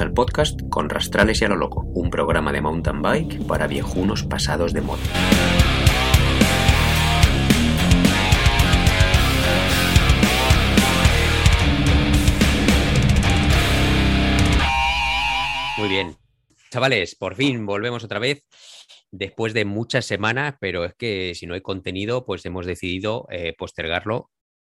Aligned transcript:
Al 0.00 0.12
podcast 0.12 0.60
Con 0.68 0.90
Rastrales 0.90 1.40
y 1.40 1.44
a 1.46 1.48
lo 1.48 1.56
Loco, 1.56 1.80
un 1.94 2.10
programa 2.10 2.52
de 2.52 2.60
mountain 2.60 3.00
bike 3.00 3.46
para 3.46 3.66
viejunos 3.66 4.24
pasados 4.24 4.72
de 4.74 4.82
moda. 4.82 5.00
Muy 15.78 15.88
bien. 15.88 16.16
Chavales, 16.70 17.14
por 17.14 17.34
fin 17.34 17.64
volvemos 17.64 18.04
otra 18.04 18.18
vez 18.18 18.44
después 19.10 19.54
de 19.54 19.64
muchas 19.64 20.04
semanas, 20.04 20.56
pero 20.60 20.84
es 20.84 20.94
que 20.94 21.34
si 21.34 21.46
no 21.46 21.54
hay 21.54 21.62
contenido, 21.62 22.26
pues 22.26 22.44
hemos 22.44 22.66
decidido 22.66 23.26
eh, 23.30 23.54
postergarlo 23.56 24.30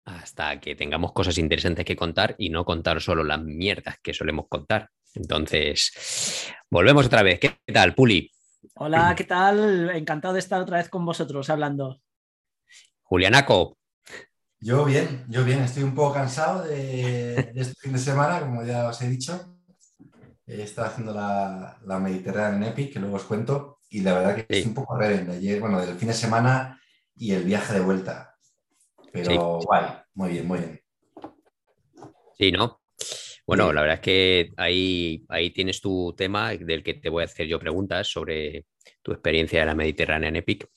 hasta 0.05 0.61
que 0.61 0.77
tengamos 0.77 1.13
cosas 1.13 1.39
interesantes 1.39 1.85
que 1.85 1.97
contar 1.97 2.35
y 2.39 2.51
no 2.51 2.65
contar 2.65 3.01
solo 3.01 3.25
las 3.25 3.43
mierdas 3.43 3.97
que 4.03 4.15
solemos 4.15 4.47
contar. 4.49 4.91
Entonces, 5.15 6.53
volvemos 6.71 7.07
otra 7.07 7.23
vez. 7.23 7.41
¿Qué 7.41 7.59
tal, 7.73 7.95
Puli? 7.95 8.31
Hola, 8.75 9.15
¿qué 9.17 9.25
tal? 9.25 9.91
Encantado 9.91 10.35
de 10.35 10.41
estar 10.41 10.61
otra 10.61 10.79
vez 10.79 10.89
con 10.89 11.05
vosotros 11.05 11.51
hablando. 11.51 12.01
Julianaco. 13.03 13.77
Yo 14.61 14.85
bien, 14.85 15.25
yo 15.29 15.45
bien. 15.45 15.61
Estoy 15.61 15.83
un 15.83 15.95
poco 15.95 16.15
cansado 16.15 16.65
de, 16.65 17.53
este 17.55 17.75
fin 17.81 17.93
de 17.93 17.99
semana, 17.99 18.41
como 18.41 18.65
ya 18.65 18.89
os 18.89 19.01
he 19.03 19.09
dicho. 19.09 19.57
He 20.47 20.63
estado 20.63 20.89
haciendo 20.89 21.13
la, 21.13 21.79
la 21.85 21.99
Mediterránea 21.99 22.57
en 22.57 22.73
Epic, 22.73 22.93
que 22.93 23.01
luego 23.01 23.17
os 23.17 23.25
cuento, 23.25 23.81
y 23.91 24.01
la 24.01 24.15
verdad 24.15 24.37
que 24.37 24.47
es 24.49 24.67
un 24.67 24.75
poco 24.75 24.97
rebelde. 24.97 25.37
Ayer, 25.37 25.61
bueno, 25.61 25.81
del 25.81 25.97
fin 25.97 26.09
de 26.09 26.15
semana 26.15 26.81
y 27.17 27.33
el 27.33 27.45
viaje 27.45 27.75
de 27.75 27.81
vuelta. 27.81 28.37
Pero 29.13 29.59
guay, 29.61 29.85
muy 30.15 30.31
bien, 30.31 30.47
muy 30.47 30.59
bien. 30.59 30.81
Sí, 32.37 32.53
¿no? 32.53 32.78
Bueno, 33.49 33.73
la 33.73 33.81
verdad 33.81 33.95
es 33.95 34.03
que 34.03 34.53
ahí, 34.59 35.25
ahí 35.31 35.51
tienes 35.51 35.81
tu 35.81 36.15
tema 36.15 36.51
del 36.51 36.83
que 36.83 36.93
te 36.93 37.09
voy 37.09 37.23
a 37.23 37.25
hacer 37.25 37.47
yo 37.47 37.59
preguntas 37.59 38.07
sobre 38.07 38.67
tu 39.03 39.11
experiencia 39.11 39.61
de 39.61 39.67
la 39.67 39.75
Mediterránea 39.75 40.29
en 40.29 40.37
Epic. 40.37 40.69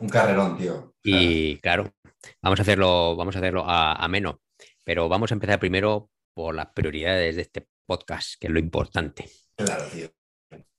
Un 0.00 0.08
carrerón, 0.08 0.58
tío. 0.58 0.94
Y 1.04 1.58
claro, 1.58 1.94
vamos 2.42 2.58
a 2.58 2.62
hacerlo, 2.62 3.14
vamos 3.14 3.36
a 3.36 3.38
hacerlo 3.38 3.64
ameno, 3.68 4.42
pero 4.82 5.08
vamos 5.08 5.30
a 5.30 5.34
empezar 5.34 5.60
primero 5.60 6.10
por 6.34 6.56
las 6.56 6.66
prioridades 6.74 7.36
de 7.36 7.42
este 7.42 7.68
podcast, 7.86 8.34
que 8.40 8.48
es 8.48 8.52
lo 8.52 8.58
importante. 8.58 9.30
Claro, 9.54 9.84
tío. 9.84 10.08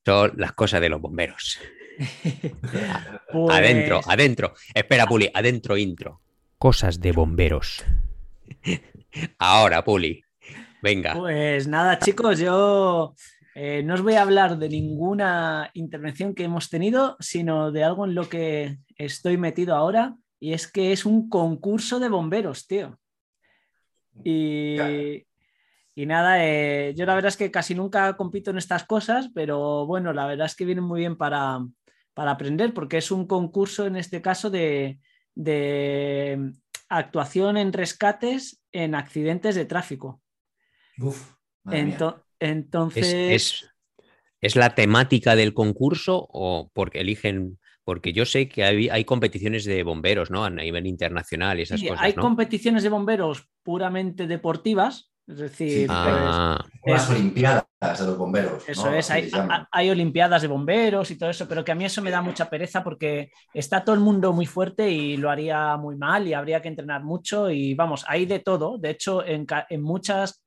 Son 0.05 0.33
las 0.35 0.51
cosas 0.51 0.81
de 0.81 0.89
los 0.89 0.99
bomberos. 0.99 1.57
Adentro, 3.49 4.01
pues 4.01 4.07
adentro. 4.13 4.53
Espera, 4.75 5.07
Puli, 5.07 5.31
adentro 5.33 5.77
intro 5.77 6.21
cosas 6.57 6.99
de 6.99 7.11
bomberos. 7.11 7.83
Ahora, 9.37 9.83
Puli, 9.83 10.21
venga. 10.81 11.13
Pues 11.13 11.67
nada, 11.67 11.99
chicos, 11.99 12.39
yo 12.39 13.13
eh, 13.55 13.81
no 13.83 13.95
os 13.95 14.01
voy 14.01 14.13
a 14.13 14.21
hablar 14.21 14.57
de 14.57 14.69
ninguna 14.69 15.71
intervención 15.73 16.35
que 16.35 16.43
hemos 16.43 16.69
tenido, 16.69 17.17
sino 17.19 17.71
de 17.71 17.83
algo 17.83 18.05
en 18.05 18.13
lo 18.13 18.29
que 18.29 18.77
estoy 18.97 19.37
metido 19.37 19.75
ahora, 19.75 20.15
y 20.39 20.53
es 20.53 20.71
que 20.71 20.91
es 20.91 21.05
un 21.05 21.29
concurso 21.29 21.99
de 21.99 22.09
bomberos, 22.09 22.67
tío. 22.67 22.99
Y, 24.23 24.77
y 25.95 26.05
nada, 26.05 26.45
eh, 26.45 26.93
yo 26.95 27.05
la 27.05 27.15
verdad 27.15 27.29
es 27.29 27.37
que 27.37 27.49
casi 27.49 27.73
nunca 27.73 28.15
compito 28.15 28.51
en 28.51 28.57
estas 28.57 28.83
cosas, 28.83 29.29
pero 29.33 29.85
bueno, 29.87 30.13
la 30.13 30.27
verdad 30.27 30.45
es 30.45 30.55
que 30.55 30.65
viene 30.65 30.81
muy 30.81 30.99
bien 30.99 31.17
para, 31.17 31.59
para 32.13 32.31
aprender, 32.31 32.73
porque 32.73 32.97
es 32.97 33.09
un 33.09 33.25
concurso 33.25 33.87
en 33.87 33.95
este 33.95 34.21
caso 34.21 34.49
de, 34.49 34.99
de 35.33 36.51
actuación 36.89 37.57
en 37.57 37.73
rescates 37.73 38.61
en 38.71 38.95
accidentes 38.95 39.55
de 39.55 39.65
tráfico. 39.65 40.21
Uf, 40.99 41.33
entonces... 42.39 43.63
¿Es, 44.39 44.55
la 44.55 44.75
temática 44.75 45.35
del 45.35 45.53
concurso 45.53 46.27
o 46.29 46.69
porque 46.73 47.01
eligen 47.01 47.57
porque 47.83 48.11
yo 48.11 48.25
sé 48.25 48.49
que 48.49 48.65
hay, 48.65 49.05
competiciones 49.05 49.63
de 49.63 49.81
bomberos, 49.81 50.29
¿no? 50.29 50.43
A 50.43 50.49
nivel 50.49 50.85
internacional 50.87 51.57
y 51.57 51.61
esas 51.61 51.81
cosas. 51.81 51.99
Hay 52.01 52.13
competiciones 52.13 52.83
de 52.83 52.89
bomberos 52.89 53.47
puramente 53.63 54.27
deportivas, 54.27 55.09
es 55.27 55.37
decir, 55.37 55.87
ah. 55.89 56.63
las 56.85 57.09
Olimpiadas 57.09 57.65
de 57.99 58.05
los 58.05 58.17
bomberos. 58.17 58.67
Eso 58.67 58.93
es, 58.93 59.09
hay, 59.09 59.89
Olimpiadas 59.89 60.41
de 60.41 60.47
bomberos 60.47 61.11
y 61.11 61.17
todo 61.17 61.29
eso, 61.29 61.47
pero 61.47 61.63
que 61.63 61.71
a 61.71 61.75
mí 61.75 61.85
eso 61.85 62.01
me 62.01 62.11
da 62.11 62.21
mucha 62.21 62.49
pereza 62.49 62.83
porque 62.83 63.31
está 63.53 63.83
todo 63.83 63.95
el 63.95 64.01
mundo 64.01 64.31
muy 64.33 64.45
fuerte 64.45 64.89
y 64.89 65.17
lo 65.17 65.29
haría 65.29 65.75
muy 65.77 65.95
mal 65.95 66.27
y 66.27 66.33
habría 66.33 66.61
que 66.61 66.69
entrenar 66.69 67.03
mucho 67.03 67.49
y 67.49 67.73
vamos, 67.73 68.05
hay 68.07 68.25
de 68.25 68.39
todo. 68.39 68.77
De 68.77 68.89
hecho, 68.89 69.23
en, 69.25 69.45
muchas 69.81 70.43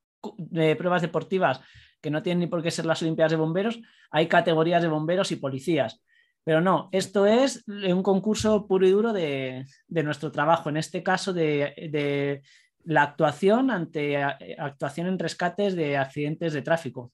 eh, 0.55 0.77
pruebas 0.77 1.03
deportivas 1.03 1.61
que 2.01 2.11
no 2.11 2.23
tienen 2.23 2.41
ni 2.41 2.47
por 2.47 2.63
qué 2.63 2.71
ser 2.71 2.87
las 2.87 3.03
Olimpiadas 3.03 3.33
de 3.33 3.37
bomberos, 3.37 3.81
hay 4.11 4.27
categorías 4.27 4.83
de 4.83 4.89
bomberos 4.89 5.33
y 5.33 5.37
policías. 5.37 6.03
Pero 6.43 6.63
no, 6.63 6.89
esto 6.93 7.27
es 7.27 7.63
un 7.67 8.03
concurso 8.03 8.67
puro 8.67 8.87
y 8.87 8.91
duro 8.91 9.13
de, 9.13 9.67
nuestro 9.89 10.33
trabajo, 10.33 10.71
en 10.71 10.79
este 10.79 11.03
caso 11.03 11.35
de 11.35 12.43
la 12.85 13.03
actuación 13.03 13.71
ante 13.71 14.17
actuación 14.23 15.07
en 15.07 15.19
rescates 15.19 15.75
de 15.77 15.97
accidentes 15.97 16.53
de 16.53 16.63
tráfico. 16.63 17.13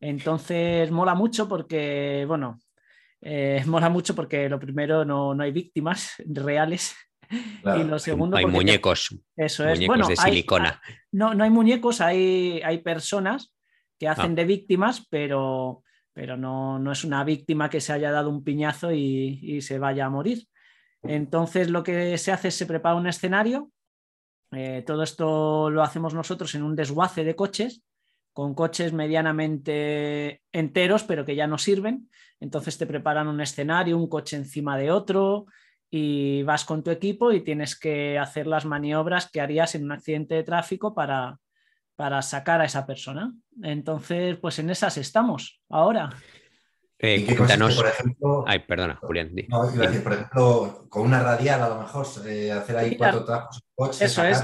Entonces 0.00 0.90
mola 0.90 1.14
mucho 1.14 1.48
porque, 1.48 2.24
bueno, 2.26 2.60
eh, 3.20 3.62
mola 3.66 3.88
mucho 3.88 4.14
porque 4.14 4.48
lo 4.48 4.58
primero 4.58 5.04
no, 5.04 5.32
hay 5.40 5.52
víctimas 5.52 6.14
reales. 6.26 6.94
Y 7.30 7.84
lo 7.84 7.98
segundo. 7.98 8.36
Hay 8.36 8.46
muñecos. 8.46 9.16
Eso 9.36 9.68
es. 9.68 9.78
Muñecos 9.78 10.08
de 10.08 10.16
silicona. 10.16 10.80
no, 11.12 11.34
no 11.34 11.44
hay 11.44 11.50
muñecos, 11.50 12.00
hay, 12.00 12.60
hay 12.64 12.78
personas 12.78 13.54
que 13.98 14.08
hacen 14.08 14.32
ah. 14.32 14.34
de 14.34 14.44
víctimas, 14.44 15.06
pero, 15.08 15.82
pero 16.12 16.36
no, 16.36 16.78
no, 16.78 16.92
es 16.92 17.04
una 17.04 17.24
víctima 17.24 17.70
que 17.70 17.80
se 17.80 17.92
haya 17.92 18.10
dado 18.10 18.30
un 18.30 18.44
piñazo 18.44 18.92
y, 18.92 19.40
y 19.42 19.62
se 19.62 19.78
vaya 19.78 20.06
a 20.06 20.10
morir. 20.10 20.46
Entonces 21.02 21.70
lo 21.70 21.82
que 21.82 22.18
se 22.18 22.32
hace 22.32 22.48
es 22.48 22.54
se 22.56 22.66
prepara 22.66 22.96
un 22.96 23.06
escenario 23.06 23.70
eh, 24.52 24.82
todo 24.86 25.02
esto 25.02 25.70
lo 25.70 25.82
hacemos 25.82 26.14
nosotros 26.14 26.54
en 26.54 26.62
un 26.62 26.76
desguace 26.76 27.24
de 27.24 27.34
coches, 27.34 27.82
con 28.32 28.54
coches 28.54 28.92
medianamente 28.92 30.42
enteros, 30.52 31.04
pero 31.04 31.24
que 31.24 31.36
ya 31.36 31.46
no 31.46 31.58
sirven. 31.58 32.10
Entonces 32.38 32.78
te 32.78 32.86
preparan 32.86 33.28
un 33.28 33.40
escenario, 33.40 33.98
un 33.98 34.08
coche 34.08 34.36
encima 34.36 34.76
de 34.76 34.90
otro, 34.90 35.46
y 35.90 36.42
vas 36.42 36.64
con 36.64 36.82
tu 36.82 36.90
equipo 36.90 37.32
y 37.32 37.42
tienes 37.42 37.78
que 37.78 38.18
hacer 38.18 38.46
las 38.46 38.64
maniobras 38.64 39.30
que 39.30 39.40
harías 39.40 39.74
en 39.74 39.84
un 39.84 39.92
accidente 39.92 40.34
de 40.34 40.42
tráfico 40.42 40.94
para, 40.94 41.38
para 41.94 42.22
sacar 42.22 42.60
a 42.60 42.64
esa 42.64 42.86
persona. 42.86 43.34
Entonces, 43.62 44.36
pues 44.36 44.58
en 44.58 44.70
esas 44.70 44.96
estamos 44.98 45.60
ahora. 45.68 46.10
Eh, 46.98 47.26
por 47.36 47.86
ejemplo, 47.86 48.44
Ay, 48.46 48.60
perdona, 48.60 48.96
Julián. 48.96 49.30
No, 49.48 49.70
decir, 49.70 50.02
por 50.02 50.14
ejemplo, 50.14 50.86
con 50.88 51.02
una 51.02 51.22
radial 51.22 51.62
a 51.62 51.68
lo 51.68 51.78
mejor, 51.80 52.06
eh, 52.26 52.52
hacer 52.52 52.76
ahí 52.76 52.96
cuatro 52.96 53.24
trabajos 53.24 53.62
coche, 53.74 54.04
Eso 54.04 54.24
es. 54.24 54.42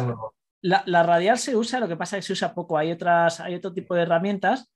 La, 0.60 1.02
radial 1.02 1.38
se 1.38 1.56
usa, 1.56 1.80
lo 1.80 1.88
que 1.88 1.96
pasa 1.96 2.16
es 2.16 2.24
que 2.24 2.26
se 2.28 2.32
usa 2.34 2.54
poco. 2.54 2.78
Hay, 2.78 2.92
otras, 2.92 3.40
hay 3.40 3.54
otro 3.54 3.72
tipo 3.72 3.94
de 3.94 4.02
herramientas, 4.02 4.70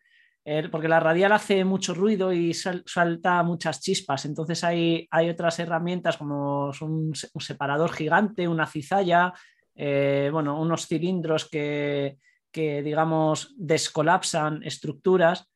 porque 0.70 0.88
la 0.88 1.00
radial 1.00 1.32
hace 1.32 1.64
mucho 1.64 1.92
ruido 1.92 2.32
y 2.32 2.54
salta 2.54 3.42
muchas 3.42 3.80
chispas. 3.80 4.24
Entonces 4.26 4.62
hay, 4.62 5.08
otras 5.30 5.58
herramientas 5.58 6.16
como 6.16 6.70
un, 6.80 7.12
separador 7.14 7.92
gigante, 7.92 8.46
una 8.46 8.66
cizalla, 8.66 9.32
bueno, 9.74 10.60
unos 10.60 10.86
cilindros 10.86 11.48
que, 11.48 12.18
que, 12.52 12.82
digamos, 12.82 13.54
descolapsan 13.58 14.62
estructuras 14.62 15.50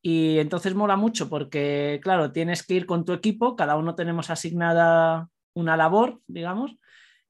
y 0.00 0.38
entonces 0.38 0.74
mola 0.74 0.96
mucho 0.96 1.28
porque, 1.28 2.00
claro, 2.02 2.32
tienes 2.32 2.66
que 2.66 2.74
ir 2.74 2.86
con 2.86 3.04
tu 3.04 3.12
equipo, 3.12 3.56
cada 3.56 3.76
uno 3.76 3.94
tenemos 3.94 4.30
asignada 4.30 5.28
una 5.54 5.76
labor, 5.76 6.20
digamos. 6.26 6.76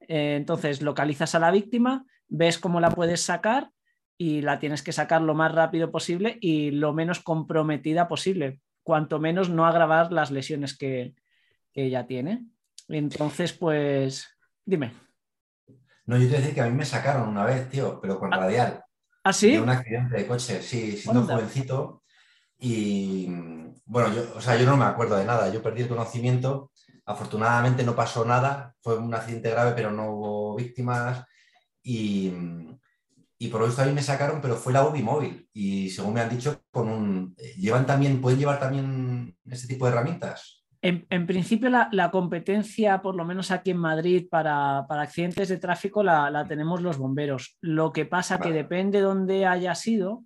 Eh, 0.00 0.36
entonces 0.36 0.82
localizas 0.82 1.34
a 1.34 1.38
la 1.38 1.50
víctima, 1.50 2.04
ves 2.28 2.58
cómo 2.58 2.80
la 2.80 2.90
puedes 2.90 3.22
sacar 3.22 3.70
y 4.18 4.42
la 4.42 4.58
tienes 4.58 4.82
que 4.82 4.92
sacar 4.92 5.22
lo 5.22 5.34
más 5.34 5.52
rápido 5.52 5.92
posible 5.92 6.38
y 6.40 6.72
lo 6.72 6.92
menos 6.92 7.20
comprometida 7.20 8.08
posible, 8.08 8.60
cuanto 8.82 9.20
menos 9.20 9.48
no 9.48 9.64
agravar 9.64 10.12
las 10.12 10.32
lesiones 10.32 10.76
que, 10.76 11.14
ella 11.74 12.08
tiene. 12.08 12.44
Entonces, 12.88 13.52
pues, 13.52 14.36
dime. 14.64 14.94
No, 16.06 16.18
yo 16.18 16.28
te 16.28 16.38
decía 16.38 16.52
que 16.52 16.60
a 16.62 16.66
mí 16.66 16.76
me 16.76 16.84
sacaron 16.84 17.28
una 17.28 17.44
vez, 17.44 17.70
tío, 17.70 18.00
pero 18.00 18.18
con 18.18 18.34
ah. 18.34 18.38
radial. 18.38 18.82
¿Ah, 19.22 19.32
sí? 19.32 19.56
un 19.56 19.68
accidente 19.68 20.16
de 20.16 20.26
coche, 20.26 20.60
sí, 20.60 20.96
siendo 20.96 21.22
jovencito. 21.22 22.02
Y 22.58 23.28
bueno, 23.84 24.12
yo, 24.12 24.24
o 24.34 24.40
sea, 24.40 24.56
yo 24.56 24.66
no 24.66 24.76
me 24.76 24.86
acuerdo 24.86 25.16
de 25.16 25.24
nada, 25.24 25.52
yo 25.52 25.62
perdí 25.62 25.82
el 25.82 25.88
conocimiento, 25.88 26.72
afortunadamente 27.04 27.84
no 27.84 27.94
pasó 27.94 28.24
nada, 28.24 28.74
fue 28.80 28.98
un 28.98 29.14
accidente 29.14 29.50
grave, 29.50 29.74
pero 29.76 29.92
no 29.92 30.10
hubo 30.10 30.56
víctimas 30.56 31.24
y, 31.80 32.32
y 33.40 33.48
por 33.48 33.62
eso 33.62 33.80
a 33.80 33.84
mí 33.84 33.92
me 33.92 34.02
sacaron, 34.02 34.40
pero 34.40 34.56
fue 34.56 34.72
la 34.72 34.84
UBI 34.84 35.02
móvil 35.02 35.48
y 35.52 35.90
según 35.90 36.14
me 36.14 36.20
han 36.20 36.28
dicho, 36.28 36.62
con 36.70 36.88
un, 36.88 37.36
llevan 37.56 37.86
también, 37.86 38.20
pueden 38.20 38.38
llevar 38.38 38.58
también 38.58 39.36
este 39.46 39.68
tipo 39.68 39.86
de 39.86 39.92
herramientas. 39.92 40.64
En, 40.80 41.26
principio 41.26 41.70
la, 41.70 42.10
competencia, 42.12 43.02
por 43.02 43.16
lo 43.16 43.24
menos 43.24 43.50
aquí 43.50 43.72
en 43.72 43.78
Madrid, 43.78 44.28
para, 44.30 44.78
accidentes 44.78 45.48
de 45.48 45.58
tráfico 45.58 46.04
la, 46.04 46.44
tenemos 46.48 46.80
los 46.82 46.98
bomberos. 46.98 47.56
Lo 47.60 47.92
que 47.92 48.06
pasa 48.06 48.38
que 48.38 48.52
depende 48.52 48.98
de 48.98 49.04
dónde 49.04 49.46
haya 49.46 49.74
sido, 49.74 50.24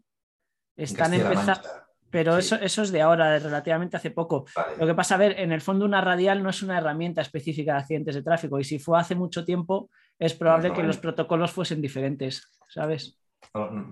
Están 0.77 1.15
empezando. 1.15 1.69
Pero 2.11 2.37
eso, 2.37 2.57
eso 2.57 2.83
es 2.83 2.93
de 2.93 3.01
ahora, 3.01 3.39
relativamente 3.39 3.97
hace 3.97 4.11
poco. 4.11 4.45
Lo 4.79 4.87
que 4.87 4.95
pasa, 4.95 5.15
a 5.15 5.19
ver, 5.19 5.41
en 5.41 5.51
el 5.51 5.63
fondo 5.63 5.87
una 5.87 6.03
radial 6.03 6.43
no 6.43 6.51
es 6.51 6.63
una 6.63 6.77
herramienta 6.77 7.23
específica 7.23 7.73
de 7.73 7.79
accidentes 7.79 8.15
de 8.15 8.23
tráfico 8.23 8.61
y 8.61 8.65
si 8.65 8.79
fue 8.79 9.01
hace 9.01 9.15
mucho 9.15 9.47
tiempo 9.47 9.89
es 10.23 10.35
probable 10.35 10.73
que 10.73 10.85
los 10.85 10.99
protocolos 10.99 11.51
fuesen 11.51 11.83
diferentes, 11.83 12.49
¿sabes? 12.69 13.19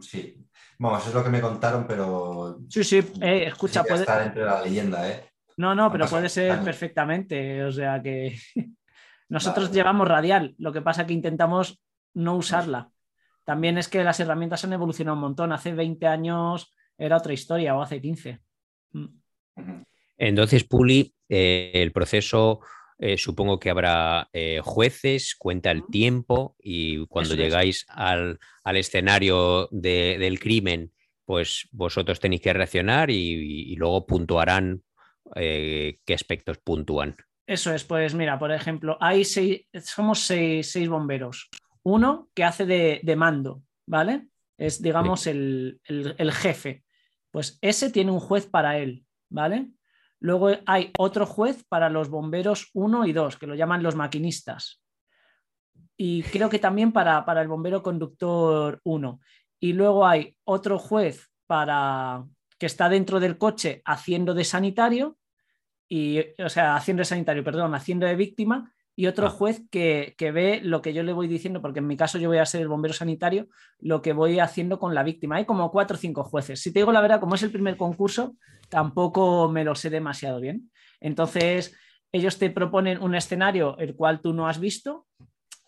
sí, 0.01 0.37
vamos, 0.79 1.07
es 1.07 1.13
lo 1.13 1.25
que 1.25 1.31
me 1.31 1.41
contaron, 1.41 1.87
pero... 1.89 2.61
Sí, 2.69 2.85
sí, 2.85 2.99
eh, 3.21 3.47
escucha, 3.49 3.83
puede... 3.83 4.03
estar 4.03 4.23
entre 4.23 4.45
la 4.45 4.63
leyenda, 4.63 5.11
¿eh? 5.11 5.25
No, 5.57 5.75
no, 5.75 5.91
pero 5.91 6.07
puede 6.07 6.29
ser 6.29 6.61
perfectamente, 6.63 7.65
o 7.65 7.73
sea 7.73 8.01
que 8.01 8.39
nosotros 9.29 9.73
llevamos 9.73 10.07
radial, 10.07 10.55
lo 10.59 10.73
que 10.73 10.83
pasa 10.83 11.05
que 11.05 11.15
intentamos 11.15 11.83
no 12.15 12.37
usarla. 12.37 12.91
También 13.45 13.77
es 13.77 13.89
que 13.89 14.05
las 14.05 14.21
herramientas 14.21 14.65
han 14.65 14.73
evolucionado 14.73 15.17
un 15.17 15.23
montón. 15.23 15.53
Hace 15.53 15.73
20 15.73 16.07
años 16.07 16.73
era 16.97 17.17
otra 17.17 17.33
historia 17.33 17.75
o 17.75 17.83
hace 17.83 18.01
15. 18.01 18.39
Mm. 18.93 19.07
Entonces, 20.17 20.63
Puli, 20.63 21.13
eh, 21.29 21.73
el 21.75 21.91
proceso, 21.91 22.61
eh, 23.03 23.17
supongo 23.17 23.59
que 23.59 23.71
habrá 23.71 24.29
eh, 24.31 24.61
jueces, 24.63 25.35
cuenta 25.35 25.71
el 25.71 25.87
tiempo 25.87 26.55
y 26.59 27.07
cuando 27.07 27.35
llegáis 27.35 27.87
al, 27.89 28.39
escenario 28.65 29.69
del 29.73 30.39
crimen, 30.39 30.93
pues 31.25 31.67
vosotros 31.73 32.21
tenéis 32.21 32.43
que 32.43 32.53
reaccionar 32.53 33.11
y, 33.11 33.75
luego 33.77 34.07
puntuarán 34.07 34.83
qué 35.35 36.15
aspectos 36.15 36.59
puntúan. 36.59 37.17
Eso 37.47 37.75
es, 37.75 37.83
pues 37.85 38.15
mira, 38.15 38.39
por 38.39 38.53
ejemplo, 38.53 38.99
hay 39.01 39.25
seis, 39.25 39.67
somos 39.83 40.21
seis, 40.21 40.89
bomberos. 40.89 41.49
Uno 41.83 42.29
que 42.33 42.45
hace 42.45 42.67
de, 42.67 43.17
mando, 43.17 43.63
¿vale? 43.87 44.29
Es, 44.59 44.83
digamos, 44.83 45.27
el, 45.27 45.81
jefe. 46.33 46.85
Pues 47.31 47.59
ese 47.63 47.91
tiene 47.91 48.13
un 48.13 48.21
juez 48.21 48.47
para 48.47 48.79
él, 48.79 49.07
¿vale? 49.31 49.71
Luego 50.21 50.51
hay 50.67 50.93
otro 50.99 51.27
juez 51.27 51.65
para 51.69 51.89
los 51.89 52.11
bomberos 52.11 52.71
1 52.75 53.07
y 53.07 53.13
2, 53.13 53.37
que 53.39 53.47
lo 53.47 53.55
llaman 53.55 53.83
los 53.83 53.97
maquinistas. 53.97 54.83
Y 55.97 56.23
creo 56.25 56.49
que 56.49 56.59
también 56.59 56.93
para, 56.93 57.25
para 57.25 57.43
el 57.43 57.49
bombero 57.49 57.83
conductor 57.83 58.81
1. 58.85 59.21
Y 59.61 59.73
luego 59.73 60.07
hay 60.07 60.37
otro 60.45 60.79
juez 60.79 61.31
para 61.47 62.25
que 62.59 62.67
está 62.67 62.89
dentro 62.89 63.19
del 63.19 63.39
coche 63.39 63.83
haciendo 63.85 64.35
de 64.35 64.45
sanitario, 64.45 65.17
y, 65.89 66.21
o 66.41 66.49
sea, 66.49 66.77
haciendo 66.77 67.01
de 67.01 67.07
sanitario, 67.07 67.43
perdón, 67.43 67.75
haciendo 67.75 68.07
de 68.07 68.15
víctima, 68.15 68.73
y 69.01 69.07
otro 69.07 69.29
ah. 69.29 69.31
juez 69.31 69.63
que, 69.71 70.15
ve 70.19 70.61
lo 70.63 70.83
que 70.83 70.93
yo 70.93 71.03
le 71.03 71.15
voy 71.15 71.27
diciendo, 71.27 71.63
porque 71.63 71.79
en 71.79 71.87
mi 71.87 71.97
caso 71.97 72.19
yo 72.19 72.29
voy 72.29 72.37
a 72.37 72.45
ser 72.45 72.61
el 72.61 72.69
bombero 72.69 72.93
sanitario, 72.93 73.49
lo 73.79 74.03
que 74.03 74.13
voy 74.13 74.41
haciendo 74.41 74.79
con 74.79 74.95
la 74.95 75.03
víctima. 75.03 75.37
Hay 75.37 75.47
como 75.47 75.71
cuatro 75.71 75.95
o 75.95 75.99
cinco 75.99 76.23
jueces. 76.23 76.61
Si 76.61 76.71
te 76.71 76.81
digo 76.81 76.93
la 76.93 77.01
verdad, 77.01 77.19
como 77.19 77.35
es 77.35 77.43
el 77.43 77.51
primer 77.51 77.79
concurso, 77.79 78.37
tampoco 78.69 79.49
me 79.49 79.65
lo 79.65 79.75
sé 79.75 79.89
demasiado 79.89 80.39
bien. 80.39 80.71
Entonces, 81.01 81.75
ellos 82.13 82.39
te 82.39 82.51
proponen 82.51 83.03
un 83.03 83.15
escenario 83.15 83.79
el 83.79 83.97
cual 83.97 84.21
tú 84.21 84.35
no 84.35 84.47
has 84.47 84.61
visto, 84.61 85.07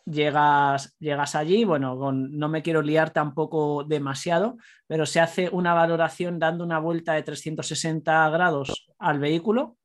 llegas, 0.04 0.94
llegas 0.98 1.34
allí, 1.34 1.64
bueno, 1.64 2.12
no 2.12 2.48
me 2.50 2.60
quiero 2.60 2.82
liar 2.82 3.12
tampoco 3.14 3.82
demasiado, 3.82 4.58
pero 4.86 5.06
se 5.06 5.20
hace 5.20 5.48
una 5.48 5.72
valoración 5.72 6.38
dando 6.38 6.64
una 6.64 6.78
vuelta 6.78 7.14
de 7.14 7.22
360 7.22 8.28
grados 8.28 8.90
al 8.98 9.20
vehículo 9.20 9.78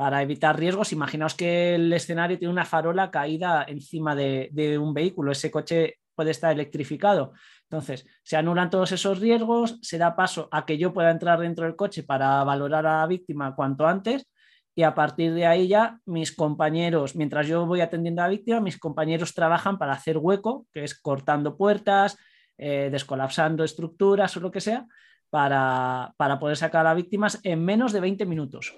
para 0.00 0.22
evitar 0.22 0.58
riesgos. 0.58 0.94
Imaginaos 0.94 1.34
que 1.34 1.74
el 1.74 1.92
escenario 1.92 2.38
tiene 2.38 2.50
una 2.50 2.64
farola 2.64 3.10
caída 3.10 3.66
encima 3.68 4.16
de, 4.16 4.78
un 4.80 4.94
vehículo, 4.94 5.30
ese 5.30 5.50
coche 5.50 5.98
puede 6.14 6.30
estar 6.30 6.50
electrificado. 6.50 7.34
Entonces, 7.64 8.06
se 8.22 8.38
anulan 8.38 8.70
todos 8.70 8.92
esos 8.92 9.20
riesgos, 9.20 9.78
se 9.82 9.98
da 9.98 10.16
paso 10.16 10.48
a 10.52 10.64
que 10.64 10.78
yo 10.78 10.94
pueda 10.94 11.10
entrar 11.10 11.38
dentro 11.40 11.66
del 11.66 11.76
coche 11.76 12.02
para 12.02 12.42
valorar 12.44 12.86
a 12.86 13.00
la 13.00 13.06
víctima 13.06 13.54
cuanto 13.54 13.86
antes 13.86 14.26
y 14.74 14.84
a 14.84 14.94
partir 14.94 15.34
de 15.34 15.44
ahí 15.44 15.68
ya 15.68 16.00
mis 16.06 16.34
compañeros, 16.34 17.14
mientras 17.14 17.46
yo 17.46 17.66
voy 17.66 17.82
atendiendo 17.82 18.22
a 18.22 18.24
la 18.24 18.30
víctima, 18.30 18.58
mis 18.58 18.78
compañeros 18.78 19.34
trabajan 19.34 19.76
para 19.76 19.92
hacer 19.92 20.16
hueco, 20.16 20.66
que 20.72 20.82
es 20.82 20.98
cortando 20.98 21.58
puertas, 21.58 22.16
eh, 22.56 22.88
descolapsando 22.90 23.64
estructuras 23.64 24.34
o 24.34 24.40
lo 24.40 24.50
que 24.50 24.62
sea, 24.62 24.86
para, 25.28 26.14
para 26.16 26.38
poder 26.38 26.56
sacar 26.56 26.86
a 26.86 26.94
las 26.94 26.96
víctimas 26.96 27.38
en 27.42 27.62
menos 27.62 27.92
de 27.92 28.00
20 28.00 28.24
minutos 28.24 28.74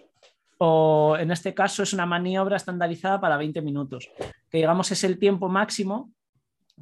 o 0.64 1.16
en 1.18 1.32
este 1.32 1.54
caso 1.54 1.82
es 1.82 1.92
una 1.92 2.06
maniobra 2.06 2.56
estandarizada 2.56 3.20
para 3.20 3.36
20 3.36 3.60
minutos, 3.62 4.08
que 4.48 4.58
digamos 4.58 4.92
es 4.92 5.02
el 5.02 5.18
tiempo 5.18 5.48
máximo 5.48 6.12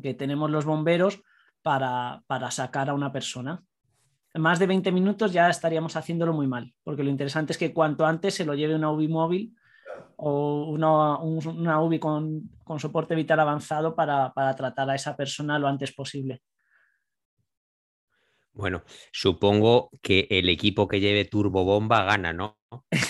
que 0.03 0.13
tenemos 0.13 0.51
los 0.51 0.67
bomberos 0.67 1.23
para, 1.63 2.23
sacar 2.51 2.91
a 2.91 2.95
una 2.95 3.11
persona. 3.11 3.63
Más 4.35 4.59
de 4.59 4.67
20 4.67 4.93
minutos 4.93 5.33
ya 5.33 5.49
estaríamos 5.49 5.97
haciéndolo 5.97 6.35
muy 6.35 6.47
mal, 6.47 6.75
porque 6.85 7.03
lo 7.03 7.09
interesante 7.09 7.53
es 7.53 7.59
que 7.59 7.73
cuanto 7.73 8.05
antes 8.05 8.35
se 8.35 8.45
lo 8.45 8.55
lleve 8.55 8.75
una 8.75 8.91
UBI 8.91 9.09
móvil 9.09 9.57
o 10.17 10.65
una, 10.69 11.17
una 11.17 11.81
UBI 11.81 11.99
con, 11.99 12.51
soporte 12.77 13.15
vital 13.15 13.41
avanzado 13.41 13.95
para, 13.95 14.31
para 14.35 14.55
tratar 14.55 14.91
a 14.91 14.95
esa 14.95 15.17
persona 15.17 15.59
lo 15.59 15.69
antes 15.69 15.95
posible. 15.95 16.43
Bueno, 18.53 18.83
supongo 19.11 19.89
que 20.03 20.27
el 20.29 20.51
equipo 20.51 20.87
que 20.87 21.01
lleve 21.01 21.25
turbobomba 21.25 22.05
gana, 22.05 22.35
¿no? 22.35 22.59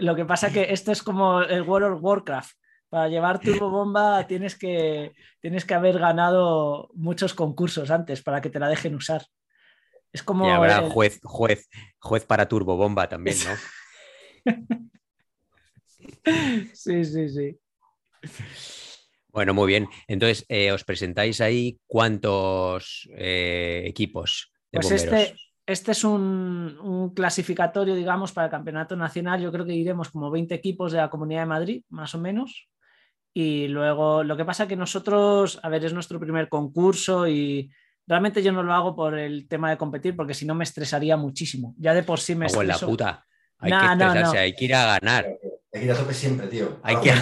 lo 0.00 0.16
que 0.16 0.24
pasa 0.24 0.48
es 0.48 0.52
que 0.52 0.72
esto 0.72 0.92
es 0.92 1.02
como 1.02 1.42
el 1.42 1.62
World 1.62 1.94
of 1.94 2.02
Warcraft. 2.02 2.56
Para 2.88 3.08
llevar 3.08 3.40
Turbo 3.40 3.70
Bomba 3.70 4.24
tienes 4.28 4.56
que, 4.56 5.12
tienes 5.40 5.64
que 5.64 5.74
haber 5.74 5.98
ganado 5.98 6.90
muchos 6.94 7.34
concursos 7.34 7.90
antes 7.90 8.22
para 8.22 8.40
que 8.40 8.50
te 8.50 8.60
la 8.60 8.68
dejen 8.68 8.94
usar. 8.94 9.26
Es 10.12 10.22
como. 10.22 10.46
Y 10.46 10.50
habrá 10.50 10.88
juez, 10.88 11.18
juez, 11.24 11.68
juez 11.98 12.24
para 12.24 12.48
Turbo 12.48 12.76
Bomba 12.76 13.08
también, 13.08 13.36
¿no? 13.44 14.52
sí, 16.72 17.04
sí, 17.04 17.28
sí. 17.28 17.58
Bueno, 19.28 19.54
muy 19.54 19.66
bien. 19.66 19.88
Entonces, 20.06 20.46
eh, 20.48 20.70
¿os 20.70 20.84
presentáis 20.84 21.40
ahí 21.40 21.80
cuántos 21.88 23.08
eh, 23.16 23.82
equipos? 23.86 24.52
De 24.70 24.78
pues 24.78 24.92
este, 24.92 25.34
este 25.66 25.92
es 25.92 26.04
un, 26.04 27.12
clasificatorio, 27.14 27.94
digamos, 27.94 28.32
para 28.32 28.46
el 28.46 28.50
campeonato 28.50 28.96
nacional. 28.96 29.40
Yo 29.40 29.50
creo 29.50 29.64
que 29.64 29.74
iremos 29.74 30.10
como 30.10 30.30
20 30.30 30.54
equipos 30.54 30.92
de 30.92 30.98
la 30.98 31.10
Comunidad 31.10 31.40
de 31.40 31.46
Madrid, 31.46 31.82
más 31.88 32.14
o 32.14 32.18
menos. 32.18 32.68
Y 33.32 33.68
luego, 33.68 34.22
lo 34.22 34.36
que 34.36 34.44
pasa 34.44 34.68
que 34.68 34.76
nosotros, 34.76 35.58
a 35.62 35.68
ver, 35.68 35.84
es 35.84 35.92
nuestro 35.92 36.20
primer 36.20 36.48
concurso 36.48 37.26
y 37.26 37.70
realmente 38.06 38.42
yo 38.42 38.52
no 38.52 38.62
lo 38.62 38.74
hago 38.74 38.94
por 38.94 39.18
el 39.18 39.48
tema 39.48 39.70
de 39.70 39.78
competir, 39.78 40.14
porque 40.14 40.34
si 40.34 40.46
no 40.46 40.54
me 40.54 40.64
estresaría 40.64 41.16
muchísimo. 41.16 41.74
Ya 41.78 41.94
de 41.94 42.02
por 42.02 42.20
sí 42.20 42.34
me 42.34 42.46
estreso. 42.46 42.66
la 42.66 42.78
puta. 42.78 43.26
Hay 43.58 43.72
que 43.72 43.86
estresarse, 43.86 44.38
hay 44.38 44.54
que 44.54 44.64
ir 44.66 44.74
a 44.74 44.98
ganar. 44.98 45.26
Hay 45.72 45.80
que 45.80 45.86
ir 45.86 45.92
a 45.92 45.96
tope 45.96 46.14
siempre, 46.14 46.46
tío. 46.48 46.80
Hay 46.82 46.96
que... 46.96 47.12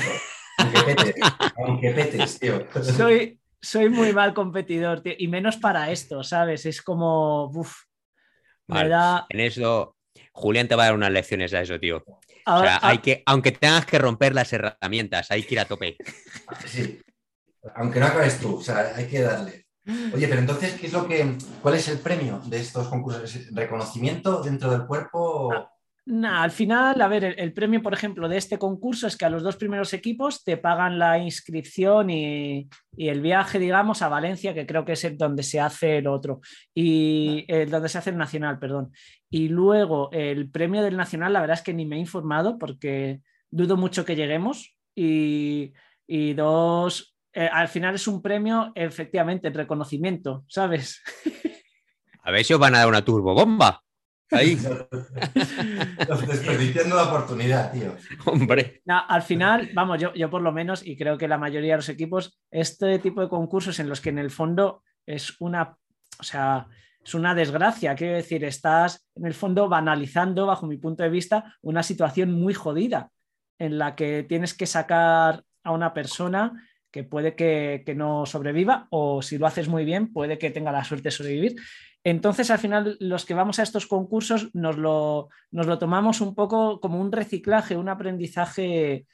Aunque 0.58 0.82
petes, 0.82 1.14
aunque 1.56 1.90
petes, 1.92 2.38
tío. 2.40 2.66
Soy, 2.82 3.40
soy 3.60 3.88
muy 3.88 4.12
mal 4.12 4.34
competidor, 4.34 5.00
tío. 5.00 5.14
Y 5.16 5.28
menos 5.28 5.56
para 5.56 5.90
esto, 5.90 6.22
¿sabes? 6.24 6.66
Es 6.66 6.82
como... 6.82 7.46
Uf, 7.46 7.72
en 9.28 9.40
eso, 9.40 9.96
Julián 10.32 10.68
te 10.68 10.74
va 10.74 10.84
a 10.84 10.86
dar 10.86 10.94
unas 10.94 11.10
lecciones 11.10 11.52
a 11.54 11.60
eso, 11.60 11.78
tío. 11.78 12.04
o 12.46 12.60
sea, 12.60 12.78
hay 12.82 12.98
que, 12.98 13.22
aunque 13.26 13.52
tengas 13.52 13.86
que 13.86 13.98
romper 13.98 14.34
las 14.34 14.52
herramientas, 14.52 15.30
hay 15.30 15.42
que 15.42 15.54
ir 15.54 15.60
a 15.60 15.64
tope. 15.64 15.96
Sí. 16.66 17.00
Aunque 17.76 18.00
no 18.00 18.06
acabes 18.06 18.40
tú, 18.40 18.56
o 18.56 18.62
sea, 18.62 18.92
hay 18.96 19.06
que 19.06 19.20
darle. 19.20 19.66
Oye, 20.12 20.28
pero 20.28 20.40
entonces, 20.40 20.74
¿qué 20.74 20.86
es 20.86 20.92
lo 20.92 21.06
que, 21.06 21.36
¿cuál 21.60 21.74
es 21.74 21.88
el 21.88 21.98
premio 21.98 22.40
de 22.46 22.60
estos 22.60 22.88
concursos? 22.88 23.52
¿Reconocimiento 23.52 24.42
dentro 24.42 24.70
del 24.70 24.86
cuerpo? 24.86 25.70
Ah, 26.24 26.42
al 26.42 26.50
final, 26.50 27.00
a 27.00 27.06
ver, 27.06 27.36
el, 27.38 27.52
premio, 27.52 27.80
por 27.80 27.94
ejemplo, 27.94 28.28
de 28.28 28.36
este 28.36 28.58
concurso 28.58 29.06
es 29.06 29.16
que 29.16 29.24
a 29.24 29.30
los 29.30 29.44
dos 29.44 29.56
primeros 29.56 29.92
equipos 29.92 30.42
te 30.42 30.56
pagan 30.56 30.98
la 30.98 31.18
inscripción 31.18 32.10
y, 32.10 32.68
el 32.96 33.20
viaje, 33.20 33.60
digamos, 33.60 34.02
a 34.02 34.08
Valencia, 34.08 34.52
que 34.52 34.66
creo 34.66 34.84
que 34.84 34.92
es 34.92 35.16
donde 35.16 35.44
se 35.44 35.60
hace 35.60 35.98
el 35.98 36.08
otro, 36.08 36.40
y 36.74 37.44
el, 37.46 37.70
donde 37.70 37.88
se 37.88 37.98
hace 37.98 38.10
el 38.10 38.18
nacional, 38.18 38.58
perdón. 38.58 38.92
Y 39.30 39.48
luego 39.48 40.10
el 40.12 40.50
premio 40.50 40.82
del 40.82 40.96
nacional, 40.96 41.32
la 41.32 41.40
verdad 41.40 41.58
es 41.58 41.62
que 41.62 41.74
ni 41.74 41.86
me 41.86 41.96
he 41.96 42.00
informado 42.00 42.58
porque 42.58 43.20
dudo 43.50 43.76
mucho 43.76 44.04
que 44.04 44.16
lleguemos. 44.16 44.76
Y, 44.96 45.72
dos, 46.34 47.16
eh, 47.32 47.48
al 47.50 47.68
final 47.68 47.94
es 47.94 48.08
un 48.08 48.20
premio, 48.20 48.72
efectivamente, 48.74 49.48
el 49.48 49.54
reconocimiento, 49.54 50.44
¿sabes? 50.48 51.00
A 52.24 52.30
ver 52.30 52.44
si 52.44 52.54
os 52.54 52.60
van 52.60 52.74
a 52.74 52.78
dar 52.78 52.88
una 52.88 53.04
turbobomba. 53.04 53.82
Ahí. 54.32 54.56
Desperdiciando 56.26 56.96
la 56.96 57.04
oportunidad, 57.04 57.72
tío. 57.72 57.94
Hombre. 58.26 58.82
al 58.86 59.22
final, 59.22 59.70
vamos, 59.74 60.00
yo, 60.00 60.12
yo 60.14 60.30
por 60.30 60.42
lo 60.42 60.52
menos, 60.52 60.84
y 60.86 60.96
creo 60.96 61.18
que 61.18 61.28
la 61.28 61.38
mayoría 61.38 61.72
de 61.72 61.78
los 61.78 61.88
equipos, 61.88 62.40
este 62.50 62.98
tipo 62.98 63.20
de 63.20 63.28
concursos 63.28 63.78
en 63.78 63.88
los 63.88 64.00
que 64.00 64.10
en 64.10 64.18
el 64.18 64.30
fondo 64.30 64.82
es 65.06 65.36
una, 65.40 65.76
o 66.18 66.22
sea, 66.22 66.66
es 67.04 67.14
una 67.14 67.34
desgracia. 67.34 67.94
Quiero 67.94 68.14
decir, 68.14 68.44
estás 68.44 69.06
en 69.14 69.26
el 69.26 69.34
fondo 69.34 69.68
banalizando, 69.68 70.46
bajo 70.46 70.66
mi 70.66 70.78
punto 70.78 71.02
de 71.02 71.10
vista, 71.10 71.56
una 71.62 71.82
situación 71.82 72.32
muy 72.32 72.54
jodida 72.54 73.10
en 73.58 73.78
la 73.78 73.94
que 73.94 74.24
tienes 74.24 74.54
que 74.54 74.66
sacar 74.66 75.44
a 75.62 75.72
una 75.72 75.94
persona 75.94 76.52
que 76.90 77.04
puede 77.04 77.34
que, 77.34 77.82
no 77.96 78.26
sobreviva 78.26 78.86
o 78.90 79.22
si 79.22 79.38
lo 79.38 79.46
haces 79.46 79.68
muy 79.68 79.84
bien 79.84 80.12
puede 80.12 80.38
que 80.38 80.50
tenga 80.50 80.72
la 80.72 80.84
suerte 80.84 81.04
de 81.04 81.10
sobrevivir. 81.10 81.56
Entonces, 82.04 82.50
al 82.50 82.58
final, 82.58 82.96
los 83.00 83.24
que 83.24 83.34
vamos 83.34 83.58
a 83.58 83.62
estos 83.62 83.86
concursos 83.86 84.52
nos 84.54 84.76
lo, 84.76 85.28
nos 85.52 85.66
lo 85.66 85.78
tomamos 85.78 86.20
un 86.20 86.34
poco 86.34 86.80
como 86.80 87.00
un 87.00 87.12
reciclaje, 87.12 87.76
un 87.76 87.88
aprendizaje 87.88 89.06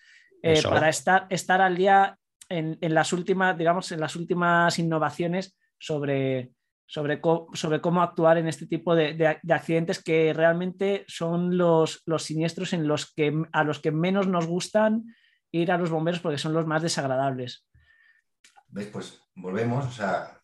eh, 0.43 0.63
para 0.63 0.89
estar, 0.89 1.27
estar 1.29 1.61
al 1.61 1.77
día 1.77 2.19
en, 2.49 2.79
las 2.81 3.13
últimas, 3.13 3.59
digamos, 3.59 3.93
en 3.93 4.01
las 4.01 4.17
últimas 4.17 4.79
innovaciones 4.79 5.59
sobre, 5.79 6.53
sobre, 6.87 7.21
sobre 7.53 7.81
cómo 7.83 8.03
actuar 8.03 8.39
en 8.39 8.49
este 8.49 8.67
tipo 8.67 8.95
de, 8.95 9.39
accidentes 9.51 10.03
que 10.03 10.33
realmente 10.33 11.05
son 11.09 11.59
los, 11.59 12.03
los, 12.07 12.23
siniestros 12.23 12.73
en 12.73 12.89
los 12.89 13.13
que, 13.13 13.35
a 13.53 13.65
los 13.65 13.81
que 13.81 13.93
menos 13.93 14.27
nos 14.29 14.47
gustan 14.47 15.15
ir 15.51 15.71
a 15.73 15.79
los 15.79 15.91
bomberos 15.91 16.21
porque 16.21 16.39
son 16.39 16.55
los 16.55 16.67
más 16.67 16.83
desagradables. 16.83 17.67
¿Ves? 18.69 18.87
Pues 18.87 19.23
volvemos, 19.35 19.87
o 19.87 19.91
sea, 19.91 20.41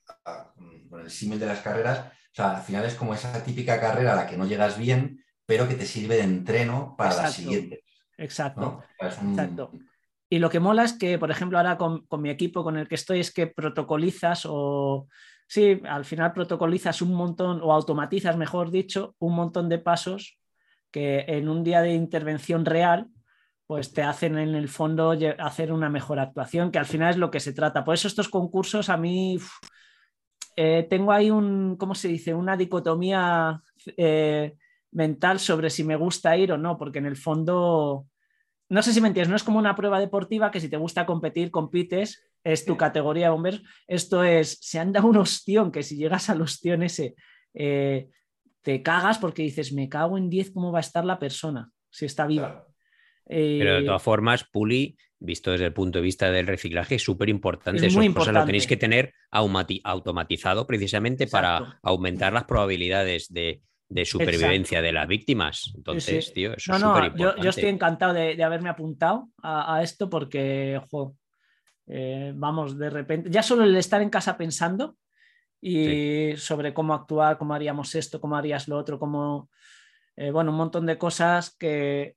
con 0.90 1.00
el 1.00 1.10
símil 1.10 1.38
de 1.38 1.46
las 1.46 1.60
carreras, 1.60 2.12
o 2.34 2.36
sea, 2.36 2.56
al 2.56 2.62
final 2.64 2.84
es 2.84 2.96
como 2.96 3.14
esa 3.14 3.44
típica 3.44 3.80
carrera 3.80 4.12
a 4.12 4.16
la 4.16 4.26
que 4.26 4.36
no 4.36 4.44
llegas 4.44 4.76
bien, 4.76 5.24
pero 5.46 5.68
que 5.68 5.76
te 5.76 5.86
sirve 5.86 6.16
de 6.16 6.24
entreno 6.24 6.96
para 6.98 7.14
la 7.14 7.28
siguiente. 7.28 7.84
Exacto. 8.18 8.82
Exacto. 8.98 9.70
Y 10.28 10.40
lo 10.40 10.50
que 10.50 10.58
mola 10.58 10.82
es 10.82 10.94
que, 10.94 11.16
por 11.16 11.30
ejemplo, 11.30 11.58
ahora 11.58 11.78
con, 11.78 12.08
mi 12.18 12.30
equipo 12.30 12.64
con 12.64 12.76
el 12.76 12.88
que 12.88 12.96
estoy 12.96 13.20
es 13.20 13.32
que 13.32 13.46
protocolizas 13.46 14.48
o, 14.50 15.06
sí, 15.46 15.80
al 15.88 16.04
final 16.04 16.32
protocolizas 16.32 17.02
un 17.02 17.14
montón 17.14 17.60
o 17.62 17.72
automatizas, 17.72 18.36
mejor 18.36 18.72
dicho, 18.72 19.14
un 19.20 19.36
montón 19.36 19.68
de 19.68 19.78
pasos 19.78 20.36
que 20.90 21.24
en 21.28 21.48
un 21.48 21.62
día 21.62 21.82
de 21.82 21.94
intervención 21.94 22.64
real, 22.64 23.06
pues 23.68 23.92
te 23.92 24.02
hacen 24.02 24.38
en 24.38 24.56
el 24.56 24.68
fondo 24.68 25.16
hacer 25.38 25.70
una 25.70 25.88
mejor 25.88 26.18
actuación, 26.18 26.72
que 26.72 26.80
al 26.80 26.86
final 26.86 27.10
es 27.10 27.16
lo 27.16 27.30
que 27.30 27.38
se 27.38 27.52
trata. 27.52 27.84
Por 27.84 27.94
eso 27.94 28.08
estos 28.08 28.28
concursos 28.28 28.88
a 28.88 28.96
mí 28.96 29.38
eh, 30.56 30.86
tengo 30.88 31.12
ahí 31.12 31.30
un, 31.30 31.76
¿cómo 31.76 31.94
se 31.94 32.08
dice? 32.08 32.34
Una 32.34 32.56
dicotomía 32.56 33.60
eh, 33.96 34.56
mental 34.92 35.40
sobre 35.40 35.70
si 35.70 35.84
me 35.84 35.96
gusta 35.96 36.36
ir 36.36 36.52
o 36.52 36.58
no, 36.58 36.78
porque 36.78 36.98
en 36.98 37.06
el 37.06 37.16
fondo, 37.16 38.06
no 38.68 38.82
sé 38.82 38.92
si 38.92 39.00
me 39.00 39.08
entiendes, 39.08 39.30
no 39.30 39.36
es 39.36 39.42
como 39.42 39.58
una 39.58 39.74
prueba 39.74 39.98
deportiva 39.98 40.50
que 40.50 40.60
si 40.60 40.68
te 40.68 40.76
gusta 40.76 41.06
competir, 41.06 41.50
compites, 41.50 42.22
es 42.44 42.64
tu 42.64 42.76
categoría 42.76 43.26
de 43.26 43.32
bomberos. 43.32 43.62
Esto 43.86 44.22
es, 44.22 44.58
se 44.60 44.78
anda 44.78 45.02
un 45.02 45.16
ostión, 45.16 45.72
que 45.72 45.82
si 45.82 45.96
llegas 45.96 46.30
al 46.30 46.42
ostión 46.42 46.82
ese, 46.82 47.14
eh, 47.54 48.08
te 48.62 48.82
cagas 48.82 49.18
porque 49.18 49.42
dices, 49.42 49.72
me 49.72 49.88
cago 49.88 50.16
en 50.18 50.30
10, 50.30 50.52
¿cómo 50.52 50.70
va 50.70 50.78
a 50.78 50.80
estar 50.80 51.04
la 51.04 51.18
persona 51.18 51.70
si 51.90 52.06
está 52.06 52.26
viva? 52.26 52.66
Pero 53.26 53.76
de 53.76 53.84
todas 53.84 54.02
formas, 54.02 54.44
Puli 54.44 54.96
visto 55.24 55.50
desde 55.50 55.66
el 55.66 55.72
punto 55.72 55.98
de 55.98 56.02
vista 56.02 56.30
del 56.30 56.46
reciclaje, 56.46 56.96
es 56.96 57.02
súper 57.02 57.28
importante. 57.28 57.86
Eso 57.86 58.00
lo 58.00 58.44
tenéis 58.44 58.66
que 58.66 58.76
tener 58.76 59.14
automatizado 59.30 60.66
precisamente 60.66 61.26
para 61.26 61.78
aumentar 61.82 62.32
las 62.32 62.44
probabilidades 62.44 63.32
de, 63.32 63.62
supervivencia 64.04 64.82
de 64.82 64.92
las 64.92 65.08
víctimas. 65.08 65.72
Entonces, 65.74 66.32
tío, 66.32 66.54
eso 66.54 66.74
es 66.74 66.80
súper 66.80 67.04
importante. 67.04 67.42
Yo, 67.42 67.50
estoy 67.50 67.68
encantado 67.68 68.12
de, 68.12 68.42
haberme 68.42 68.68
apuntado 68.68 69.30
a, 69.42 69.82
esto 69.82 70.08
porque, 70.10 70.80
eh, 71.86 72.32
vamos, 72.34 72.78
de 72.78 72.90
repente, 72.90 73.30
ya 73.30 73.42
solo 73.42 73.64
el 73.64 73.76
estar 73.76 74.02
en 74.02 74.10
casa 74.10 74.36
pensando 74.36 74.96
y 75.60 76.36
sobre 76.36 76.74
cómo 76.74 76.92
actuar, 76.92 77.38
cómo 77.38 77.54
haríamos 77.54 77.94
esto, 77.94 78.20
cómo 78.20 78.36
harías 78.36 78.68
lo 78.68 78.76
otro, 78.76 78.98
cómo, 78.98 79.48
eh, 80.16 80.30
bueno, 80.30 80.50
un 80.50 80.58
montón 80.58 80.84
de 80.84 80.98
cosas 80.98 81.56
que, 81.56 82.16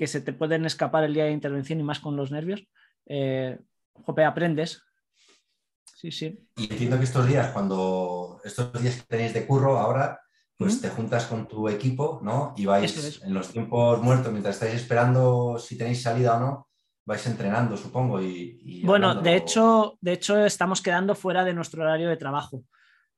que 0.00 0.06
se 0.06 0.22
te 0.22 0.32
pueden 0.32 0.64
escapar 0.64 1.04
el 1.04 1.12
día 1.12 1.26
de 1.26 1.32
intervención 1.32 1.78
y 1.78 1.82
más 1.82 2.00
con 2.00 2.16
los 2.16 2.30
nervios, 2.30 2.66
eh, 3.04 3.58
jope, 3.92 4.24
aprendes. 4.24 4.82
Sí, 5.94 6.10
sí. 6.10 6.48
Y 6.56 6.72
entiendo 6.72 6.96
que 6.96 7.04
estos 7.04 7.28
días, 7.28 7.50
cuando 7.50 8.40
estos 8.42 8.72
días 8.80 8.96
que 8.96 9.02
tenéis 9.02 9.34
de 9.34 9.46
curro 9.46 9.78
ahora, 9.78 10.18
pues 10.56 10.80
te 10.80 10.88
juntas 10.88 11.26
con 11.26 11.46
tu 11.46 11.68
equipo, 11.68 12.18
¿no? 12.22 12.54
Y 12.56 12.64
vais 12.64 13.20
en 13.22 13.34
los 13.34 13.50
tiempos 13.50 14.00
muertos, 14.00 14.32
mientras 14.32 14.54
estáis 14.54 14.76
esperando 14.76 15.58
si 15.58 15.76
tenéis 15.76 16.02
salida 16.02 16.38
o 16.38 16.40
no, 16.40 16.68
vais 17.04 17.26
entrenando, 17.26 17.76
supongo. 17.76 18.22
Y, 18.22 18.82
bueno, 18.86 19.16
de 19.16 19.36
hecho, 19.36 19.98
de 20.00 20.14
hecho, 20.14 20.46
estamos 20.46 20.80
quedando 20.80 21.14
fuera 21.14 21.44
de 21.44 21.52
nuestro 21.52 21.82
horario 21.82 22.08
de 22.08 22.16
trabajo 22.16 22.64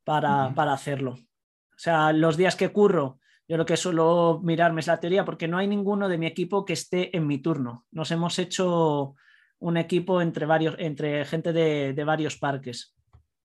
para, 0.02 0.52
para 0.52 0.72
hacerlo. 0.72 1.12
O 1.12 1.78
sea, 1.78 2.12
los 2.12 2.36
días 2.36 2.56
que 2.56 2.72
curro 2.72 3.20
yo 3.52 3.58
lo 3.58 3.66
que 3.66 3.76
suelo 3.76 4.40
mirarme 4.42 4.80
es 4.80 4.86
la 4.86 4.98
teoría 4.98 5.26
porque 5.26 5.46
no 5.46 5.58
hay 5.58 5.66
ninguno 5.66 6.08
de 6.08 6.16
mi 6.16 6.24
equipo 6.24 6.64
que 6.64 6.72
esté 6.72 7.14
en 7.14 7.26
mi 7.26 7.36
turno. 7.36 7.84
Nos 7.90 8.10
hemos 8.10 8.38
hecho 8.38 9.14
un 9.58 9.76
equipo 9.76 10.22
entre, 10.22 10.46
varios, 10.46 10.74
entre 10.78 11.22
gente 11.26 11.52
de, 11.52 12.02
varios 12.02 12.38
parques 12.38 12.94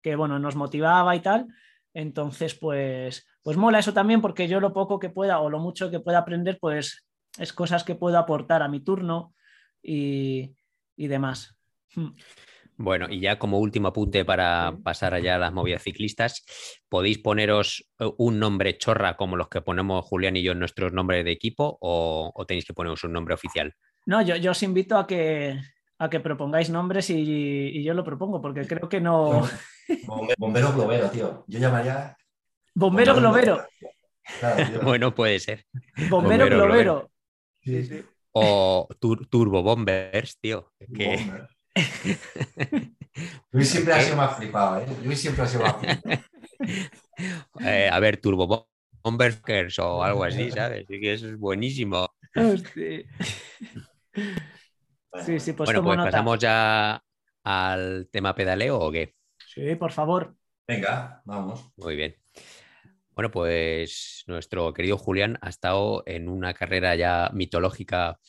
que 0.02 0.16
bueno, 0.16 0.40
nos 0.40 0.56
motivaba 0.56 1.16
y 1.16 1.20
tal. 1.20 1.46
Entonces, 1.94 2.56
pues, 2.56 3.28
pues 3.44 3.56
mola 3.56 3.78
eso 3.78 3.94
también 3.94 4.20
porque 4.20 4.48
yo 4.48 4.60
lo 4.60 4.74
poco 4.74 4.98
que 4.98 5.12
pueda 5.12 5.40
o 5.42 5.52
lo 5.52 5.60
mucho 5.60 5.92
que 5.92 6.00
pueda 6.00 6.18
aprender, 6.18 6.58
pues 6.60 7.06
es 7.38 7.54
cosas 7.54 7.84
que 7.84 7.94
puedo 7.94 8.18
aportar 8.18 8.64
a 8.64 8.70
mi 8.70 8.80
turno 8.80 9.36
y, 9.84 10.56
y 10.96 11.06
demás. 11.06 11.56
Bueno, 12.78 13.08
y 13.10 13.20
ya 13.20 13.38
como 13.38 13.60
último 13.60 13.90
apunte 13.90 14.26
para 14.26 14.76
pasar 14.84 15.14
allá 15.14 15.36
a 15.36 15.38
las 15.38 15.54
movidas 15.54 15.84
ciclistas, 15.84 16.44
podéis 16.90 17.20
poneros 17.20 17.88
eh, 18.00 18.10
un 18.18 18.40
nombre 18.40 18.78
chorra 18.78 19.16
como 19.16 19.36
los 19.36 19.48
que 19.48 19.62
ponemos 19.62 20.06
Julián 20.06 20.36
y 20.36 20.44
yo 20.44 20.54
en 20.54 20.60
nuestros 20.60 20.92
nombres 20.92 21.24
de 21.24 21.32
equipo 21.32 21.78
o, 21.82 22.46
tenéis 22.48 22.66
que 22.66 22.74
poneros 22.74 23.04
un 23.04 23.14
nombre 23.14 23.34
oficial? 23.34 23.74
No, 24.06 24.22
yo, 24.22 24.36
yo 24.36 24.52
os 24.52 24.64
invito 24.64 24.98
a 24.98 25.06
que, 25.06 25.60
a 26.00 26.10
que 26.10 26.20
propongáis 26.20 26.70
nombres 26.70 27.10
y, 27.10 27.84
yo 27.84 27.94
lo 27.94 28.04
propongo 28.04 28.42
porque 28.42 28.66
creo 28.66 28.90
que 28.90 29.00
no... 29.00 29.48
Bombero 30.38 30.74
globero, 30.74 31.10
tío. 31.10 31.44
Yo 31.48 31.60
llamaría... 31.60 32.18
Bombero, 32.74 33.16
globero. 33.16 33.66
bueno, 34.84 35.14
puede 35.14 35.40
ser. 35.40 35.66
Bombero, 36.10 36.48
globero. 36.48 37.12
O 38.32 38.88
Turbo 39.30 39.62
Bombers, 39.62 40.40
tío. 40.40 40.72
Luis 43.52 43.70
siempre 43.70 43.94
ha 43.94 44.02
sido 44.02 44.16
más 44.18 44.38
flipado, 44.38 44.82
¿eh? 44.82 44.86
Luis 45.04 45.20
siempre 45.20 45.44
ha 45.44 45.48
sido 45.48 45.64
más 45.64 45.76
flipado. 45.78 46.24
Eh, 47.60 47.90
a 47.92 48.00
ver, 48.00 48.18
Turbo 48.18 48.68
Bombers 49.04 49.80
o 49.80 50.04
algo 50.04 50.24
así, 50.24 50.50
¿sabes? 50.52 50.86
Sí 50.88 51.00
que 51.00 51.14
eso 51.14 51.28
es 51.28 51.38
buenísimo. 51.38 52.08
Sí, 52.34 53.06
sí, 55.40 55.54
pues 55.54 55.70
bueno, 55.82 55.84
pues 55.84 56.12
pasamos 56.12 56.40
ya 56.40 57.04
al 57.44 58.08
tema 58.12 58.34
pedaleo 58.34 58.80
o 58.80 58.92
qué? 58.92 59.16
Sí, 59.38 59.76
por 59.76 59.92
favor. 59.92 60.36
Venga, 60.68 61.22
vamos. 61.26 61.72
Muy 61.78 61.96
bien. 61.96 62.16
Bueno, 63.12 63.30
pues 63.30 64.24
nuestro 64.26 64.74
querido 64.74 64.98
Julián 64.98 65.38
ha 65.42 65.50
estado 65.50 66.04
en 66.08 66.30
una 66.30 66.54
carrera 66.54 66.96
ya 66.96 67.30
mitológica 67.34 68.20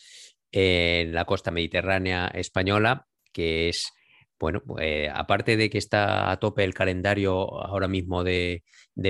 en 0.53 1.15
la 1.15 1.25
costa 1.25 1.51
mediterránea 1.51 2.29
española 2.29 3.07
que 3.35 3.69
es, 3.69 3.93
bueno, 4.39 4.63
eh, 4.81 5.11
aparte 5.13 5.59
de 5.59 5.69
que 5.69 5.77
está 5.77 6.31
a 6.31 6.39
tope 6.39 6.65
el 6.65 6.73
calendario 6.73 7.33
ahora 7.63 7.89
mismo 7.89 8.25
de, 8.25 8.63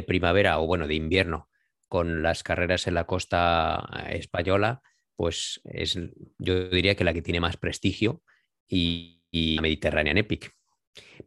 primavera 0.06 0.58
o 0.58 0.66
bueno, 0.66 0.88
de 0.88 0.96
invierno, 0.96 1.48
con 1.86 2.22
las 2.22 2.42
carreras 2.42 2.88
en 2.88 2.94
la 2.94 3.04
costa 3.04 3.88
eh, 4.08 4.16
española, 4.18 4.82
pues 5.14 5.60
es, 5.64 5.96
yo 6.38 6.68
diría 6.68 6.96
que 6.96 7.04
la 7.04 7.12
que 7.12 7.22
tiene 7.22 7.38
más 7.38 7.56
prestigio 7.56 8.22
y, 8.66 9.22
y 9.30 9.58
Mediterranean 9.60 10.18
Epic. 10.18 10.50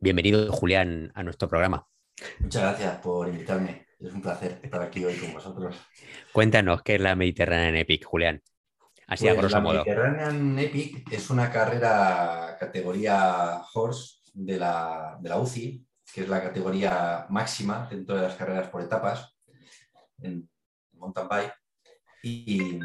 Bienvenido, 0.02 0.52
Julián, 0.52 1.12
a 1.16 1.24
nuestro 1.24 1.48
programa. 1.48 1.88
Muchas 2.40 2.64
gracias 2.64 3.00
por 3.00 3.28
invitarme. 3.28 3.86
Es 4.00 4.14
un 4.14 4.22
placer 4.22 4.60
estar 4.62 4.82
aquí 4.82 5.04
hoy 5.06 5.16
con 5.16 5.34
vosotros. 5.34 5.76
Cuéntanos 6.32 6.82
qué 6.84 6.96
es 6.96 7.02
la 7.02 7.16
Mediterranean 7.16 7.76
Epic, 7.76 8.06
Julián. 8.06 8.42
Así 9.08 9.28
a 9.28 9.32
pues 9.32 9.40
grosso 9.40 9.56
la 9.56 9.62
modo. 9.62 9.74
Mediterranean 9.86 10.60
Epic 10.60 11.12
es 11.12 11.30
una 11.30 11.50
carrera 11.50 12.58
categoría 12.60 13.62
horse 13.74 14.18
de 14.34 14.58
la, 14.60 15.18
UCI, 15.40 15.86
que 16.14 16.22
es 16.22 16.30
la 16.30 16.44
categoría 16.44 17.26
máxima 17.30 17.88
dentro 17.90 18.18
de 18.18 18.24
las 18.24 18.36
carreras 18.36 18.68
por 18.68 18.82
etapas 18.82 19.34
en 20.20 20.50
mountain 20.94 21.28
bike. 21.30 21.54
Y, 22.24 22.80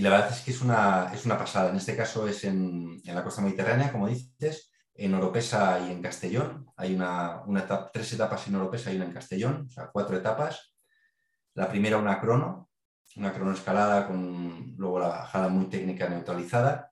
la 0.00 0.10
verdad 0.10 0.30
es 0.30 0.40
que 0.40 0.50
es 0.50 0.60
una, 0.60 1.12
es 1.14 1.24
una 1.24 1.38
pasada. 1.38 1.70
En 1.70 1.76
este 1.76 1.96
caso 1.96 2.26
es 2.26 2.44
en, 2.44 3.00
la 3.04 3.22
costa 3.22 3.40
mediterránea, 3.40 3.92
como 3.92 4.08
dices, 4.08 4.72
en 4.94 5.14
Oropesa 5.14 5.78
y 5.80 5.92
en 5.92 6.02
Castellón. 6.02 6.66
Hay 6.76 6.94
una, 6.94 7.44
tres 7.92 8.12
etapas 8.12 8.46
en 8.48 8.56
Oropesa 8.56 8.92
y 8.92 8.96
una 8.96 9.06
en 9.06 9.12
Castellón, 9.12 9.66
o 9.68 9.70
sea, 9.70 9.90
cuatro 9.92 10.16
etapas. 10.16 10.74
La 11.54 11.68
primera 11.68 11.96
una 11.96 12.20
crono, 12.20 12.67
una 13.16 13.32
cronoescalada 13.32 14.06
con 14.06 14.74
luego 14.76 14.98
la 14.98 15.08
bajada 15.08 15.48
muy 15.48 15.66
técnica 15.66 16.08
neutralizada. 16.08 16.90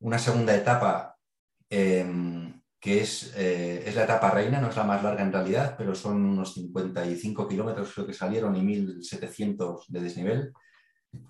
Una 0.00 0.18
segunda 0.18 0.54
etapa 0.54 1.16
em, 1.68 2.60
que 2.80 3.02
es, 3.02 3.34
eh, 3.36 3.84
es, 3.86 3.94
la 3.94 4.04
etapa 4.04 4.30
reina, 4.30 4.60
no 4.60 4.70
es 4.70 4.76
la 4.76 4.84
más 4.84 5.02
larga 5.02 5.22
en 5.22 5.32
realidad, 5.32 5.74
pero 5.76 5.94
son 5.94 6.24
unos 6.24 6.54
55 6.54 7.46
kilómetros 7.46 7.92
creo 7.92 8.06
que 8.06 8.14
salieron 8.14 8.56
y 8.56 8.62
1700 8.62 9.86
de 9.88 10.00
desnivel. 10.00 10.52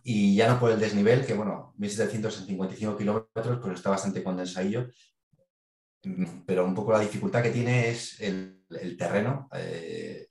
Y 0.04 0.36
ya 0.36 0.48
no 0.48 0.60
por 0.60 0.70
el 0.70 0.78
desnivel, 0.78 1.26
que 1.26 1.34
bueno, 1.34 1.74
1755 1.78 2.96
kilómetros, 2.96 3.58
pero 3.60 3.72
está 3.74 3.90
bastante 3.90 4.22
condensadillo. 4.22 4.88
pero 6.46 6.64
un 6.64 6.74
poco 6.74 6.92
la 6.92 7.00
dificultad 7.00 7.42
que 7.42 7.50
tiene 7.50 7.90
es 7.90 8.20
el, 8.20 8.64
terreno. 8.96 9.48
Eh, 9.52 10.29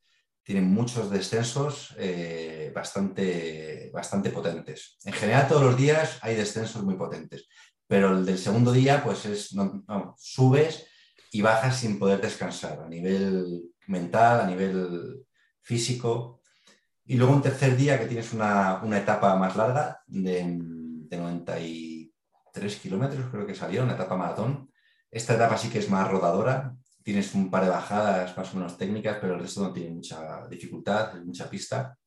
tiene 0.49 0.65
muchos 0.65 1.11
descensos 1.11 1.93
eh, 1.99 2.71
bastante, 2.73 3.91
bastante 3.93 4.31
potentes. 4.31 4.97
En 5.05 5.13
general, 5.13 5.47
todos 5.47 5.61
los 5.61 5.77
días 5.77 6.17
hay 6.23 6.33
descensos 6.33 6.81
muy 6.81 6.95
potentes, 6.95 7.47
pero 7.85 8.17
el 8.17 8.25
del 8.25 8.39
segundo 8.39 8.71
día, 8.71 9.03
pues 9.03 9.27
es, 9.27 9.55
subes 10.17 10.87
y 11.31 11.43
bajas 11.43 11.77
sin 11.77 11.99
poder 11.99 12.19
descansar 12.19 12.79
a 12.81 12.89
nivel 12.89 13.61
mental, 13.85 14.41
a 14.41 14.47
nivel 14.47 15.23
físico. 15.61 16.41
Y 17.05 17.17
luego 17.17 17.33
un 17.33 17.43
tercer 17.43 17.77
día 17.77 17.99
que 17.99 18.07
tienes 18.07 18.33
una, 18.33 18.81
etapa 18.97 19.35
más 19.35 19.55
larga 19.55 20.01
de, 20.07 20.57
de 20.57 21.15
93 21.15 22.75
kilómetros, 22.77 23.29
creo 23.29 23.45
que 23.45 23.53
salió, 23.53 23.83
una 23.83 23.93
etapa 23.93 24.17
maratón, 24.17 24.71
esta 25.11 25.35
etapa 25.35 25.59
sí 25.59 25.69
que 25.69 25.77
es 25.77 25.91
más 25.91 26.09
rodadora, 26.09 26.75
tienes 27.09 27.33
un 27.33 27.49
par 27.49 27.63
de 27.63 27.71
bajadas 27.71 28.37
más 28.37 28.53
o 28.53 28.57
menos 28.57 28.77
técnicas, 28.77 29.17
pero 29.19 29.33
el 29.33 29.39
resto 29.39 29.63
no 29.63 29.73
tiene 29.73 29.89
mucha 29.89 30.45
dificultad, 30.47 31.15
mucha 31.23 31.49
pista. 31.49 31.97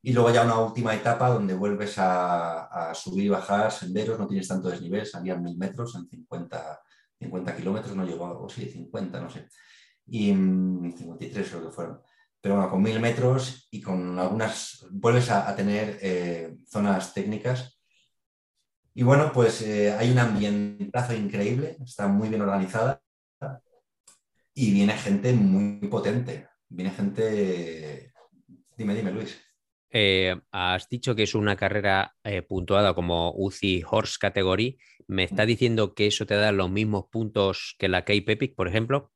Y 0.00 0.14
luego 0.14 0.30
ya 0.30 0.42
una 0.42 0.58
última 0.58 0.94
etapa 0.94 1.28
donde 1.28 1.52
vuelves 1.52 1.96
a, 1.98 2.92
subir 2.94 3.26
y 3.26 3.28
bajar 3.28 3.70
senderos, 3.70 4.18
no 4.18 4.26
tienes 4.26 4.48
tanto 4.48 4.70
desnivel, 4.70 5.04
salían 5.04 5.42
mil 5.42 5.58
metros 5.58 5.94
en 5.96 6.08
50, 6.08 6.80
50 7.18 7.56
kilómetros, 7.56 7.94
no 7.94 8.06
llegó, 8.06 8.24
o 8.24 8.48
sí, 8.48 8.64
50, 8.64 9.20
no 9.20 9.28
sé. 9.28 9.48
Y 10.06 10.28
53 10.28 11.46
mm, 11.46 11.50
creo 11.50 11.66
que 11.66 11.70
fueron. 11.70 12.00
Pero 12.40 12.54
bueno, 12.54 12.70
con 12.70 12.82
mil 12.82 12.98
metros 13.00 13.68
y 13.70 13.82
con 13.82 14.18
algunas, 14.18 14.86
vuelves 14.92 15.30
a, 15.30 15.54
tener 15.54 15.98
eh, 16.00 16.56
zonas 16.66 17.12
técnicas 17.12 17.78
y 18.94 19.02
bueno, 19.02 19.30
pues 19.32 19.60
eh, 19.60 19.92
hay 19.92 20.10
un 20.10 20.18
ambientazo 20.18 21.14
increíble, 21.14 21.76
está 21.82 22.08
muy 22.08 22.30
bien 22.30 22.40
organizada 22.40 23.02
y 24.54 24.72
viene 24.72 24.96
gente 24.96 25.32
muy 25.32 25.88
potente. 25.88 26.48
Viene 26.68 26.90
gente. 26.90 28.12
Dime, 28.76 28.94
dime, 28.94 29.12
Luis. 29.12 29.40
Eh, 29.90 30.34
has 30.50 30.88
dicho 30.88 31.14
que 31.14 31.24
es 31.24 31.34
una 31.34 31.56
carrera 31.56 32.14
eh, 32.24 32.42
puntuada 32.42 32.94
como 32.94 33.32
UCI 33.36 33.84
Horse 33.88 34.16
Category. 34.18 34.78
¿Me 35.06 35.24
está 35.24 35.44
diciendo 35.44 35.94
que 35.94 36.06
eso 36.06 36.24
te 36.24 36.34
da 36.34 36.52
los 36.52 36.70
mismos 36.70 37.06
puntos 37.10 37.76
que 37.78 37.88
la 37.88 38.02
Cape 38.02 38.32
Epic, 38.32 38.54
por 38.54 38.68
ejemplo? 38.68 39.12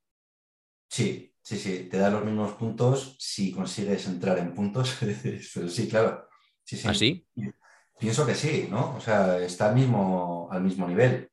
Sí, 0.88 1.34
sí, 1.40 1.56
sí, 1.56 1.88
te 1.90 1.96
da 1.96 2.10
los 2.10 2.24
mismos 2.24 2.52
puntos 2.52 3.16
si 3.18 3.52
consigues 3.52 4.06
entrar 4.06 4.38
en 4.38 4.54
puntos. 4.54 4.98
Pero 5.54 5.68
sí, 5.68 5.88
claro. 5.88 6.28
Sí, 6.64 6.76
sí. 6.76 6.88
¿Así? 6.88 7.26
¿Ah, 7.38 7.50
Pienso 7.98 8.26
que 8.26 8.34
sí, 8.34 8.68
¿no? 8.70 8.96
O 8.96 9.00
sea, 9.00 9.38
está 9.38 9.70
al 9.70 9.74
mismo, 9.74 10.48
al 10.50 10.62
mismo 10.62 10.86
nivel. 10.86 11.30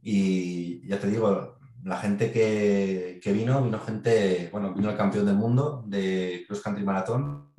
Y 0.00 0.88
ya 0.88 0.98
te 0.98 1.08
digo, 1.08 1.57
la 1.88 1.96
gente 1.96 2.30
que, 2.30 3.32
vino, 3.32 3.62
vino 3.62 3.80
gente, 3.80 4.48
bueno, 4.52 4.74
vino 4.74 4.90
el 4.90 4.96
campeón 4.96 5.26
del 5.26 5.36
mundo 5.36 5.82
de 5.86 6.44
Cross 6.46 6.60
Country 6.60 6.84
Marathon, 6.84 7.50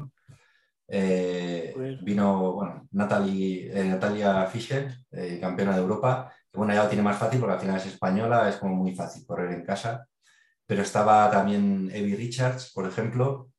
eh, 0.88 1.74
vino, 2.02 2.54
bueno, 2.54 2.88
Natalie, 2.92 3.72
eh, 3.74 3.86
Natalia 3.86 4.46
Fischer, 4.46 4.94
eh, 5.12 5.40
campeona 5.42 5.74
de 5.74 5.82
Europa, 5.82 6.32
que 6.52 6.58
bueno, 6.58 6.74
ya 6.74 6.84
lo 6.84 6.90
tiene 6.90 7.04
más 7.04 7.18
fácil 7.18 7.40
porque 7.40 7.56
al 7.56 7.60
final 7.60 7.78
es 7.78 7.88
española, 7.88 8.50
es 8.50 8.58
como 8.58 8.76
muy 8.76 8.96
fácil 8.96 9.26
correr 9.26 9.52
en 9.52 9.66
casa. 9.66 10.08
Pero 10.66 10.84
estaba 10.84 11.32
también 11.32 11.90
Evie 11.92 12.16
Richards, 12.16 12.72
por 12.74 12.88
ejemplo, 12.88 13.50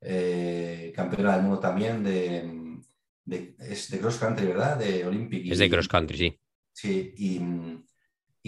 campeona 0.00 1.34
del 1.34 1.42
mundo 1.42 1.60
también 1.60 2.02
de, 2.02 3.54
es 3.60 3.88
de 3.88 4.00
cross 4.00 4.18
country, 4.18 4.46
¿verdad? 4.46 4.76
De 4.76 5.06
Olympic. 5.06 5.52
Es 5.52 5.58
de 5.58 5.70
cross 5.70 5.86
country, 5.86 6.18
sí. 6.18 6.38
Sí, 6.72 7.14
y, 7.16 7.40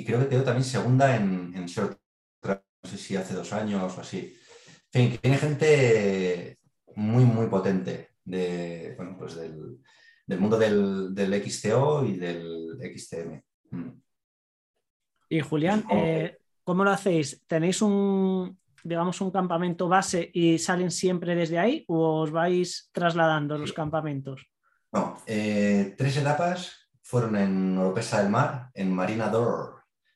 creo 0.02 0.20
que 0.20 0.28
quedó 0.28 0.42
también 0.42 0.64
segunda 0.64 1.14
en, 1.14 1.52
en 1.54 1.66
short 1.66 1.98
track, 2.40 2.64
no 2.82 2.90
sé 2.90 2.96
si 2.96 3.16
hace 3.16 3.34
dos 3.34 3.52
años 3.52 3.96
o 3.96 4.00
así. 4.00 4.34
En 4.92 5.10
fin, 5.10 5.18
tiene 5.20 5.36
gente 5.36 6.58
muy, 6.96 7.24
muy 7.24 7.46
potente 7.48 8.10
de, 8.24 8.94
bueno, 8.96 9.16
pues 9.18 9.34
del, 9.34 9.78
mundo 10.40 10.58
del, 10.58 11.14
del, 11.14 11.42
XTO 11.42 12.04
y 12.06 12.16
del 12.16 12.78
XTM. 12.80 13.42
Mm. 13.70 13.90
Y 15.28 15.40
Julián, 15.40 15.84
eh, 15.90 16.38
¿cómo 16.62 16.84
lo 16.84 16.90
hacéis? 16.90 17.42
¿Tenéis 17.46 17.82
un, 17.82 18.58
digamos, 18.84 19.20
un 19.20 19.30
campamento 19.30 19.88
base 19.88 20.30
y 20.32 20.58
salen 20.58 20.90
siempre 20.90 21.34
desde 21.34 21.58
ahí 21.58 21.84
o 21.88 22.20
os 22.20 22.30
vais 22.30 22.90
trasladando 22.92 23.58
los 23.58 23.72
campamentos? 23.72 24.46
No, 24.92 25.18
eh, 25.26 25.94
tres 25.98 26.16
etapas 26.18 26.88
fueron 27.02 27.36
en 27.36 27.76
Oropesa 27.78 28.22
del 28.22 28.30
Mar, 28.30 28.70
en 28.74 28.92
Marinador, 28.92 29.73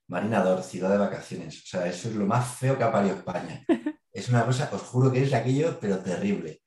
Marinador, 0.08 0.62
ciudad 0.62 0.90
de 0.90 0.98
vacaciones. 0.98 1.62
O 1.62 1.66
sea, 1.66 1.86
eso 1.86 2.08
es 2.08 2.14
lo 2.14 2.26
más 2.26 2.56
feo 2.56 2.76
que 2.76 2.84
ha 2.84 2.92
parido 2.92 3.16
España. 3.16 3.64
Es 4.10 4.28
una 4.30 4.44
cosa, 4.44 4.68
os 4.72 4.82
juro 4.82 5.12
que 5.12 5.22
es 5.22 5.32
aquello, 5.32 5.78
pero 5.80 5.98
terrible. 6.00 6.62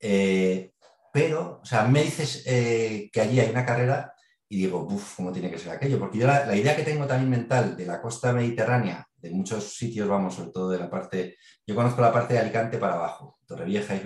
Eh, 0.00 0.72
pero, 1.12 1.60
o 1.62 1.64
sea, 1.64 1.84
me 1.84 2.02
dices 2.02 2.42
eh, 2.46 3.08
que 3.12 3.20
allí 3.20 3.38
hay 3.38 3.50
una 3.50 3.64
carrera 3.64 4.12
y 4.48 4.58
digo, 4.58 4.84
uff, 4.90 5.14
¿cómo 5.14 5.30
tiene 5.30 5.48
que 5.48 5.58
ser 5.58 5.70
aquello? 5.70 6.00
Porque 6.00 6.18
yo 6.18 6.26
la, 6.26 6.56
idea 6.56 6.74
que 6.74 6.82
tengo 6.82 7.06
también 7.06 7.30
mental 7.30 7.76
de 7.76 7.86
la 7.86 8.02
costa 8.02 8.32
mediterránea, 8.32 9.06
de 9.16 9.30
muchos 9.30 9.76
sitios, 9.76 10.08
vamos, 10.08 10.34
sobre 10.34 10.50
todo 10.50 10.70
de 10.70 10.78
la 10.78 10.90
parte, 10.90 11.36
yo 11.64 11.76
conozco 11.76 12.00
la 12.00 12.12
parte 12.12 12.34
de 12.34 12.40
Alicante 12.40 12.78
para 12.78 12.94
abajo, 12.94 13.38
Torrevieja 13.46 13.94
y 13.94 14.02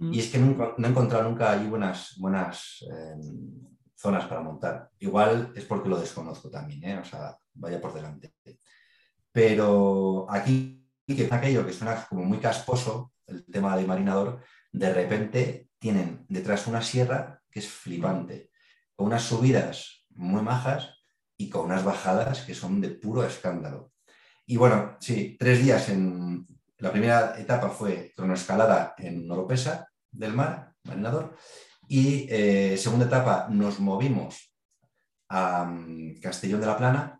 y 0.00 0.18
es 0.18 0.30
que 0.30 0.38
no, 0.38 0.74
he 0.78 0.88
encontrado 0.88 1.28
nunca 1.28 1.52
allí 1.52 1.68
buenas, 1.68 2.14
buenas 2.18 2.82
em, 2.90 3.68
zonas 3.94 4.24
para 4.24 4.40
montar. 4.40 4.88
Igual 4.98 5.52
es 5.54 5.66
porque 5.66 5.90
lo 5.90 6.00
desconozco 6.00 6.48
también, 6.48 6.82
¿eh? 6.84 6.98
o 6.98 7.04
sea, 7.04 7.36
vaya 7.60 7.80
por 7.80 7.94
delante. 7.94 8.34
Pero 9.32 10.26
aquí, 10.28 10.88
que 11.06 11.24
es 11.24 11.32
aquello 11.32 11.64
que 11.64 11.72
suena 11.72 12.06
como 12.08 12.24
muy 12.24 12.38
casposo, 12.38 13.12
el 13.26 13.44
tema 13.44 13.76
de 13.76 13.86
marinador, 13.86 14.42
de 14.72 14.92
repente 14.92 15.68
tienen 15.78 16.26
detrás 16.28 16.66
una 16.66 16.82
sierra 16.82 17.42
que 17.50 17.60
es 17.60 17.68
flipante, 17.68 18.50
con 18.96 19.06
unas 19.06 19.22
subidas 19.22 20.06
muy 20.10 20.42
majas 20.42 21.00
y 21.36 21.48
con 21.48 21.66
unas 21.66 21.84
bajadas 21.84 22.42
que 22.42 22.54
son 22.54 22.80
de 22.80 22.90
puro 22.90 23.24
escándalo. 23.24 23.92
Y 24.46 24.56
bueno, 24.56 24.96
sí, 25.00 25.36
tres 25.38 25.62
días 25.62 25.88
en... 25.88 26.46
La 26.78 26.90
primera 26.90 27.38
etapa 27.38 27.68
fue 27.68 28.12
cronoescalada 28.16 28.94
en 28.96 29.30
Oropesa, 29.30 29.90
del 30.10 30.32
mar, 30.32 30.72
marinador. 30.84 31.36
Y 31.86 32.26
eh, 32.30 32.76
segunda 32.78 33.06
etapa 33.06 33.48
nos 33.50 33.80
movimos 33.80 34.54
a 35.28 35.64
mm, 35.64 36.20
Castellón 36.20 36.60
de 36.60 36.66
la 36.66 36.76
Plana, 36.76 37.19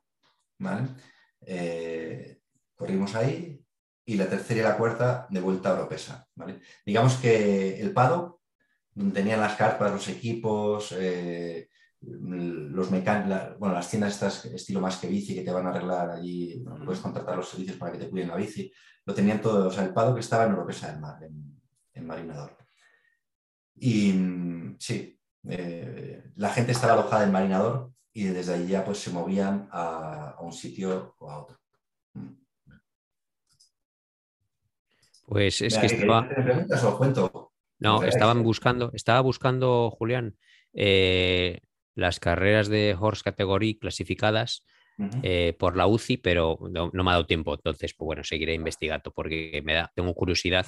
eh, 1.47 2.41
corrimos 2.75 3.15
ahí 3.15 3.65
y 4.05 4.17
la 4.17 4.29
tercera 4.29 4.61
y 4.61 4.63
la 4.63 4.77
cuarta 4.77 5.27
de 5.31 5.41
vuelta 5.41 5.71
a 5.71 5.75
Oropesa. 5.75 6.27
Digamos 6.85 7.17
que 7.17 7.81
el 7.81 7.93
Pado, 7.93 8.41
donde 8.95 9.15
tenían 9.15 9.41
las 9.41 9.57
carpas, 9.57 9.93
los 9.93 10.09
equipos, 10.09 10.93
eh, 10.99 11.69
los 12.01 12.91
mecánicos, 12.91 13.59
bueno, 13.59 13.75
las 13.75 13.89
tiendas 13.89 14.15
estas 14.15 14.47
estilo 14.47 14.81
más 14.81 14.97
que 14.97 15.09
bici 15.09 15.35
que 15.35 15.43
te 15.43 15.53
van 15.53 15.67
a 15.67 15.71
arreglar 15.71 16.11
allí, 16.11 16.65
puedes 16.85 17.01
contratar 17.01 17.37
los 17.37 17.49
servicios 17.49 17.77
para 17.77 17.93
que 17.93 17.99
te 17.99 18.09
cuiden 18.09 18.29
la 18.29 18.37
bici, 18.37 18.73
lo 19.05 19.15
tenían 19.15 19.41
todo, 19.41 19.69
o 19.69 19.71
sea, 19.71 19.85
el 19.85 19.93
Pado 19.93 20.15
que 20.15 20.21
estaba 20.21 20.45
en 20.45 20.53
Oropesa 20.53 20.91
del 20.91 21.01
Mar, 21.01 21.19
en 21.23 22.07
Marinador. 22.07 22.57
Y 23.81 24.13
mm, 24.13 24.77
sí, 24.79 25.19
eh, 25.49 26.23
la 26.37 26.51
gente 26.51 26.73
estaba 26.73 26.93
alojada 26.93 27.25
en 27.25 27.33
Marinador 27.33 27.93
y 28.13 28.25
desde 28.25 28.55
allí 28.55 28.67
ya 28.69 28.85
pues 28.85 28.99
se 28.99 29.11
movían 29.11 29.69
a, 29.71 30.37
un 30.41 30.53
sitio 30.53 31.15
o 31.19 31.31
a 31.31 31.43
otro. 31.43 31.59
Mm. 32.15 32.35
Pues 35.27 35.63
es 35.63 35.79
que 35.79 35.87
estaba... 35.87 36.29
preguntas 36.29 36.85
o 36.85 36.99
cuento? 36.99 37.53
No, 37.79 38.03
estaban 38.03 38.43
buscando, 38.43 38.91
estaba 38.93 39.21
buscando, 39.21 39.91
Julián, 39.91 40.37
eh, 40.75 41.61
las 41.95 42.21
carreras 42.21 42.69
de 42.69 42.97
Horse 42.99 43.23
Category 43.25 43.79
clasificadas 43.79 44.65
eh, 45.23 45.57
por 45.59 45.77
la 45.77 45.87
UCI, 45.87 46.19
pero 46.19 46.59
no, 46.71 46.91
me 46.93 47.11
ha 47.11 47.15
dado 47.15 47.27
tiempo. 47.27 47.55
Entonces, 47.55 47.95
pues 47.95 48.07
bueno, 48.07 48.23
seguiré 48.23 48.53
investigando 48.53 49.13
porque 49.13 49.63
me 49.65 49.75
da, 49.75 49.91
tengo 49.95 50.13
curiosidad 50.15 50.67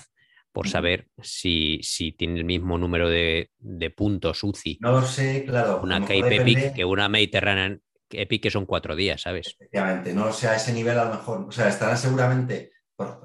por 0.53 0.69
saber 0.69 1.09
si, 1.23 1.81
si 1.83 2.12
tiene 2.12 2.38
el 2.38 2.45
mismo 2.45 2.79
número 2.79 3.09
de, 3.09 3.51
puntos 3.97 4.45
UCI. 4.45 4.79
No 4.81 4.93
lo 4.93 5.03
sé, 5.03 5.45
claro. 5.47 5.81
Una 5.83 6.01
Cape 6.01 6.37
Epic 6.37 6.75
que 6.75 6.85
una 6.85 7.09
Mediterranean 7.09 7.81
Epic 8.11 8.43
que 8.43 8.51
son 8.51 8.67
cuatro 8.67 8.95
días, 8.95 9.23
¿sabes? 9.23 9.57
Efectivamente, 9.59 10.12
no 10.12 10.27
lo 10.27 10.33
sé 10.33 10.49
a 10.49 10.57
ese 10.57 10.73
nivel 10.73 10.99
a 10.99 11.07
lo 11.07 11.12
mejor. 11.12 11.47
O 11.49 11.51
sea, 11.51 11.69
estarán 11.69 11.97
seguramente, 11.97 12.73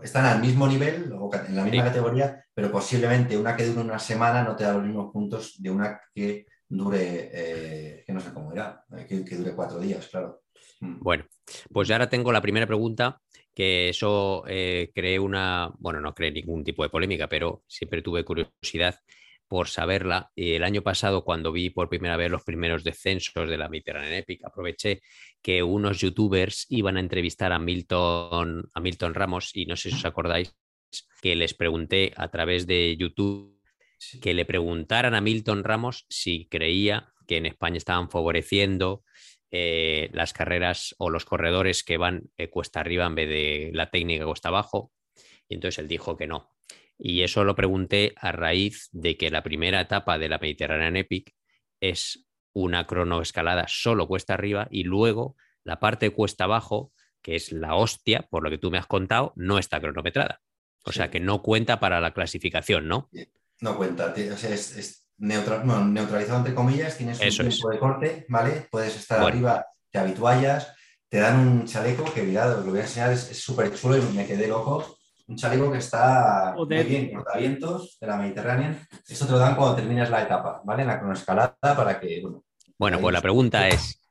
están 0.01 0.25
al 0.25 0.39
mismo 0.39 0.67
nivel, 0.67 1.11
o 1.13 1.29
en 1.33 1.55
la 1.55 1.63
misma 1.63 1.83
categoría, 1.83 2.45
pero 2.53 2.71
posiblemente 2.71 3.37
una 3.37 3.55
que 3.55 3.65
dure 3.65 3.81
una 3.81 3.99
semana 3.99 4.43
no 4.43 4.55
te 4.55 4.63
da 4.63 4.73
los 4.73 4.83
mismos 4.83 5.11
puntos 5.11 5.61
de 5.61 5.69
una 5.69 5.99
que 6.13 6.45
dure, 6.69 7.29
eh, 7.33 8.03
que 8.05 8.13
no 8.13 8.21
sé 8.21 8.33
cómo 8.33 8.53
era, 8.53 8.85
eh, 8.97 9.05
que, 9.07 9.23
que 9.25 9.35
dure 9.35 9.53
cuatro 9.53 9.79
días, 9.79 10.07
claro. 10.07 10.43
Mm. 10.79 10.99
Bueno, 10.99 11.25
pues 11.71 11.87
ya 11.87 11.95
ahora 11.95 12.09
tengo 12.09 12.31
la 12.31 12.41
primera 12.41 12.67
pregunta 12.67 13.21
que 13.57 13.89
eso 13.89 14.43
eh, 14.47 14.91
cree 14.93 15.17
una, 15.17 15.73
bueno, 15.79 15.99
no 15.99 16.13
cree 16.13 16.29
ningún 16.29 16.63
tipo 16.63 16.83
de 16.83 16.89
polémica, 16.89 17.27
pero 17.27 17.63
siempre 17.65 18.03
tuve 18.03 18.23
curiosidad 18.23 18.99
por 19.47 19.67
saberla. 19.67 20.31
El 20.35 20.63
año 20.63 20.83
pasado, 20.83 21.23
cuando 21.23 21.51
vi 21.51 21.71
por 21.71 21.89
primera 21.89 22.17
vez 22.17 22.29
los 22.29 22.43
primeros 22.43 22.83
descensos 22.83 23.49
de 23.49 23.57
la 23.57 23.67
Mediterranean 23.67 24.13
Epic, 24.13 24.45
aproveché 24.45 25.01
que 25.41 25.63
unos 25.63 25.99
youtubers 25.99 26.67
iban 26.69 26.97
a 26.97 26.99
entrevistar 26.99 27.51
a 27.51 27.57
Milton, 27.57 28.69
a 28.71 28.79
Milton 28.79 29.15
Ramos, 29.15 29.49
y 29.55 29.65
no 29.65 29.75
sé 29.75 29.89
si 29.89 29.95
os 29.95 30.05
acordáis, 30.05 30.55
que 31.19 31.35
les 31.35 31.55
pregunté 31.55 32.13
a 32.15 32.27
través 32.27 32.67
de 32.67 32.95
YouTube 32.95 33.59
que 34.21 34.35
le 34.35 34.45
preguntaran 34.45 35.15
a 35.15 35.21
Milton 35.21 35.63
Ramos 35.63 36.05
si 36.09 36.45
creía 36.45 37.11
que 37.25 37.37
en 37.37 37.47
España 37.47 37.77
estaban 37.77 38.11
favoreciendo 38.11 39.03
eh, 39.51 40.09
las 40.13 40.33
carreras 40.33 40.95
o 40.97 41.09
los 41.09 41.25
corredores 41.25 41.83
que 41.83 41.97
van 41.97 42.29
eh, 42.37 42.49
cuesta 42.49 42.81
arriba 42.81 43.05
en 43.05 43.15
vez 43.15 43.29
de 43.29 43.71
la 43.73 43.89
técnica 43.89 44.25
cuesta 44.25 44.49
abajo. 44.49 44.91
Y 45.47 45.55
entonces 45.55 45.79
él 45.79 45.87
dijo 45.87 46.17
que 46.17 46.27
no. 46.27 46.53
Y 46.97 47.21
eso 47.21 47.43
lo 47.43 47.55
pregunté 47.55 48.13
a 48.17 48.31
raíz 48.31 48.89
de 48.91 49.17
que 49.17 49.29
la 49.29 49.43
primera 49.43 49.81
etapa 49.81 50.17
de 50.17 50.29
la 50.29 50.39
Mediterranean 50.39 50.97
Epic 50.97 51.33
es 51.79 52.27
una 52.53 52.87
cronoescalada 52.87 53.65
solo 53.67 54.07
cuesta 54.07 54.33
arriba 54.33 54.67
y 54.71 54.83
luego 54.83 55.35
la 55.63 55.79
parte 55.79 56.09
cuesta 56.09 56.45
abajo, 56.45 56.91
que 57.21 57.35
es 57.35 57.51
la 57.51 57.75
hostia, 57.75 58.27
por 58.29 58.43
lo 58.43 58.49
que 58.49 58.57
tú 58.57 58.71
me 58.71 58.79
has 58.79 58.87
contado, 58.87 59.33
no 59.35 59.59
está 59.59 59.79
cronometrada. 59.79 60.41
O 60.83 60.91
sea 60.91 61.11
que 61.11 61.19
no 61.19 61.41
cuenta 61.41 61.79
para 61.79 62.01
la 62.01 62.13
clasificación, 62.13 62.87
¿no? 62.87 63.09
No 63.59 63.77
cuenta. 63.77 64.13
O 64.33 64.37
sea, 64.37 64.53
es, 64.53 65.06
neutralizado 65.17 66.37
entre 66.37 66.53
comillas, 66.53 66.97
tienes 66.97 67.19
un 67.19 67.49
tiempo 67.49 67.69
de 67.69 67.79
corte, 67.79 68.25
¿vale? 68.29 68.67
Puedes 68.69 68.95
estar 68.95 69.21
arriba, 69.21 69.65
te 69.91 69.99
habituallas, 69.99 70.73
te 71.09 71.19
dan 71.19 71.39
un 71.39 71.65
chaleco 71.65 72.03
que, 72.13 72.23
mirad, 72.23 72.63
lo 72.63 72.71
voy 72.71 72.79
a 72.79 72.83
enseñar, 72.83 73.11
es 73.11 73.39
súper 73.39 73.73
chulo 73.73 73.97
y 73.97 74.01
me 74.13 74.25
quedé 74.25 74.47
loco 74.47 74.97
un 75.27 75.35
chaleco 75.35 75.71
que 75.71 75.79
está 75.79 76.53
muy 76.55 76.83
bien, 76.83 77.13
cortavientos 77.13 77.97
de 77.99 78.07
la 78.07 78.17
Mediterránea. 78.17 78.87
Esto 79.07 79.25
te 79.25 79.31
lo 79.33 79.37
dan 79.37 79.55
cuando 79.55 79.75
terminas 79.75 80.09
la 80.09 80.23
etapa, 80.23 80.61
¿vale? 80.63 80.83
En 80.83 80.87
la 80.87 80.99
cronoescalada 80.99 81.57
para 81.61 81.99
que, 81.99 82.21
bueno. 82.21 82.43
Bueno, 82.77 82.99
pues 82.99 83.13
la 83.13 83.21
pregunta 83.21 83.67
es, 83.67 84.01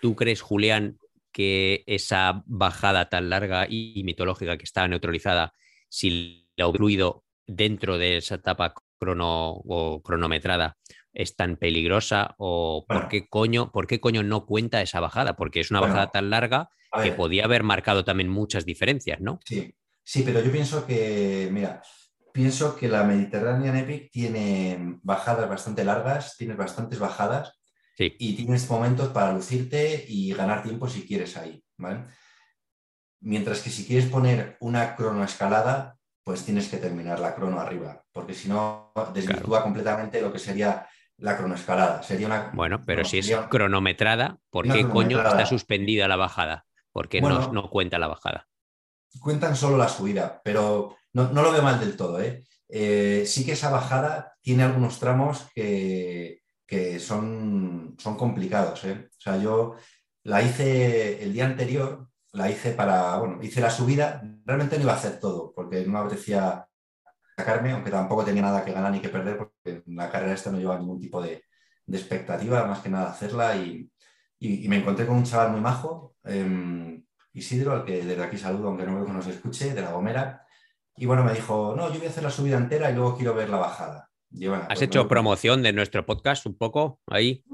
¿tú 0.00 0.14
crees, 0.14 0.42
Julián, 0.42 0.98
que 1.32 1.84
esa 1.86 2.42
bajada 2.46 3.08
tan 3.08 3.30
larga 3.30 3.66
y 3.68 4.02
mitológica 4.04 4.58
que 4.58 4.64
está 4.64 4.86
neutralizada, 4.88 5.54
si 5.88 6.46
la 6.56 6.66
ha 6.66 6.68
incluido 6.68 7.24
dentro 7.46 7.96
de 7.96 8.18
esa 8.18 8.34
etapa 8.34 8.74
crono 9.02 9.50
o 9.50 10.00
cronometrada, 10.02 10.76
es 11.12 11.34
tan 11.34 11.56
peligrosa 11.56 12.34
o 12.38 12.84
por 12.86 13.08
qué 13.08 13.28
coño, 13.28 13.72
por 13.72 13.86
qué 13.86 14.00
coño 14.00 14.22
no 14.22 14.46
cuenta 14.46 14.80
esa 14.80 15.00
bajada? 15.00 15.34
Porque 15.34 15.60
es 15.60 15.70
una 15.70 15.80
bajada 15.80 16.10
tan 16.10 16.30
larga 16.30 16.70
que 17.02 17.12
podía 17.12 17.44
haber 17.44 17.62
marcado 17.62 18.04
también 18.04 18.28
muchas 18.28 18.64
diferencias, 18.64 19.20
¿no? 19.20 19.40
Sí, 19.44 19.74
Sí, 20.04 20.22
pero 20.24 20.42
yo 20.42 20.50
pienso 20.50 20.84
que, 20.84 21.48
mira, 21.52 21.82
pienso 22.32 22.76
que 22.76 22.88
la 22.88 23.04
Mediterranean 23.04 23.76
Epic 23.76 24.10
tiene 24.10 24.98
bajadas 25.02 25.48
bastante 25.48 25.84
largas, 25.84 26.36
tienes 26.36 26.56
bastantes 26.56 26.98
bajadas 26.98 27.60
y 27.96 28.34
tienes 28.34 28.68
momentos 28.68 29.10
para 29.10 29.32
lucirte 29.32 30.04
y 30.08 30.32
ganar 30.34 30.62
tiempo 30.62 30.88
si 30.88 31.06
quieres 31.06 31.36
ahí, 31.36 31.62
¿vale? 31.76 32.04
Mientras 33.20 33.60
que 33.60 33.70
si 33.70 33.86
quieres 33.86 34.06
poner 34.06 34.56
una 34.60 34.96
cronoescalada, 34.96 35.96
pues 36.24 36.44
tienes 36.44 36.68
que 36.68 36.76
terminar 36.76 37.18
la 37.18 37.34
crono 37.34 37.60
arriba, 37.60 38.02
porque 38.12 38.34
si 38.34 38.48
no 38.48 38.92
desvirtúa 39.12 39.62
completamente 39.62 40.20
lo 40.20 40.32
que 40.32 40.38
sería 40.38 40.86
la 41.18 41.36
cronoescalada. 41.36 42.02
Sería 42.02 42.26
una, 42.26 42.50
bueno, 42.54 42.82
pero 42.84 43.04
si 43.04 43.18
es 43.18 43.30
cronometrada, 43.48 44.38
¿por 44.50 44.70
qué 44.70 44.88
coño 44.88 45.20
está 45.20 45.46
suspendida 45.46 46.08
la 46.08 46.16
bajada? 46.16 46.64
Porque 46.92 47.20
no, 47.20 47.52
no 47.52 47.70
cuenta 47.70 47.98
la 47.98 48.08
bajada 48.08 48.46
cuentan 49.20 49.56
solo 49.56 49.76
la 49.76 49.88
subida, 49.88 50.40
pero 50.42 50.96
no, 51.12 51.30
lo 51.30 51.52
veo 51.52 51.62
mal 51.62 51.80
del 51.80 51.96
todo. 51.96 52.20
¿eh? 52.20 52.44
¿eh? 52.68 53.24
sí 53.26 53.44
que 53.44 53.52
esa 53.52 53.70
bajada 53.70 54.34
tiene 54.40 54.62
algunos 54.62 54.98
tramos 54.98 55.46
que, 55.54 56.40
son, 56.98 57.96
son, 57.98 58.16
complicados. 58.16 58.84
¿eh? 58.84 59.08
O 59.10 59.20
sea, 59.20 59.36
yo 59.36 59.76
la 60.24 60.42
hice 60.42 61.22
el 61.22 61.32
día 61.32 61.44
anterior, 61.44 62.08
la 62.32 62.50
hice 62.50 62.72
para, 62.72 63.16
bueno, 63.18 63.38
hice 63.42 63.60
la 63.60 63.70
subida, 63.70 64.22
realmente 64.44 64.76
no 64.76 64.84
iba 64.84 64.92
a 64.92 64.96
hacer 64.96 65.20
todo, 65.20 65.52
porque 65.54 65.84
no 65.84 65.92
me 65.92 65.98
apetecía 65.98 66.66
sacarme, 67.36 67.72
aunque 67.72 67.90
tampoco 67.90 68.24
tenía 68.24 68.42
nada 68.42 68.64
que 68.64 68.72
ganar 68.72 68.90
ni 68.90 69.00
que 69.00 69.08
perder, 69.08 69.36
porque 69.36 69.82
en 69.86 69.96
la 69.96 70.10
carrera 70.10 70.32
esta 70.32 70.50
no 70.50 70.58
lleva 70.58 70.78
ningún 70.78 71.00
tipo 71.00 71.20
de, 71.22 71.44
expectativa, 71.86 72.64
más 72.64 72.80
que 72.80 72.88
nada 72.88 73.10
hacerla, 73.10 73.56
y, 73.56 73.90
me 74.40 74.78
encontré 74.78 75.06
con 75.06 75.16
un 75.16 75.24
chaval 75.24 75.52
muy 75.52 75.60
majo. 75.60 76.16
Em, 76.24 77.04
Isidro, 77.32 77.72
al 77.72 77.84
que 77.84 78.04
desde 78.04 78.22
aquí 78.22 78.36
saludo, 78.36 78.68
aunque 78.68 78.84
no 78.84 78.96
veo 78.96 79.06
que 79.06 79.12
nos 79.12 79.26
escuche, 79.28 79.72
de 79.72 79.80
La 79.82 79.92
Gomera. 79.92 80.44
Y 80.96 81.06
bueno, 81.06 81.22
me 81.22 81.32
dijo, 81.32 81.74
no, 81.76 81.92
yo 81.92 81.98
voy 81.98 82.06
a 82.06 82.10
hacer 82.10 82.24
la 82.24 82.30
subida 82.30 82.56
entera 82.56 82.90
y 82.90 82.94
luego 82.94 83.16
quiero 83.16 83.34
ver 83.34 83.50
la 83.50 83.58
bajada. 83.58 84.10
¿Has 84.32 84.66
pues 84.68 84.82
hecho 84.82 85.06
promoción 85.08 85.62
de 85.62 85.72
nuestro 85.72 86.04
podcast 86.06 86.46
un 86.46 86.56
poco 86.56 87.00
ahí? 87.06 87.44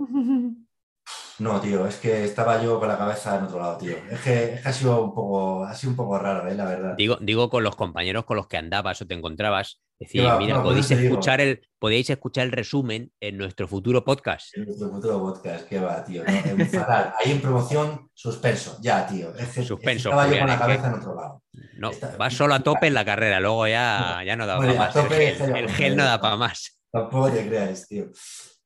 No, 1.39 1.61
tío, 1.61 1.87
es 1.87 1.97
que 1.97 2.25
estaba 2.25 2.61
yo 2.61 2.81
con 2.81 2.89
la 2.89 2.99
cabeza 2.99 3.37
en 3.37 3.45
otro 3.45 3.61
lado, 3.61 3.79
tío. 3.79 3.97
Es 4.11 4.21
que, 4.21 4.61
ha, 4.65 4.73
sido 4.73 5.05
un 5.05 5.15
poco, 5.15 5.65
ha 5.65 5.75
sido 5.75 5.91
un 5.91 5.97
poco 5.97 6.19
raro, 6.19 6.49
¿eh? 6.49 6.55
la 6.55 6.65
verdad. 6.65 6.95
Digo, 6.97 7.17
digo 7.21 7.49
con 7.49 7.63
los 7.63 7.77
compañeros 7.77 8.25
con 8.25 8.37
los 8.37 8.49
que 8.49 8.57
andabas 8.57 9.01
o 9.03 9.07
te 9.07 9.15
encontrabas. 9.15 9.81
Decir, 10.01 10.29
mira, 10.39 10.63
podéis, 10.63 10.91
escuchar 10.93 11.41
el, 11.41 11.67
podéis 11.79 12.09
escuchar 12.11 12.47
el 12.47 12.53
resumen 12.53 13.13
en 13.21 13.37
nuestro 13.37 13.67
futuro 13.67 14.05
podcast. 14.05 14.57
En 14.57 14.67
nuestro 14.67 14.91
futuro 14.91 15.19
podcast, 15.19 15.69
qué 15.69 15.81
va, 15.81 16.05
tío. 16.05 16.23
Ahí 16.27 17.33
en 17.33 17.41
promoción, 17.41 18.09
suspenso, 18.15 18.79
ya, 18.81 19.07
tío. 19.07 19.33
suspenso. 19.65 20.11
estaba 20.11 20.29
yo 20.29 20.39
con 20.39 20.49
la 20.49 20.59
cabeza 20.59 20.89
en 20.89 20.95
otro 20.95 21.15
lado. 21.17 21.43
No, 21.77 21.91
vas 22.17 22.35
solo 22.35 22.55
a 22.55 22.61
tope 22.61 22.87
en 22.87 22.95
la 22.95 23.05
carrera, 23.05 23.41
luego 23.41 23.67
ya, 23.67 24.23
ya 24.25 24.37
no 24.37 24.47
da 24.47 24.59
para 24.59 24.75
más. 24.75 24.97
el 24.97 25.69
gel, 25.71 25.97
no 25.97 26.05
da 26.05 26.21
para 26.21 26.37
más. 26.37 26.81
Tampoco 26.93 27.31
te 27.31 27.47
creas, 27.47 27.87
tío. 27.89 28.07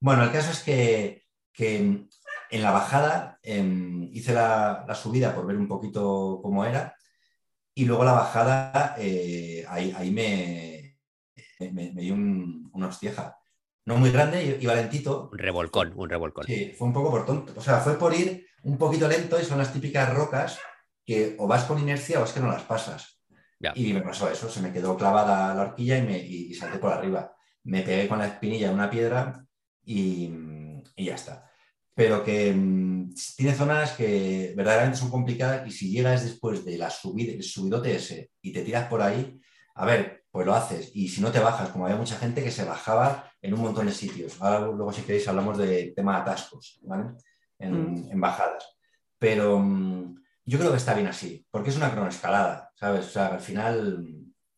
Bueno, 0.01 0.25
el 0.25 0.33
caso 0.33 0.51
es 0.51 0.63
que, 0.63 1.25
que 1.53 2.07
en 2.53 2.63
la 2.63 2.71
bajada 2.71 3.39
em, 3.43 4.11
hice 4.13 4.35
la, 4.35 4.87
subida 4.95 5.35
por 5.35 5.47
ver 5.47 5.57
un 5.57 5.67
poquito 5.67 6.39
cómo 6.43 6.67
era 6.67 6.95
y 7.75 7.87
luego 7.87 8.05
la 8.05 8.13
bajada, 8.13 8.95
eh, 8.99 9.65
ahí, 9.67 10.11
me, 10.11 10.99
me, 11.73 11.91
dio 12.03 12.13
una 12.13 12.89
hostieja. 12.89 13.39
No 13.87 13.97
muy 13.97 14.11
grande 14.11 14.59
y, 14.61 14.67
valentito. 14.67 15.31
Un 15.33 15.39
revolcón, 15.39 15.95
un 15.97 16.11
revolcón. 16.11 16.45
Sí, 16.45 16.75
fue 16.77 16.89
un 16.89 16.93
poco 16.93 17.11
por 17.11 17.25
tonto. 17.25 17.55
O 17.57 17.63
sea, 17.63 17.81
fue 17.81 17.99
por 17.99 18.15
ir 18.15 18.47
un 18.65 18.77
poquito 18.77 19.09
lento 19.09 19.41
y 19.41 19.45
son 19.45 19.57
las 19.57 19.73
típicas 19.73 20.13
rocas 20.13 20.61
que 21.07 21.35
o 21.39 21.47
vas 21.47 21.65
con 21.65 21.79
inercia 21.79 22.21
o 22.21 22.25
es 22.25 22.33
que 22.33 22.41
no 22.41 22.49
las 22.49 22.63
pasas. 22.63 23.23
Y 23.75 23.95
me 23.95 24.03
pasó 24.03 24.29
eso, 24.29 24.51
se 24.51 24.61
me 24.61 24.73
quedó 24.73 24.95
clavada 24.95 25.55
la 25.55 25.63
horquilla 25.63 25.97
y, 25.97 26.03
me, 26.03 26.19
y, 26.19 26.53
salté 26.53 26.79
por 26.79 26.93
arriba. 26.93 27.35
Me 27.65 27.81
pegué 27.81 28.07
con 28.07 28.19
la 28.19 28.27
espinilla 28.27 28.69
en 28.69 28.75
una 28.75 28.91
piedra 28.91 29.47
y 29.85 30.31
ya 30.99 31.15
está 31.15 31.52
pero 31.95 32.25
que 32.25 32.53
mm, 32.53 33.15
tiene 33.37 33.55
zonas 33.55 33.93
que 33.93 34.55
verdaderamente 34.57 34.99
son 34.99 35.11
complicadas 35.11 35.67
y 35.67 35.71
si 35.71 35.91
llegas 35.91 36.25
después 36.25 36.65
de 36.65 36.79
la 36.79 36.91
subida, 36.91 37.33
el 37.33 37.43
subidote 37.43 37.97
ese 37.97 38.31
y 38.41 38.53
te 38.53 38.63
tiras 38.63 38.89
por 38.89 39.03
ahí, 39.03 39.41
a 39.75 39.85
ver, 39.85 40.25
pues 40.31 40.47
lo 40.47 40.55
haces. 40.55 40.91
Y 40.95 41.09
si 41.09 41.21
no 41.21 41.31
te 41.31 41.41
bajas, 41.41 41.69
como 41.71 41.85
había 41.85 41.97
mucha 41.97 42.17
gente 42.17 42.43
que 42.43 42.51
se 42.51 42.65
bajaba 42.65 43.31
en 43.41 43.55
un 43.55 43.61
montón 43.61 43.87
de 43.87 43.93
sitios. 43.93 44.41
Ahora 44.41 44.61
luego 44.61 44.93
si 44.93 45.03
queréis 45.03 45.29
hablamos 45.29 45.59
de 45.59 45.93
tema 45.95 46.15
de 46.17 46.23
atascos, 46.23 46.81
¿vale? 46.83 47.11
En, 47.59 48.07
mm. 48.17 48.21
bajadas. 48.21 48.77
Pero 49.19 49.59
mm, 49.59 50.17
yo 50.47 50.59
creo 50.59 50.71
que 50.71 50.79
está 50.79 50.95
bien 50.95 51.07
así, 51.07 51.47
porque 51.51 51.71
es 51.71 51.77
una 51.77 51.91
cronoescalada, 51.91 52.71
¿sabes? 52.75 53.07
O 53.07 53.11
sea, 53.11 53.27
al 53.27 53.41
final, 53.41 54.05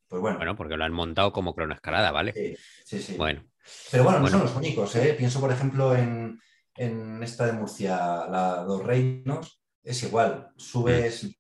pues 0.08 0.22
bueno. 0.22 0.38
Bueno, 0.38 0.56
porque 0.56 0.76
lo 0.76 0.84
han 0.84 0.92
montado 0.92 1.32
como 1.32 1.54
cronoescalada, 1.54 2.12
¿vale? 2.12 2.32
Sí, 2.32 2.56
sí, 2.84 3.02
sí. 3.02 3.16
Bueno. 3.16 3.44
Pero 3.90 4.04
bueno, 4.04 4.20
no 4.20 4.28
son 4.28 4.42
los 4.42 4.54
únicos, 4.54 4.94
¿eh? 4.96 5.14
Pienso, 5.16 5.40
por 5.40 5.50
ejemplo, 5.50 5.96
en, 5.96 6.38
en 6.76 7.22
esta 7.22 7.46
de 7.46 7.52
Murcia, 7.52 8.26
la 8.28 8.64
Dos 8.66 8.84
Reinos, 8.84 9.60
es 9.82 10.02
igual. 10.02 10.50
Subes 10.56 11.34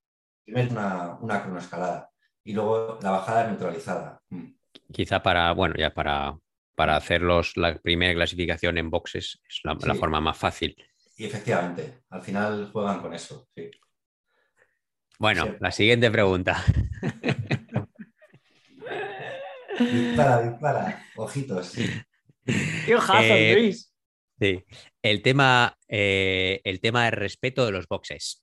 primero 0.44 0.72
una, 0.72 1.18
una 1.20 1.42
cronoescalada 1.42 2.10
y 2.44 2.52
luego 2.52 2.98
la 3.02 3.10
bajada 3.10 3.48
neutralizada. 3.48 4.22
Mm. 4.28 4.52
Quizá 4.92 5.22
para, 5.22 5.50
bueno, 5.52 5.74
ya 5.78 5.94
para, 5.94 6.38
para 6.74 6.96
hacerlos 6.96 7.56
la 7.56 7.78
primera 7.78 8.12
clasificación 8.14 8.78
en 8.78 8.90
boxes 8.90 9.40
es 9.48 9.60
la, 9.64 9.76
forma 9.94 10.20
más 10.20 10.36
fácil. 10.36 10.76
Y 11.16 11.24
efectivamente, 11.24 12.02
al 12.10 12.22
final 12.22 12.70
juegan 12.72 13.00
con 13.00 13.14
eso, 13.14 13.48
sí. 13.54 13.70
Bueno, 15.18 15.56
la 15.60 15.70
siguiente 15.70 16.10
pregunta. 16.10 16.62
dispara, 19.78 20.42
dispara, 20.42 21.06
ojitos. 21.16 21.74
Qué 22.44 22.94
ojazo, 22.94 23.22
eh, 23.22 23.54
Luis. 23.54 23.90
Sí, 24.38 24.62
el 25.04 25.20
tema, 25.20 25.78
eh, 25.86 26.62
el 26.64 26.80
tema 26.80 27.04
de 27.04 27.10
respeto 27.10 27.66
de 27.66 27.72
los 27.72 27.86
boxes. 27.86 28.42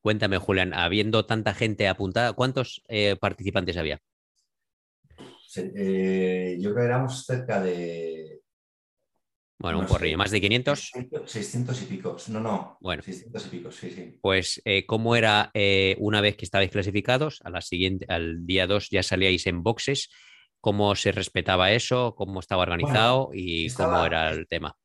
Cuéntame, 0.00 0.38
Julián, 0.38 0.72
habiendo 0.72 1.26
tanta 1.26 1.52
gente 1.52 1.86
apuntada, 1.86 2.32
¿cuántos 2.32 2.82
eh, 2.88 3.16
participantes 3.20 3.76
había? 3.76 4.00
Eh, 5.56 6.56
yo 6.58 6.72
creo 6.72 6.82
que 6.82 6.86
éramos 6.86 7.24
cerca 7.26 7.60
de. 7.60 8.40
Bueno, 9.58 9.80
un 9.80 9.86
porrillo, 9.86 10.16
más 10.16 10.30
de 10.30 10.40
500. 10.40 10.92
600 11.26 11.82
y 11.82 11.84
pico. 11.86 12.16
No, 12.28 12.40
no. 12.40 12.78
Bueno, 12.80 13.02
600 13.02 13.46
y 13.46 13.48
pico, 13.50 13.70
sí, 13.70 13.90
sí. 13.90 14.18
Pues, 14.22 14.62
¿cómo 14.86 15.16
era 15.16 15.50
una 15.98 16.20
vez 16.20 16.36
que 16.36 16.44
estabais 16.44 16.70
clasificados? 16.70 17.40
A 17.42 17.50
la 17.50 17.60
siguiente, 17.60 18.06
al 18.08 18.46
día 18.46 18.66
2 18.66 18.88
ya 18.90 19.02
salíais 19.02 19.46
en 19.46 19.62
boxes 19.62 20.10
cómo 20.60 20.96
se 20.96 21.12
respetaba 21.12 21.70
eso, 21.70 22.14
cómo 22.16 22.40
estaba 22.40 22.62
organizado 22.62 23.30
y 23.32 23.70
cómo 23.70 24.04
era 24.04 24.30
el 24.30 24.48
tema. 24.48 24.76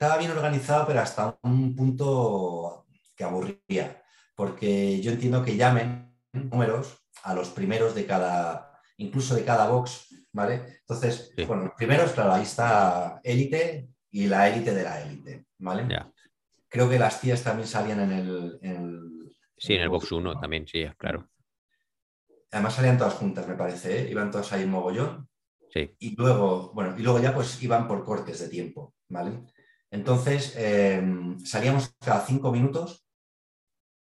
Estaba 0.00 0.16
bien 0.16 0.30
organizado, 0.30 0.86
pero 0.86 1.00
hasta 1.00 1.38
un 1.42 1.76
punto 1.76 2.86
que 3.14 3.22
aburría, 3.22 4.02
porque 4.34 4.98
yo 5.02 5.12
entiendo 5.12 5.44
que 5.44 5.58
llamen 5.58 6.16
números 6.32 7.04
a 7.22 7.34
los 7.34 7.50
primeros 7.50 7.94
de 7.94 8.06
cada, 8.06 8.80
incluso 8.96 9.34
de 9.34 9.44
cada 9.44 9.68
box, 9.68 10.08
¿vale? 10.32 10.78
Entonces, 10.80 11.34
bueno, 11.46 11.64
los 11.64 11.74
primeros, 11.74 12.12
claro, 12.12 12.32
ahí 12.32 12.44
está 12.44 13.20
élite 13.22 13.90
y 14.10 14.26
la 14.26 14.48
élite 14.48 14.72
de 14.72 14.82
la 14.82 15.02
élite, 15.02 15.44
¿vale? 15.58 15.86
Creo 16.66 16.88
que 16.88 16.98
las 16.98 17.20
tías 17.20 17.42
también 17.42 17.68
salían 17.68 18.00
en 18.00 18.12
el... 18.12 19.34
sí, 19.58 19.74
en 19.74 19.82
el 19.82 19.90
box 19.90 20.12
1 20.12 20.40
también, 20.40 20.66
sí, 20.66 20.82
claro. 20.96 21.28
Además 22.52 22.74
salían 22.74 22.96
todas 22.96 23.16
juntas, 23.16 23.46
me 23.46 23.54
parece, 23.54 24.00
¿eh? 24.00 24.10
iban 24.10 24.30
todas 24.30 24.50
ahí 24.54 24.62
en 24.62 24.70
mogollón. 24.70 25.28
Sí. 25.68 25.94
Y 25.98 26.16
luego, 26.16 26.72
bueno, 26.72 26.98
y 26.98 27.02
luego 27.02 27.20
ya 27.20 27.34
pues 27.34 27.62
iban 27.62 27.86
por 27.86 28.02
cortes 28.02 28.40
de 28.40 28.48
tiempo, 28.48 28.94
¿vale? 29.10 29.42
Entonces, 29.90 30.54
em, 30.56 31.38
salíamos 31.40 31.94
cada 31.98 32.24
cinco 32.24 32.52
minutos, 32.52 33.04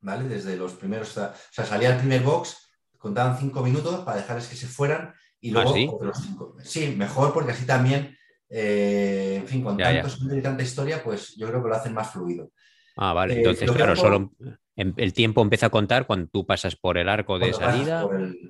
¿vale? 0.01 0.27
Desde 0.27 0.57
los 0.57 0.73
primeros, 0.73 1.15
o 1.17 1.33
sea, 1.51 1.65
salía 1.65 1.91
el 1.91 1.97
primer 1.97 2.23
box, 2.23 2.69
contaban 2.97 3.37
cinco 3.37 3.61
minutos 3.61 4.03
para 4.03 4.17
dejarles 4.17 4.47
que 4.47 4.55
se 4.55 4.67
fueran 4.67 5.13
y 5.39 5.51
luego 5.51 5.69
¿Ah, 5.69 5.73
sí? 5.73 5.89
cinco. 6.23 6.55
Sí, 6.63 6.95
mejor 6.97 7.33
porque 7.33 7.51
así 7.51 7.65
también, 7.65 8.17
eh, 8.49 9.37
en 9.41 9.47
fin, 9.47 9.63
con 9.63 9.77
tantos 9.77 10.17
y 10.21 10.41
tanta 10.41 10.63
historia, 10.63 11.03
pues 11.03 11.35
yo 11.35 11.47
creo 11.47 11.61
que 11.61 11.69
lo 11.69 11.75
hacen 11.75 11.93
más 11.93 12.11
fluido. 12.11 12.51
Ah, 12.97 13.13
vale. 13.13 13.35
Eh, 13.35 13.37
Entonces, 13.37 13.71
claro, 13.71 13.95
solo 13.95 14.31
em, 14.75 14.93
el 14.97 15.13
tiempo 15.13 15.41
empieza 15.41 15.67
a 15.67 15.71
contar 15.71 16.07
cuando 16.07 16.27
tú 16.29 16.45
pasas 16.45 16.75
por 16.75 16.97
el 16.97 17.09
arco 17.09 17.37
de 17.37 17.53
salida. 17.53 18.07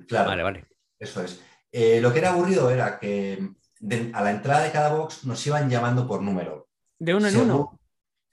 Claro, 0.08 0.30
vale, 0.30 0.42
vale. 0.42 0.66
Eso 0.98 1.22
es. 1.22 1.42
Eh, 1.70 2.00
lo 2.00 2.12
que 2.12 2.20
era 2.20 2.30
aburrido 2.30 2.70
era 2.70 2.98
que 2.98 3.38
a 4.14 4.22
la 4.22 4.30
entrada 4.30 4.64
de 4.64 4.72
cada 4.72 4.94
box 4.94 5.24
nos 5.24 5.46
iban 5.46 5.68
llamando 5.68 6.06
por 6.06 6.22
número. 6.22 6.65
De 6.98 7.14
uno 7.14 7.28
en 7.28 7.36
uno. 7.36 7.80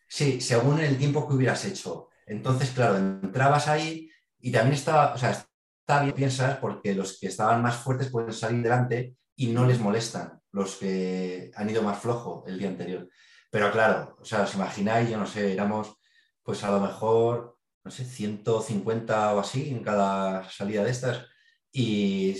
Sí, 0.07 0.41
según 0.41 0.79
el 0.79 0.97
tiempo 0.97 1.27
que 1.27 1.33
hubieras 1.33 1.65
hecho. 1.65 2.09
Entonces, 2.25 2.71
claro, 2.71 2.97
entrabas 2.97 3.67
ahí 3.67 4.09
y 4.39 4.51
también 4.51 4.75
estaba, 4.75 5.13
o 5.13 5.17
sea, 5.17 5.31
está 5.31 6.03
bien, 6.03 6.15
piensas, 6.15 6.57
porque 6.57 6.93
los 6.93 7.19
que 7.19 7.27
estaban 7.27 7.61
más 7.61 7.77
fuertes 7.77 8.09
pueden 8.09 8.31
salir 8.31 8.61
delante 8.61 9.15
y 9.35 9.47
no 9.47 9.65
les 9.65 9.79
molestan 9.79 10.39
los 10.51 10.75
que 10.75 11.51
han 11.55 11.69
ido 11.69 11.81
más 11.81 11.99
flojo 11.99 12.43
el 12.47 12.59
día 12.59 12.69
anterior. 12.69 13.09
Pero 13.49 13.71
claro, 13.71 14.17
o 14.19 14.25
sea, 14.25 14.43
os 14.43 14.55
imagináis, 14.55 15.09
yo 15.09 15.17
no 15.17 15.25
sé, 15.25 15.51
éramos 15.51 15.97
pues 16.43 16.63
a 16.63 16.71
lo 16.71 16.79
mejor, 16.79 17.57
no 17.83 17.91
sé, 17.91 18.05
150 18.05 19.33
o 19.33 19.39
así 19.39 19.71
en 19.71 19.83
cada 19.83 20.49
salida 20.49 20.83
de 20.83 20.91
estas. 20.91 21.25
Y 21.71 22.35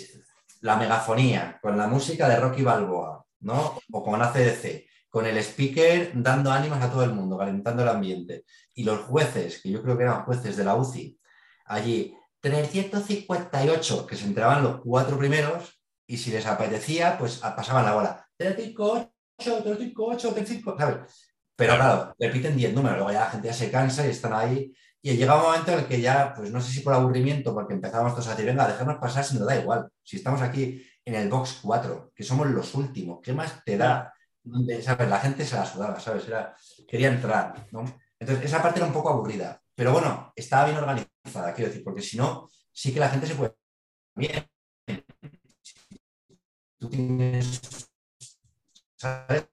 la 0.62 0.76
megafonía, 0.76 1.60
con 1.62 1.78
la 1.78 1.88
música 1.88 2.30
de 2.30 2.38
Rocky 2.38 2.64
Balboa, 2.64 3.26
¿no? 3.40 3.80
O 3.92 4.04
con 4.04 4.22
ACDC, 4.22 4.86
con 5.14 5.28
el 5.28 5.38
speaker 5.38 6.12
dando 6.16 6.52
ánimos 6.52 6.82
a 6.82 6.90
todo 6.90 7.04
el 7.04 7.14
mundo, 7.14 7.38
calentando 7.38 7.84
el 7.84 7.90
ambiente. 7.90 8.46
Y 8.74 8.84
los 8.84 9.02
jueces, 9.02 9.62
que 9.62 9.70
yo 9.70 9.84
creo 9.84 9.96
que 9.96 10.02
eran 10.02 10.24
jueces 10.24 10.58
de 10.58 10.64
la 10.64 10.76
UCI, 10.76 11.20
allí, 11.66 12.18
358, 12.40 14.08
que 14.08 14.16
se 14.16 14.26
entraban 14.26 14.64
los 14.64 14.82
cuatro 14.82 15.16
primeros, 15.20 15.80
y 16.08 16.18
si 16.18 16.32
les 16.32 16.48
apetecía, 16.48 17.16
pues 17.20 17.38
pasaban 17.38 17.86
la 17.86 17.94
bola. 17.94 18.28
358, 18.38 19.12
358, 19.38 20.34
358, 20.34 20.78
¿sabes? 20.80 21.36
Pero 21.56 21.76
claro, 21.76 22.16
repiten 22.18 22.58
10 22.58 22.74
números, 22.74 22.98
luego 22.98 23.12
ya 23.12 23.20
la 23.20 23.30
gente 23.30 23.50
ya 23.50 23.54
se 23.54 23.70
cansa 23.70 24.08
y 24.08 24.10
están 24.10 24.34
ahí. 24.34 24.74
Y 25.00 25.16
llega 25.16 25.36
un 25.36 25.44
momento 25.44 25.74
en 25.74 25.80
el 25.80 25.86
que 25.86 26.02
ya, 26.02 26.34
pues 26.36 26.50
no 26.50 26.60
sé 26.60 26.72
si 26.72 26.80
por 26.80 26.96
aburrimiento, 26.96 27.54
porque 27.54 27.76
empezábamos 27.76 28.14
todos 28.14 28.30
a 28.30 28.32
decir, 28.32 28.48
venga, 28.48 28.68
dejemos 28.68 28.96
pasar 28.96 29.24
si 29.24 29.38
nos 29.38 29.46
da 29.46 29.60
igual. 29.60 29.90
Si 30.02 30.18
estamos 30.18 30.42
aquí 30.42 30.84
en 31.06 31.14
el 31.14 31.30
box 31.30 31.60
4, 31.62 32.14
que 32.16 32.24
somos 32.24 32.48
los 32.48 32.74
últimos, 32.74 33.20
¿qué 33.22 33.32
más 33.32 33.64
te 33.64 33.78
da? 33.78 34.12
¿Sabes? 34.82 35.10
La 35.10 35.20
gente 35.20 35.46
se 35.46 35.56
la 35.56 35.66
sudaba, 35.66 36.00
¿sabes? 36.00 36.28
Era, 36.28 36.56
quería 36.88 37.10
entrar, 37.10 37.68
¿no? 37.72 37.84
Entonces, 38.20 38.46
esa 38.46 38.62
parte 38.62 38.80
era 38.80 38.88
un 38.88 38.94
poco 38.94 39.10
aburrida. 39.10 39.62
Pero 39.76 39.92
bueno, 39.92 40.32
estaba 40.36 40.66
bien 40.66 40.78
organizada, 40.78 41.54
quiero 41.54 41.70
decir, 41.70 41.84
porque 41.84 42.02
si 42.02 42.18
no, 42.18 42.50
sí 42.72 42.94
que 42.94 43.00
la 43.00 43.10
gente 43.10 43.28
se 43.28 43.36
puede. 43.36 43.54
Bien. 44.16 44.48
Tú 46.78 46.90
tienes. 46.90 47.90
¿sabes? 48.98 49.48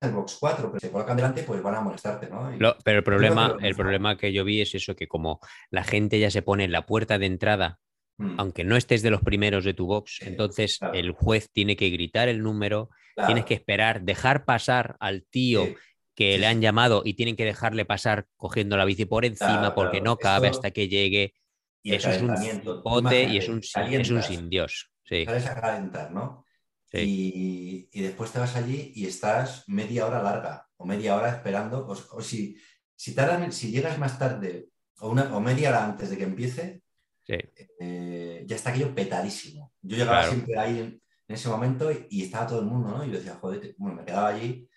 el 0.00 0.10
box 0.10 0.36
4, 0.40 0.68
pero 0.68 0.80
se 0.80 0.90
colocan 0.90 1.16
delante, 1.16 1.44
pues 1.44 1.62
van 1.62 1.76
a 1.76 1.80
molestarte, 1.80 2.28
¿no? 2.28 2.50
pero 2.82 2.98
el 2.98 3.04
problema, 3.04 3.56
el 3.60 3.76
problema 3.76 4.16
que 4.16 4.32
yo 4.32 4.44
vi 4.44 4.60
es 4.60 4.74
eso, 4.74 4.96
que 4.96 5.06
como 5.06 5.40
la 5.70 5.84
gente 5.84 6.18
ya 6.18 6.30
se 6.30 6.42
pone 6.42 6.64
en 6.64 6.72
la 6.72 6.86
puerta 6.86 7.18
de 7.18 7.26
entrada, 7.26 7.78
mm. 8.20 8.34
aunque 8.38 8.64
no 8.64 8.76
estés 8.76 9.02
de 9.02 9.10
los 9.10 9.22
primeros 9.22 9.64
de 9.64 9.74
tu 9.74 9.86
box, 9.86 10.20
entonces 10.22 10.78
el 10.92 11.12
juez 11.12 11.50
tiene 11.50 11.76
que 11.76 11.90
gritar 11.90 12.28
el 12.28 12.42
número, 12.42 12.90
tienes 13.26 13.44
que 13.44 13.54
esperar, 13.54 14.02
dejar 14.02 14.44
pasar 14.44 14.96
al 15.00 15.24
tío 15.24 15.66
que 16.14 16.38
le 16.38 16.46
han 16.46 16.60
llamado 16.60 17.02
y 17.04 17.14
tienen 17.14 17.36
que 17.36 17.44
dejarle 17.44 17.84
pasar 17.84 18.26
cogiendo 18.36 18.76
la 18.76 18.84
bici 18.84 19.06
por 19.06 19.24
encima 19.24 19.74
porque 19.74 20.00
no 20.00 20.16
cabe 20.16 20.48
hasta 20.48 20.70
que 20.70 20.88
llegue. 20.88 21.34
Y 21.82 21.94
eso 21.94 22.10
es 22.10 22.20
un 22.20 22.82
pote 22.82 23.24
y 23.24 23.38
es 23.38 23.48
un, 23.48 23.60
es 23.60 24.10
un 24.10 24.22
sin 24.22 24.50
Dios. 24.50 24.90
Sí. 25.04 25.24
Sales 25.24 25.46
a 25.46 25.60
calentar, 25.60 26.12
¿no? 26.12 26.44
Y, 26.92 27.88
después 28.02 28.32
te 28.32 28.38
vas 28.38 28.56
allí 28.56 28.92
y 28.94 29.06
estás 29.06 29.64
media 29.68 30.06
hora 30.06 30.22
larga 30.22 30.68
o 30.76 30.84
media 30.84 31.16
hora 31.16 31.30
esperando. 31.30 31.86
O, 31.86 32.20
si, 32.20 32.56
si, 32.94 33.14
si 33.50 33.70
llegas 33.70 33.98
más 33.98 34.18
tarde 34.18 34.68
o, 34.98 35.08
una, 35.08 35.34
o 35.34 35.40
media 35.40 35.70
hora 35.70 35.84
antes 35.84 36.10
de 36.10 36.18
que 36.18 36.24
empiece, 36.24 36.82
eh, 37.28 38.09
ya 38.50 38.56
está 38.56 38.70
aquello 38.70 38.92
petadísimo. 38.92 39.72
Yo 39.80 39.96
llegaba 39.96 40.24
siempre 40.24 40.58
ahí 40.58 40.80
en, 40.80 41.00
ese 41.28 41.48
momento 41.48 41.88
y, 42.08 42.24
estaba 42.24 42.48
todo 42.48 42.58
el 42.58 42.66
mundo, 42.66 42.88
¿no? 42.88 43.04
Y 43.04 43.10
yo 43.12 43.18
decía, 43.18 43.36
joder, 43.40 43.76
bueno, 43.78 43.94
me 43.94 44.04
quedaba 44.04 44.30
allí 44.30 44.68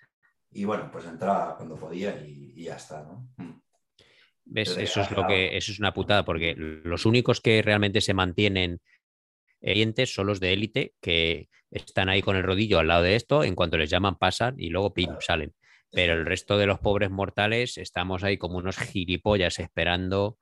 y 0.51 0.63
bueno, 0.63 0.91
pues 0.91 1.05
entraba 1.05 1.57
cuando 1.57 1.75
podía 1.75 2.15
y, 2.23 2.53
ya 2.63 2.75
está, 2.75 3.01
¿no? 3.01 3.27
Mm. 3.37 3.59
¿Ves? 4.45 4.77
Eso 4.77 5.01
es 5.01 5.09
lo 5.09 5.25
que 5.25 5.57
eso 5.57 5.71
es 5.71 5.79
una 5.79 5.91
putada, 5.91 6.23
porque 6.23 6.53
los 6.55 7.07
únicos 7.07 7.41
que 7.41 7.63
realmente 7.63 7.99
se 8.01 8.13
mantienen 8.13 8.79
clientes 9.59 10.13
son 10.13 10.27
los 10.27 10.39
de 10.39 10.53
élite 10.53 10.93
que 11.01 11.49
están 11.71 12.09
ahí 12.09 12.21
con 12.21 12.35
el 12.35 12.43
rodillo 12.43 12.77
al 12.77 12.89
lado 12.89 13.01
de 13.01 13.15
esto, 13.15 13.43
en 13.43 13.55
cuanto 13.55 13.77
les 13.77 13.89
llaman 13.89 14.19
pasan 14.19 14.53
y 14.59 14.69
luego 14.69 14.93
pim, 14.93 15.15
salen. 15.19 15.55
Pero 15.91 16.13
el 16.13 16.27
resto 16.27 16.59
de 16.59 16.67
los 16.67 16.77
pobres 16.77 17.09
mortales 17.09 17.79
estamos 17.79 18.23
ahí 18.23 18.37
como 18.37 18.57
unos 18.57 18.77
gilipollas 18.77 19.57
esperando 19.57 20.37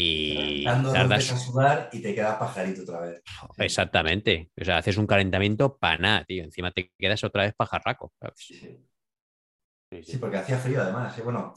y 0.00 0.64
tardas 0.64 1.32
a 1.32 1.36
sudar 1.36 1.90
y 1.92 2.00
te 2.00 2.14
quedas 2.14 2.36
pajarito 2.38 2.82
otra 2.82 3.00
vez. 3.00 3.22
Exactamente. 3.56 4.50
O 4.60 4.64
sea, 4.64 4.78
haces 4.78 4.96
un 4.96 5.08
calentamiento 5.08 5.76
para 5.76 5.98
nada, 5.98 6.24
tío. 6.24 6.44
Encima 6.44 6.70
te 6.70 6.92
quedas 6.96 7.24
otra 7.24 7.42
vez 7.42 7.54
pajarraco. 7.56 8.12
Sí, 8.36 10.16
porque 10.20 10.36
hacía 10.36 10.58
frío 10.58 10.82
además. 10.82 11.18
¿eh? 11.18 11.22
Bueno, 11.22 11.52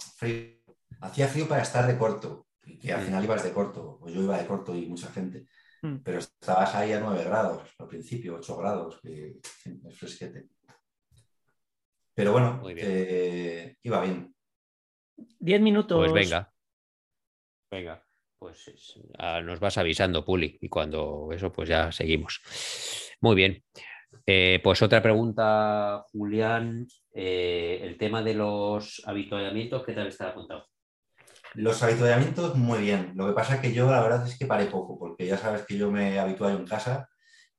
Hacía 1.02 1.28
frío 1.28 1.48
para 1.48 1.62
estar 1.62 1.86
de 1.86 1.98
corto. 1.98 2.48
Y 2.64 2.78
que 2.78 2.94
al 2.94 3.02
final 3.02 3.24
ibas 3.24 3.44
de 3.44 3.54
corto. 3.54 4.00
O 4.02 4.10
yo 4.10 4.24
iba 4.24 4.38
de 4.38 4.48
corto 4.48 4.76
y 4.76 4.88
mucha 4.88 5.12
gente. 5.12 5.46
Mm. 5.84 5.98
Pero 5.98 6.20
estabas 6.20 6.74
ahí 6.76 6.94
a 6.94 7.00
9 7.00 7.24
grados 7.24 7.70
al 7.78 7.88
principio, 7.88 8.36
8 8.36 8.58
grados, 8.58 9.00
que 9.02 9.40
es 9.88 9.98
fresquete. 9.98 10.48
Pero 12.14 12.32
bueno, 12.34 12.62
eh, 12.76 13.78
iba 13.84 14.02
bien. 14.02 14.36
10 15.40 15.62
minutos. 15.62 15.98
Pues 15.98 16.14
venga. 16.14 16.52
Venga, 17.72 18.04
pues 18.42 19.00
ah, 19.20 19.40
nos 19.42 19.60
vas 19.60 19.78
avisando, 19.78 20.26
Puli, 20.26 20.58
y 20.60 20.68
cuando 20.68 21.30
eso, 21.32 21.52
pues 21.52 21.70
ya 21.70 21.92
seguimos. 21.92 22.42
Muy 23.22 23.36
bien. 23.36 23.64
Eh, 24.26 24.60
pues 24.64 24.82
otra 24.82 25.00
pregunta, 25.00 26.04
Julián. 26.12 26.88
Eh, 27.14 27.82
el 27.84 28.00
tema 28.00 28.24
de 28.24 28.34
los 28.34 29.04
habituallamientos, 29.06 29.86
¿qué 29.86 29.94
tal 29.94 30.08
está 30.08 30.30
apuntado? 30.30 30.66
Los 31.54 31.84
habituallamientos, 31.84 32.56
muy 32.56 32.80
bien. 32.80 33.12
Lo 33.14 33.28
que 33.28 33.34
pasa 33.34 33.56
es 33.56 33.62
que 33.62 33.74
yo 33.74 33.92
la 33.92 34.02
verdad 34.02 34.26
es 34.26 34.40
que 34.40 34.48
paré 34.48 34.66
poco, 34.66 34.98
porque 34.98 35.28
ya 35.28 35.38
sabes 35.38 35.64
que 35.68 35.78
yo 35.78 35.92
me 35.92 36.18
habitué 36.18 36.52
en 36.52 36.66
casa 36.66 37.10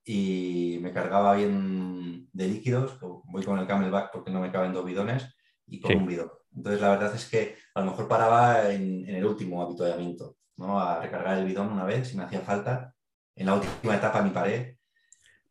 y 0.04 0.78
me 0.82 0.92
cargaba 0.92 1.36
bien 1.36 2.28
de 2.32 2.48
líquidos. 2.48 2.98
Voy 3.00 3.44
con 3.44 3.60
el 3.60 3.68
camelback 3.68 4.10
porque 4.12 4.32
no 4.32 4.40
me 4.40 4.50
caben 4.50 4.72
dos 4.72 4.84
bidones 4.84 5.32
y 5.68 5.80
con 5.80 5.94
un 5.94 6.06
bidón. 6.06 6.30
Entonces 6.56 6.80
la 6.80 6.90
verdad 6.90 7.14
es 7.14 7.28
que 7.28 7.56
a 7.74 7.80
lo 7.80 7.92
mejor 7.92 8.08
paraba 8.08 8.72
en, 8.72 9.08
el 9.08 9.24
último 9.24 9.62
habituallamiento, 9.62 10.36
¿no? 10.56 10.80
a 10.80 11.00
recargar 11.00 11.38
el 11.38 11.46
bidón 11.46 11.72
una 11.72 11.84
vez 11.84 12.08
si 12.08 12.16
me 12.16 12.24
hacía 12.24 12.40
falta. 12.40 12.94
En 13.34 13.46
la 13.46 13.54
última 13.54 13.96
etapa 13.96 14.22
ni 14.22 14.30
paré. 14.30 14.78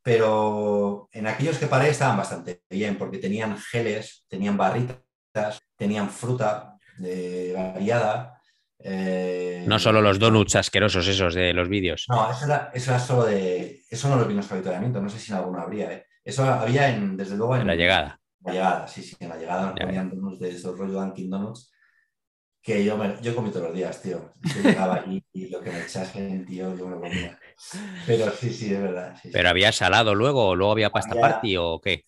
Pero 0.04 1.10
en 1.12 1.28
aquellos 1.28 1.58
que 1.58 1.68
paré 1.68 1.90
estaban 1.90 2.18
bastante 2.18 2.64
bien 2.70 2.98
porque 2.98 3.20
tenían 3.20 3.58
geles, 3.58 4.26
tenían 4.28 4.58
barritas, 4.58 5.62
tenían 5.78 6.10
fruta, 6.10 6.72
de 6.98 7.54
variada. 7.56 8.42
Eh, 8.80 9.64
no 9.68 9.78
solo 9.78 10.02
los 10.02 10.18
donuts 10.18 10.56
asquerosos 10.56 11.08
esos 11.08 11.36
de 11.36 11.54
los 11.54 11.70
vídeos. 11.70 12.06
No, 12.10 12.32
eso 12.32 12.46
era, 12.46 13.00
solo 13.00 13.26
de. 13.26 13.84
Eso 13.90 14.10
no 14.10 14.16
lo 14.16 14.26
vi 14.26 14.32
en 14.32 14.38
nuestro 14.38 14.56
habituamiento, 14.56 15.02
no 15.02 15.10
sé 15.10 15.20
si 15.20 15.32
en 15.32 15.38
alguno 15.38 15.60
habría. 15.60 15.92
¿eh? 15.92 16.06
Eso 16.24 16.44
había 16.44 16.90
en, 16.90 17.16
desde 17.16 17.38
luego 17.38 17.56
en, 17.56 17.68
la 17.68 17.76
llegada. 17.76 18.20
La 18.44 18.54
llegada, 18.54 18.88
sí, 18.88 19.04
sí, 19.04 19.16
en 19.20 19.30
la 19.30 19.38
llegada 19.38 19.68
nos 19.68 19.80
ponían 19.80 20.10
donuts 20.10 20.40
de 20.40 20.50
esos 20.50 20.78
rollo 20.78 20.94
Dunkin' 20.94 21.30
Donuts. 21.30 21.72
Que 22.62 22.84
yo, 22.86 22.96
me, 22.96 23.16
yo 23.22 23.36
comí 23.36 23.50
todos 23.50 23.68
los 23.68 23.76
días, 23.76 24.02
tío. 24.02 24.34
Yo 24.42 24.62
llegaba 24.62 24.96
allí 24.96 25.24
y 25.34 25.50
lo 25.50 25.62
que 25.62 25.72
me 25.72 25.82
echasen, 25.82 26.46
tío, 26.46 26.78
yo 26.78 26.86
me 26.86 26.96
lo 26.96 27.02
comía. 27.02 27.40
Pero 28.06 28.32
sí, 28.32 28.54
sí, 28.54 28.74
es 28.74 28.82
verdad. 28.82 29.16
¿Pero 29.32 29.50
había 29.50 29.72
salado 29.72 30.14
luego 30.14 30.50
o 30.50 30.56
luego 30.56 30.74
había 30.74 30.92
pasta 30.92 31.20
party 31.20 31.58
o 31.58 31.82
qué? 31.82 32.06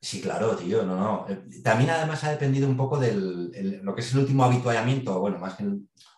Sí, 0.00 0.20
claro, 0.20 0.54
tío, 0.54 0.84
no, 0.84 0.96
no. 0.96 1.26
Eh, 1.28 1.62
también 1.64 1.90
además 1.90 2.22
ha 2.22 2.30
dependido 2.30 2.68
un 2.68 2.76
poco 2.76 2.98
de 2.98 3.12
lo 3.14 3.94
que 3.94 4.00
es 4.00 4.12
el 4.12 4.20
último 4.20 4.44
habituallamiento, 4.44 5.18
bueno, 5.18 5.38
más 5.38 5.54
que 5.54 5.64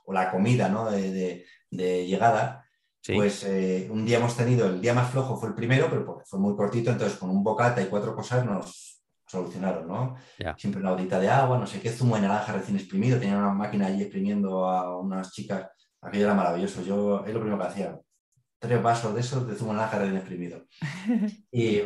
o 0.05 0.13
la 0.13 0.31
comida, 0.31 0.69
¿no? 0.69 0.91
De, 0.91 1.47
llegada. 1.71 2.67
Pues 3.07 3.45
eh, 3.45 3.89
un 3.91 4.05
día 4.05 4.19
hemos 4.19 4.37
tenido, 4.37 4.67
el 4.67 4.81
día 4.81 4.93
más 4.93 5.11
flojo 5.11 5.39
fue 5.39 5.49
el 5.49 5.55
primero, 5.55 5.89
pero 5.89 6.23
fue 6.27 6.39
muy 6.39 6.55
cortito, 6.55 6.91
entonces 6.91 7.19
con 7.19 7.31
un 7.31 7.43
bocata 7.43 7.81
y 7.81 7.87
cuatro 7.87 8.15
cosas 8.15 8.45
nos 8.45 8.90
solucionaron, 9.31 9.87
¿no? 9.87 10.17
Siempre 10.57 10.81
una 10.81 10.93
bolita 10.93 11.19
de 11.19 11.29
agua, 11.29 11.59
no 11.59 11.67
sé 11.67 11.81
qué, 11.81 11.91
zumo 11.91 12.17
de 12.17 12.23
naranja 12.23 12.53
recién 12.53 12.77
exprimido, 12.77 13.19
tenía 13.19 13.37
una 13.37 13.51
máquina 13.51 13.87
allí 13.87 14.03
exprimiendo 14.03 14.69
a 14.69 14.99
unas 14.99 15.33
chicas, 15.33 15.69
aquello 16.01 16.25
era 16.25 16.35
maravilloso, 16.35 16.83
yo 16.83 17.25
es 17.25 17.33
lo 17.33 17.41
primero 17.41 17.59
que 17.59 17.67
hacía, 17.67 17.99
tres 18.59 18.83
vasos 18.83 19.15
de 19.15 19.21
esos 19.21 19.47
de 19.47 19.55
zumo 19.55 19.73
de 19.73 19.79
naranja 19.79 19.99
recién 19.99 20.17
exprimido. 20.17 20.67
y, 21.51 21.81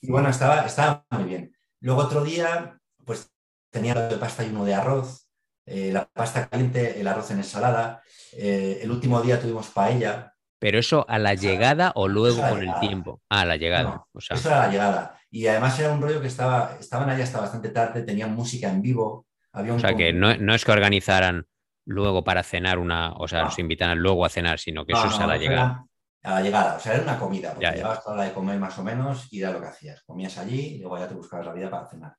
y 0.00 0.10
bueno, 0.10 0.28
estaba, 0.28 0.66
estaba 0.66 1.04
muy 1.10 1.24
bien. 1.24 1.56
Luego 1.80 2.02
otro 2.02 2.22
día, 2.22 2.78
pues 3.04 3.32
tenía 3.70 3.94
de 3.94 4.16
pasta 4.16 4.44
y 4.44 4.50
uno 4.50 4.64
de 4.64 4.74
arroz, 4.74 5.28
eh, 5.66 5.92
la 5.92 6.04
pasta 6.06 6.48
caliente, 6.48 7.00
el 7.00 7.06
arroz 7.06 7.30
en 7.30 7.38
ensalada. 7.38 8.02
Eh, 8.32 8.80
el 8.82 8.90
último 8.90 9.20
día 9.22 9.40
tuvimos 9.40 9.68
paella. 9.68 10.34
¿Pero 10.58 10.78
eso 10.78 11.04
a 11.08 11.18
la 11.18 11.34
llegada 11.34 11.92
o 11.94 12.08
luego 12.08 12.40
con 12.48 12.62
el 12.62 12.72
tiempo? 12.80 13.20
Ah, 13.28 13.40
a 13.40 13.46
la 13.46 13.56
llegada. 13.56 14.04
Eso 14.14 14.48
era 14.48 14.58
la 14.58 14.68
llegada. 14.68 15.18
Y 15.32 15.48
además 15.48 15.76
era 15.80 15.92
un 15.92 16.00
rollo 16.00 16.20
que 16.20 16.28
estaba, 16.28 16.76
estaban 16.78 17.10
allá 17.10 17.24
hasta 17.24 17.40
bastante 17.40 17.70
tarde, 17.70 18.02
tenían 18.02 18.32
música 18.32 18.70
en 18.70 18.80
vivo. 18.80 19.26
Había 19.52 19.74
o 19.74 19.78
sea, 19.80 19.96
que 19.96 20.12
no, 20.12 20.54
es 20.54 20.64
que 20.64 20.72
organizaran 20.72 21.46
luego 21.84 22.22
para 22.22 22.44
cenar 22.44 22.78
una, 22.78 23.14
o 23.14 23.26
sea, 23.26 23.42
nos 23.42 23.58
invitaran 23.58 23.98
luego 23.98 24.24
a 24.24 24.28
cenar, 24.28 24.60
sino 24.60 24.86
que 24.86 24.92
eso 24.92 25.06
es 25.06 25.18
a 25.18 25.26
la 25.26 25.36
llegada 25.36 25.84
a 26.22 26.34
la 26.34 26.42
llegada. 26.42 26.76
O 26.76 26.80
sea, 26.80 26.94
era 26.94 27.02
una 27.02 27.18
comida, 27.18 27.52
porque 27.52 27.70
llegabas 27.70 28.06
a 28.06 28.10
la 28.10 28.14
hora 28.14 28.24
de 28.24 28.32
comer 28.32 28.58
más 28.58 28.78
o 28.78 28.84
menos 28.84 29.32
y 29.32 29.40
era 29.40 29.52
lo 29.52 29.60
que 29.60 29.66
hacías. 29.66 30.02
Comías 30.02 30.38
allí 30.38 30.76
y 30.76 30.78
luego 30.78 30.98
ya 30.98 31.08
te 31.08 31.14
buscabas 31.14 31.46
la 31.46 31.52
vida 31.52 31.70
para 31.70 31.88
cenar. 31.88 32.16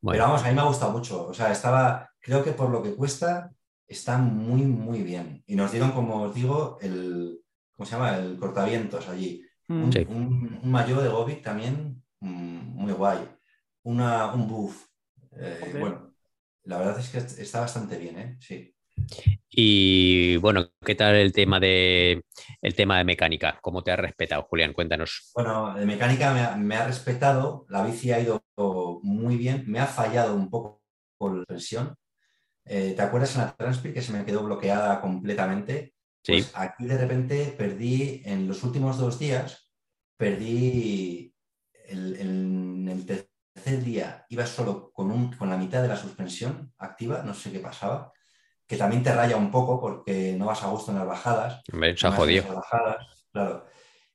Pero 0.00 0.22
vamos, 0.24 0.42
a 0.44 0.48
mí 0.48 0.54
me 0.54 0.60
ha 0.60 0.64
gustado 0.64 0.92
mucho. 0.92 1.26
O 1.26 1.34
sea, 1.34 1.50
estaba, 1.50 2.08
creo 2.20 2.42
que 2.42 2.52
por 2.52 2.70
lo 2.70 2.82
que 2.82 2.94
cuesta, 2.94 3.50
está 3.86 4.16
muy, 4.16 4.62
muy 4.62 5.02
bien. 5.02 5.42
Y 5.46 5.56
nos 5.56 5.72
dieron, 5.72 5.92
como 5.92 6.22
os 6.22 6.34
digo, 6.34 6.78
el, 6.80 7.40
¿cómo 7.76 7.86
se 7.86 7.96
llama? 7.96 8.16
El 8.16 8.38
cortavientos 8.38 9.08
allí. 9.08 9.44
Mm. 9.66 9.82
Un, 9.82 10.60
un, 10.62 10.70
mayor 10.70 11.02
de 11.02 11.08
Gobi 11.08 11.36
también 11.36 12.02
muy 12.20 12.92
guay. 12.92 13.18
Una, 13.82 14.32
un 14.32 14.48
buff. 14.48 14.86
Eh, 15.32 15.76
bueno, 15.78 16.14
la 16.64 16.78
verdad 16.78 16.98
es 16.98 17.08
que 17.10 17.18
está 17.18 17.60
bastante 17.60 17.98
bien, 17.98 18.18
¿eh? 18.18 18.36
Sí. 18.40 18.74
Y 19.50 20.36
bueno, 20.36 20.70
¿qué 20.84 20.94
tal 20.94 21.14
el 21.14 21.32
tema 21.32 21.58
de 21.60 22.24
el 22.60 22.74
tema 22.74 22.98
de 22.98 23.04
mecánica? 23.04 23.58
¿Cómo 23.62 23.82
te 23.82 23.90
ha 23.90 23.96
respetado, 23.96 24.42
Julián? 24.42 24.72
Cuéntanos. 24.72 25.30
Bueno, 25.34 25.74
de 25.74 25.86
mecánica 25.86 26.56
me 26.56 26.76
ha, 26.76 26.86
respetado, 26.86 27.66
la 27.68 27.84
bici 27.84 28.12
ha 28.12 28.20
ido 28.20 28.42
muy 29.02 29.36
bien, 29.36 29.64
me 29.66 29.80
ha 29.80 29.86
fallado 29.86 30.34
un 30.34 30.50
poco 30.50 30.82
por 31.16 31.36
la 31.36 31.44
presión. 31.44 31.96
Eh, 32.64 32.92
¿Te 32.94 33.02
acuerdas 33.02 33.34
en 33.34 33.42
la 33.42 33.56
Transpi 33.56 33.92
que 33.92 34.02
se 34.02 34.12
me 34.12 34.24
quedó 34.24 34.44
bloqueada 34.44 35.00
completamente? 35.00 35.94
Sí. 36.22 36.32
Pues 36.32 36.52
aquí 36.54 36.84
de 36.84 36.98
repente 36.98 37.54
perdí, 37.56 38.22
en 38.24 38.46
los 38.46 38.62
últimos 38.62 38.98
dos 38.98 39.18
días, 39.18 39.70
perdí 40.18 41.34
el, 41.88 42.16
en 42.16 42.88
el 42.88 43.06
tercer 43.06 43.82
día, 43.82 44.24
iba 44.28 44.46
solo 44.46 44.90
con, 44.92 45.10
un, 45.10 45.32
con 45.32 45.50
la 45.50 45.56
mitad 45.56 45.82
de 45.82 45.88
la 45.88 45.96
suspensión 45.96 46.72
activa, 46.78 47.22
no 47.24 47.34
sé 47.34 47.50
qué 47.50 47.60
pasaba 47.60 48.12
que 48.68 48.76
también 48.76 49.02
te 49.02 49.14
raya 49.14 49.36
un 49.36 49.50
poco 49.50 49.80
porque 49.80 50.36
no 50.38 50.46
vas 50.46 50.62
a 50.62 50.68
gusto 50.68 50.92
en 50.92 50.98
las 50.98 51.06
bajadas. 51.06 51.62
se 51.96 52.06
ha 52.06 52.12
jodido. 52.12 52.62
claro. 53.32 53.64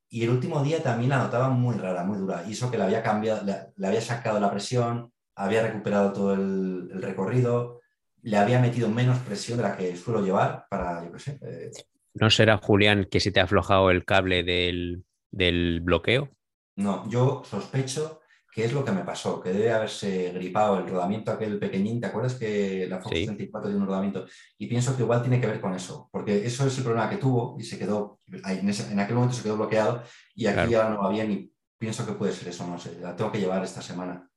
Y 0.10 0.24
el 0.24 0.30
último 0.30 0.64
día 0.64 0.84
también 0.84 1.10
la 1.10 1.18
notaba 1.18 1.50
muy 1.50 1.76
rara, 1.76 2.04
muy 2.04 2.20
dura. 2.20 2.44
Y 2.48 2.52
eso 2.52 2.70
que 2.70 2.78
le 2.78 2.84
había 2.84 3.02
cambiado, 3.02 3.44
le, 3.44 3.88
había 3.88 4.00
sacado 4.00 4.40
la 4.40 4.52
presión, 4.52 5.12
había 5.36 5.64
recuperado 5.64 6.14
todo 6.14 6.36
el, 6.36 7.02
recorrido, 7.02 7.82
le 8.22 8.38
había 8.38 8.60
metido 8.60 8.90
menos 8.90 9.18
presión 9.20 9.58
de 9.58 9.64
la 9.64 9.76
que 9.76 9.96
suelo 9.98 10.24
llevar 10.24 10.68
para, 10.70 11.04
yo 11.04 11.12
qué 11.14 11.20
sé. 11.20 11.40
Eh, 11.42 11.72
¿No 12.14 12.30
será, 12.30 12.58
Julián, 12.58 13.08
que 13.10 13.20
se 13.20 13.32
te 13.32 13.40
ha 13.40 13.46
aflojado 13.46 13.90
el 13.90 14.06
cable 14.06 14.44
del, 14.44 15.04
del 15.32 15.82
bloqueo? 15.82 16.30
No, 16.76 17.10
yo 17.10 17.44
sospecho 17.46 18.22
¿Qué 18.54 18.66
es 18.66 18.74
lo 18.74 18.86
que 18.86 18.92
me 18.92 19.04
pasó? 19.04 19.42
Que 19.42 19.52
debe 19.52 19.72
haberse 19.72 20.32
gripado 20.32 20.78
el 20.78 20.88
rodamiento 20.88 21.32
aquel 21.32 21.58
pequeñín. 21.58 22.00
¿Te 22.00 22.06
acuerdas 22.06 22.36
que 22.36 22.86
la 22.88 23.02
Fox 23.02 23.10
34 23.10 23.70
tiene 23.70 23.82
un 23.82 23.88
rodamiento? 23.88 24.28
Y 24.60 24.68
pienso 24.68 24.96
que 24.96 25.02
igual 25.02 25.24
tiene 25.24 25.42
que 25.42 25.48
ver 25.48 25.60
con 25.60 25.74
eso, 25.74 26.08
porque 26.12 26.46
eso 26.46 26.68
es 26.68 26.78
el 26.78 26.84
problema 26.84 27.10
que 27.10 27.18
tuvo 27.18 27.58
y 27.60 27.64
se 27.64 27.80
quedó, 27.80 28.20
en, 28.28 29.00
aquel 29.00 29.16
momento 29.16 29.36
se 29.36 29.42
quedó 29.42 29.58
bloqueado 29.58 30.04
y 30.36 30.46
aquí 30.46 30.72
ya 30.72 30.88
no 30.88 31.02
va 31.02 31.10
bien 31.10 31.32
y 31.32 31.52
pienso 31.80 32.06
que 32.06 32.12
puede 32.12 32.32
ser 32.32 32.50
eso, 32.50 32.68
no 32.68 32.78
sé. 32.78 33.00
La 33.02 33.16
tengo 33.16 33.32
que 33.32 33.40
llevar 33.40 33.64
esta 33.64 33.82
semana, 33.82 34.30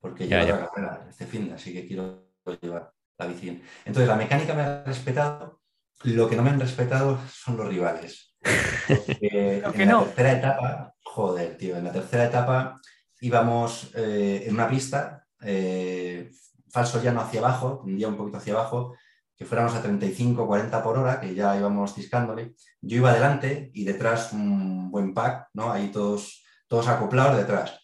porque 0.00 0.26
ya, 0.26 0.42
la 0.42 0.68
carrera 0.68 1.06
este 1.08 1.24
fin, 1.26 1.52
así 1.52 1.72
que 1.72 1.86
quiero 1.86 2.26
llevar 2.60 2.92
la 3.18 3.26
bici. 3.26 3.62
Entonces, 3.84 4.08
la 4.08 4.16
mecánica 4.16 4.52
me 4.54 4.62
ha 4.62 4.82
respetado, 4.82 5.60
lo 6.02 6.28
que 6.28 6.34
no 6.34 6.42
me 6.42 6.50
han 6.50 6.58
respetado 6.58 7.20
son 7.28 7.56
los 7.56 7.68
rivales. 7.68 8.36
Porque 8.88 9.62
en 9.62 9.88
la 9.88 10.04
tercera 10.04 10.32
etapa, 10.32 10.93
joder, 11.14 11.56
tío, 11.56 11.76
en 11.76 11.84
la 11.84 11.92
tercera 11.92 12.24
etapa 12.24 12.80
íbamos 13.20 13.90
eh, 13.94 14.44
en 14.46 14.54
una 14.54 14.68
pista, 14.68 15.24
eh, 15.40 16.28
falso 16.68 17.00
llano 17.00 17.20
hacia 17.20 17.38
abajo, 17.38 17.82
un 17.84 17.96
día 17.96 18.08
un 18.08 18.16
poquito 18.16 18.38
hacia 18.38 18.54
abajo, 18.54 18.96
que 19.36 19.44
fuéramos 19.44 19.74
a 19.74 19.82
35, 19.82 20.44
40 20.46 20.82
por 20.82 20.98
hora, 20.98 21.20
que 21.20 21.32
ya 21.32 21.56
íbamos 21.56 21.94
ciscándole. 21.94 22.54
Yo 22.80 22.96
iba 22.96 23.10
adelante 23.10 23.70
y 23.74 23.84
detrás 23.84 24.32
un 24.32 24.90
buen 24.90 25.14
pack, 25.14 25.50
¿no? 25.54 25.72
Ahí 25.72 25.88
todos, 25.88 26.44
todos 26.66 26.88
acoplados 26.88 27.36
detrás. 27.36 27.78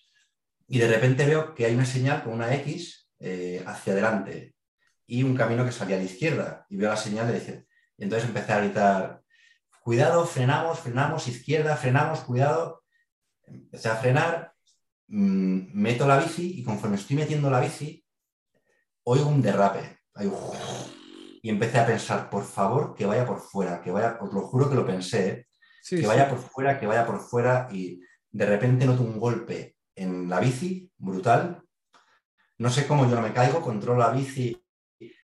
Y 0.66 0.78
de 0.80 0.88
repente 0.88 1.24
veo 1.24 1.54
que 1.54 1.66
hay 1.66 1.74
una 1.74 1.86
señal 1.86 2.24
con 2.24 2.32
una 2.32 2.52
X 2.56 3.08
eh, 3.20 3.62
hacia 3.64 3.92
adelante 3.92 4.54
y 5.06 5.22
un 5.22 5.36
camino 5.36 5.64
que 5.64 5.72
salía 5.72 5.96
a 5.96 6.00
la 6.00 6.04
izquierda. 6.04 6.66
Y 6.68 6.76
veo 6.76 6.90
la 6.90 6.96
señal 6.96 7.30
y 7.30 7.34
dije, 7.34 7.66
y 7.96 8.04
entonces 8.04 8.28
empecé 8.28 8.52
a 8.52 8.60
gritar, 8.60 9.22
cuidado, 9.82 10.26
frenamos, 10.26 10.80
frenamos, 10.80 11.28
izquierda, 11.28 11.76
frenamos, 11.76 12.20
cuidado. 12.20 12.79
Empecé 13.52 13.88
a 13.88 13.96
frenar 13.96 14.50
Mm, 15.12 15.72
meto 15.74 16.06
la 16.06 16.18
bici 16.18 16.60
y 16.60 16.62
conforme 16.62 16.94
estoy 16.94 17.16
metiendo 17.16 17.50
la 17.50 17.60
bici, 17.60 18.04
oigo 19.04 19.28
un 19.28 19.42
derrape. 19.42 19.98
Y 21.42 21.50
empecé 21.50 21.78
a 21.78 21.86
pensar, 21.86 22.30
por 22.30 22.44
favor, 22.44 22.94
que 22.94 23.06
vaya 23.06 23.26
por 23.26 23.40
fuera, 23.40 23.80
que 23.82 23.90
vaya, 23.90 24.18
os 24.20 24.32
lo 24.32 24.42
juro 24.42 24.68
que 24.68 24.76
lo 24.76 24.86
pensé, 24.86 25.28
¿eh? 25.28 25.46
que 25.88 26.06
vaya 26.06 26.28
por 26.28 26.38
fuera, 26.38 26.78
que 26.78 26.86
vaya 26.86 27.04
por 27.06 27.18
fuera 27.18 27.68
y 27.72 28.00
de 28.30 28.46
repente 28.46 28.86
noto 28.86 29.02
un 29.02 29.18
golpe 29.18 29.76
en 29.96 30.28
la 30.28 30.38
bici, 30.38 30.92
brutal. 30.96 31.60
No 32.58 32.70
sé 32.70 32.86
cómo 32.86 33.08
yo 33.08 33.16
no 33.16 33.22
me 33.22 33.32
caigo, 33.32 33.60
controlo 33.60 33.98
la 33.98 34.10
bici, 34.10 34.62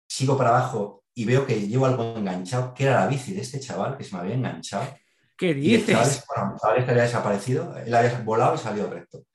sigo 0.07 0.37
para 0.37 0.51
abajo 0.51 1.03
y 1.13 1.25
veo 1.25 1.45
que 1.45 1.67
llevo 1.67 1.87
algo 1.87 2.15
enganchado, 2.15 2.73
que 2.73 2.85
era 2.85 3.01
la 3.01 3.07
bici 3.07 3.33
de 3.33 3.41
este 3.41 3.59
chaval 3.59 3.97
que 3.97 4.05
se 4.05 4.15
me 4.15 4.21
había 4.21 4.35
enganchado. 4.35 4.87
¿Qué 5.37 5.53
dices? 5.53 5.89
el 5.89 6.57
chaval, 6.59 6.85
había 6.87 7.03
desaparecido, 7.03 7.75
él 7.77 7.93
había 7.93 8.19
volado 8.19 8.55
y 8.55 8.57
salió 8.59 8.89
recto 8.89 9.25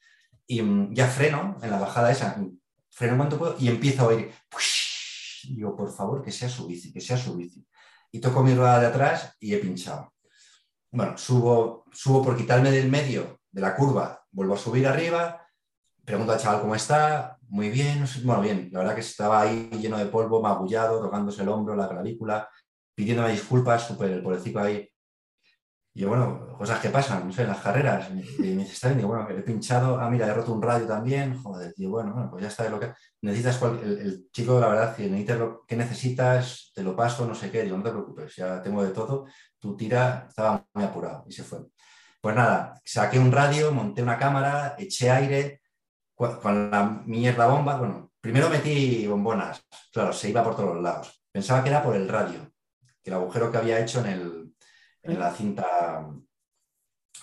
y 0.49 0.63
mm, 0.63 0.95
ya 0.95 1.07
freno 1.07 1.59
en 1.63 1.71
la 1.71 1.79
bajada 1.79 2.11
esa, 2.11 2.37
freno 2.91 3.17
cuanto 3.17 3.39
puedo 3.39 3.55
y 3.61 3.69
empiezo 3.69 4.03
a 4.03 4.07
oír, 4.09 4.33
digo, 5.45 5.77
por 5.77 5.93
favor, 5.93 6.23
que 6.23 6.33
sea 6.33 6.49
su 6.49 6.67
bici, 6.67 6.93
que 6.93 7.01
sea 7.01 7.17
su 7.17 7.37
bici. 7.37 7.65
Y 8.11 8.21
toco 8.21 8.43
mi 8.43 8.55
rueda 8.55 8.81
de 8.81 8.87
atrás 8.87 9.37
y 9.39 9.55
he 9.55 9.59
pinchado. 9.59 10.13
Bueno, 10.91 11.17
subo, 11.19 11.85
subo 11.93 12.25
por 12.25 12.37
quitarme 12.37 12.71
del 12.71 12.89
medio 12.91 13.41
de 13.51 13.61
la 13.61 13.77
curva, 13.77 14.25
vuelvo 14.31 14.55
a 14.55 14.59
subir 14.59 14.87
arriba, 14.87 15.47
pregunto 16.05 16.33
al 16.33 16.41
chaval 16.41 16.63
cómo 16.63 16.75
está, 16.75 17.39
muy 17.49 17.69
bien, 17.69 18.05
bueno, 18.25 18.41
bien, 18.41 18.71
la 18.73 18.81
verdad 18.81 18.95
que 18.95 19.03
estaba 19.03 19.43
ahí 19.43 19.69
lleno 19.81 19.99
de 19.99 20.07
polvo, 20.07 20.41
magullado, 20.41 21.01
tocándose 21.01 21.43
el 21.43 21.49
hombro, 21.49 21.77
la 21.77 21.89
clavícula, 21.89 22.49
pidiéndome 22.95 23.33
disculpas, 23.33 23.87
súper 23.87 24.13
el 24.13 24.23
pobrecito 24.23 24.59
ahí 24.59 24.89
y 25.99 26.05
bueno, 26.05 26.57
cosas 26.57 26.79
que 26.79 26.91
pasan, 26.91 27.27
no 27.27 27.33
sé, 27.33 27.43
en 27.43 27.49
las 27.49 27.59
carreras. 27.59 28.09
Y 28.11 28.43
me 28.55 28.63
dice, 28.63 28.73
está 28.73 28.87
bien, 28.87 28.99
digo, 28.99 29.09
bueno, 29.09 29.29
he 29.31 29.43
pinchado, 29.43 29.99
ah, 29.99 30.09
mira, 30.09 30.29
he 30.29 30.33
roto 30.33 30.53
un 30.53 30.63
radio 30.63 30.87
también, 30.87 31.37
joder, 31.43 31.75
tío, 31.75 31.91
bueno, 31.91 32.15
bueno, 32.15 32.31
pues 32.31 32.43
ya 32.43 32.49
está, 32.49 32.69
lo 32.69 32.79
que 32.79 32.93
necesitas, 33.23 33.61
el, 33.83 34.29
chico, 34.31 34.61
la 34.61 34.69
verdad, 34.69 34.95
que 34.95 35.09
necesitas 35.09 35.39
lo 35.41 35.65
que 35.67 35.75
necesitas, 35.75 36.71
te 36.73 36.85
lo 36.85 36.95
paso, 36.95 37.27
no 37.27 37.35
sé 37.35 37.51
qué, 37.51 37.65
digo, 37.65 37.77
no 37.77 37.83
te 37.83 37.91
preocupes, 37.91 38.37
ya 38.37 38.63
tengo 38.63 38.85
de 38.85 38.93
todo, 38.93 39.27
tú 39.59 39.77
tira, 39.77 40.27
estaba 40.29 40.65
muy 40.73 40.85
apurado 40.85 41.25
y 41.27 41.33
se 41.33 41.43
fue. 41.43 41.67
Pues 42.21 42.37
nada, 42.37 42.81
saqué 42.85 43.19
un 43.19 43.33
radio, 43.33 43.73
monté 43.73 44.01
una 44.01 44.19
cámara, 44.19 44.77
eché 44.79 45.11
aire, 45.11 45.63
con 46.15 46.71
la 46.71 47.03
mierda 47.07 47.49
bomba, 47.49 47.77
bueno, 47.77 48.13
primero 48.21 48.49
metí 48.49 49.05
bombonas, 49.09 49.65
claro, 49.93 50.13
se 50.13 50.31
iba 50.31 50.45
por 50.45 50.55
todos 50.55 50.77
los 50.77 50.83
lados. 50.85 51.25
Pensaba 51.33 51.65
que 51.65 51.71
era 51.71 51.83
por 51.83 51.97
el 51.97 52.09
radio, 52.09 52.53
que 53.03 53.11
el 53.11 53.15
agujero 53.15 53.51
que 53.51 53.59
había 53.59 53.81
hecho 53.81 53.99
en 53.99 54.07
el, 54.07 54.38
en 55.03 55.19
la 55.19 55.33
cinta 55.33 56.09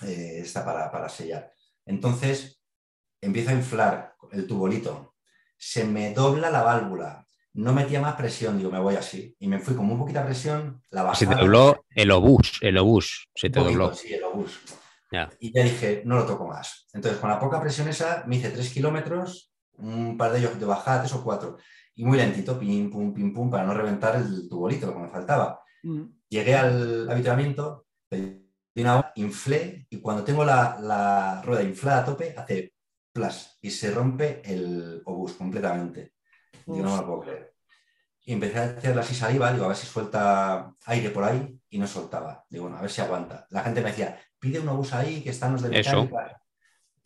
eh, 0.01 0.39
esta 0.41 0.65
para, 0.65 1.09
sellar. 1.09 1.51
Entonces 1.85 2.61
empiezo 3.21 3.51
a 3.51 3.53
inflar 3.53 4.15
el 4.31 4.47
tubolito, 4.47 5.15
se 5.57 5.85
me 5.85 6.13
dobla 6.13 6.49
la 6.49 6.63
válvula, 6.63 7.27
no 7.53 7.73
metía 7.73 8.01
más 8.01 8.15
presión, 8.15 8.57
digo, 8.57 8.69
me 8.69 8.79
voy 8.79 8.95
así. 8.95 9.35
Y 9.39 9.47
me 9.47 9.59
fui 9.59 9.75
con 9.75 9.85
muy 9.85 9.97
poquita 9.97 10.25
presión, 10.25 10.81
la 10.89 11.03
bajada. 11.03 11.19
Se 11.19 11.27
te 11.27 11.35
dobló 11.35 11.85
el 11.89 12.11
obús, 12.11 12.59
el 12.61 12.77
obús, 12.77 13.29
se 13.33 13.49
te 13.49 13.59
dobló. 13.59 13.93
Sí, 13.93 14.13
el 14.13 14.23
obús. 14.23 14.59
Y 15.39 15.53
ya 15.53 15.63
dije, 15.63 16.01
no 16.05 16.15
lo 16.15 16.25
toco 16.25 16.47
más. 16.47 16.87
Entonces, 16.93 17.19
con 17.19 17.29
la 17.29 17.39
poca 17.39 17.61
presión 17.61 17.87
esa, 17.87 18.23
me 18.27 18.35
hice 18.35 18.49
tres 18.49 18.73
kilómetros, 18.73 19.53
un 19.77 20.17
par 20.17 20.31
de 20.31 20.39
ellos 20.39 20.59
de 20.59 20.65
bajada, 20.65 21.01
tres 21.01 21.13
o 21.13 21.23
cuatro. 21.23 21.57
Y 21.95 22.03
muy 22.03 22.17
lentito, 22.17 22.59
pim, 22.59 22.89
pum, 22.89 23.13
pim, 23.13 23.33
pum, 23.33 23.49
para 23.49 23.63
no 23.63 23.73
reventar 23.73 24.15
el 24.17 24.49
tubolito, 24.49 24.93
que 24.93 24.99
me 24.99 25.07
faltaba. 25.07 25.61
Mm. 25.83 26.03
Llegué 26.35 26.53
al 26.53 27.09
habituamiento, 27.09 27.85
inflé, 29.15 29.87
y 29.89 30.01
cuando 30.01 30.25
tengo 30.25 30.43
la, 30.43 30.77
la 30.81 31.41
rueda 31.41 31.63
inflada 31.63 32.01
a 32.01 32.05
tope, 32.05 32.35
hace 32.37 32.73
plas, 33.13 33.57
y 33.61 33.71
se 33.71 33.89
rompe 33.91 34.41
el 34.43 35.01
obús 35.05 35.35
completamente. 35.35 36.15
Yo 36.67 36.83
no 36.83 36.91
me 36.91 36.97
lo 36.97 37.05
puedo 37.05 37.21
creer. 37.21 37.53
Y 38.25 38.33
empecé 38.33 38.59
a 38.59 38.63
hacerle 38.63 38.99
así 38.99 39.15
saliva, 39.15 39.53
digo, 39.53 39.63
a 39.63 39.69
ver 39.69 39.77
si 39.77 39.87
suelta 39.87 40.73
aire 40.87 41.09
por 41.09 41.23
ahí, 41.23 41.57
y 41.69 41.77
no 41.77 41.87
soltaba. 41.87 42.45
Digo, 42.49 42.63
bueno, 42.63 42.79
a 42.79 42.81
ver 42.81 42.91
si 42.91 42.99
aguanta. 42.99 43.47
La 43.51 43.63
gente 43.63 43.79
me 43.79 43.91
decía, 43.91 44.19
pide 44.37 44.59
un 44.59 44.67
obús 44.67 44.91
ahí, 44.93 45.23
que 45.23 45.29
están 45.29 45.53
los 45.53 45.61
de 45.61 45.69
mecánica. 45.69 46.41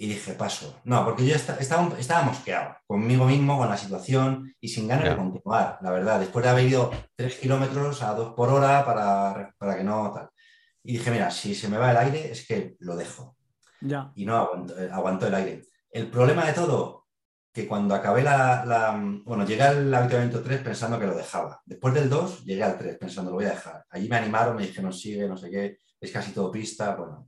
Y 0.01 0.07
dije, 0.07 0.31
paso. 0.31 0.79
No, 0.85 1.03
porque 1.03 1.27
yo 1.27 1.35
estaba, 1.35 1.59
estaba, 1.59 2.23
mosqueado 2.23 2.77
conmigo 2.87 3.25
mismo, 3.25 3.57
con 3.57 3.67
la 3.67 3.75
situación 3.75 4.55
y 4.61 4.69
sin 4.69 4.87
ganas 4.87 5.09
de 5.09 5.17
continuar, 5.17 5.77
la 5.81 5.91
verdad. 5.91 6.21
Después 6.21 6.41
de 6.41 6.51
haber 6.51 6.67
ido 6.67 6.89
tres 7.17 7.35
kilómetros 7.35 8.01
a 8.01 8.13
dos 8.13 8.33
por 8.33 8.47
hora 8.47 8.85
para, 8.85 9.53
para 9.57 9.75
que 9.75 9.83
no 9.83 10.09
tal. 10.13 10.29
Y 10.83 10.93
dije, 10.93 11.11
mira, 11.11 11.29
si 11.29 11.53
se 11.53 11.67
me 11.67 11.77
va 11.77 11.91
el 11.91 11.97
aire, 11.97 12.31
es 12.31 12.47
que 12.47 12.77
lo 12.79 12.95
dejo. 12.95 13.35
Ya. 13.81 14.13
Y 14.15 14.25
no 14.25 14.37
aguanto, 14.37 15.25
eh, 15.25 15.27
el 15.27 15.35
aire. 15.35 15.63
El 15.91 16.09
problema 16.09 16.45
de 16.45 16.53
todo, 16.53 17.07
que 17.51 17.67
cuando 17.67 17.93
acabé 17.93 18.23
la, 18.23 18.97
Bueno, 19.25 19.45
llegué 19.45 19.63
al 19.63 19.93
habituamiento 19.93 20.41
3 20.41 20.61
pensando 20.61 20.97
que 20.97 21.07
lo 21.07 21.15
dejaba. 21.15 21.61
Después 21.65 21.93
del 21.93 22.09
2, 22.09 22.45
llegué 22.45 22.63
al 22.63 22.77
3 22.77 22.97
pensando, 22.97 23.31
lo 23.31 23.35
voy 23.35 23.47
a 23.47 23.49
dejar. 23.49 23.85
Allí 23.89 24.07
me 24.07 24.15
animaron, 24.15 24.55
me 24.55 24.65
dijeron, 24.65 24.93
sigue, 24.93 25.27
no 25.27 25.35
sé 25.35 25.49
qué, 25.51 25.77
es 25.99 26.09
casi 26.09 26.31
todo 26.31 26.49
pista. 26.49 26.95
Bueno, 26.95 27.27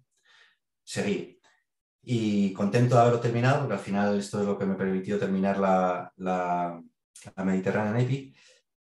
seguí 0.85 1.40
y 2.03 2.51
contento 2.53 2.95
de 2.95 3.01
haberlo 3.01 3.19
terminado, 3.19 3.59
porque 3.59 3.73
al 3.75 3.79
final 3.79 4.17
esto 4.17 4.39
es 4.39 4.45
lo 4.45 4.57
que 4.57 4.65
me 4.65 4.75
permitió 4.75 5.19
terminar 5.19 5.57
la, 5.59 6.11
la, 6.17 6.81
la 7.35 7.43
Mediterránea 7.43 7.91
Navy. 7.91 8.33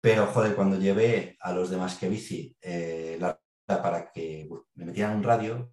Pero, 0.02 0.28
joder, 0.28 0.56
cuando 0.56 0.78
llevé 0.78 1.38
a 1.40 1.54
los 1.54 1.70
demás 1.70 1.96
que 1.96 2.10
bici 2.10 2.56
eh, 2.62 3.18
la, 3.20 3.40
para 3.66 4.12
que 4.12 4.50
me 4.76 4.86
metieran 4.86 5.18
un 5.18 5.24
radio, 5.24 5.72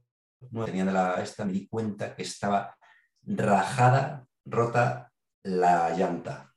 no 0.50 0.64
tenían 0.64 0.86
de 0.86 0.92
la 0.92 1.20
esta, 1.22 1.44
me 1.44 1.52
di 1.52 1.66
cuenta 1.66 2.14
que 2.14 2.22
estaba 2.22 2.76
rajada, 3.22 4.26
rota 4.44 5.10
la 5.42 5.90
llanta. 5.96 6.54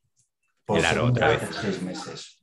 Por 0.65 0.81
segunda 0.81 1.27
vez 1.27 1.43
en 1.43 1.53
seis 1.53 1.81
meses. 1.81 2.39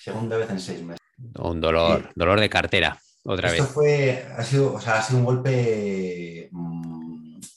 Segunda 0.00 0.36
vez 0.36 0.50
en 0.50 0.60
seis 0.60 0.82
meses. 0.82 1.00
Un 1.38 1.60
dolor, 1.60 2.10
dolor 2.14 2.40
de 2.40 2.48
cartera, 2.48 2.98
otra 3.24 3.48
Esto 3.48 3.64
vez. 3.64 3.72
Fue, 3.72 4.26
ha 4.36 4.42
sido, 4.42 4.74
o 4.74 4.80
sea, 4.80 4.98
ha 4.98 5.02
sido 5.02 5.20
un 5.20 5.24
golpe 5.24 6.48
mm, 6.50 6.95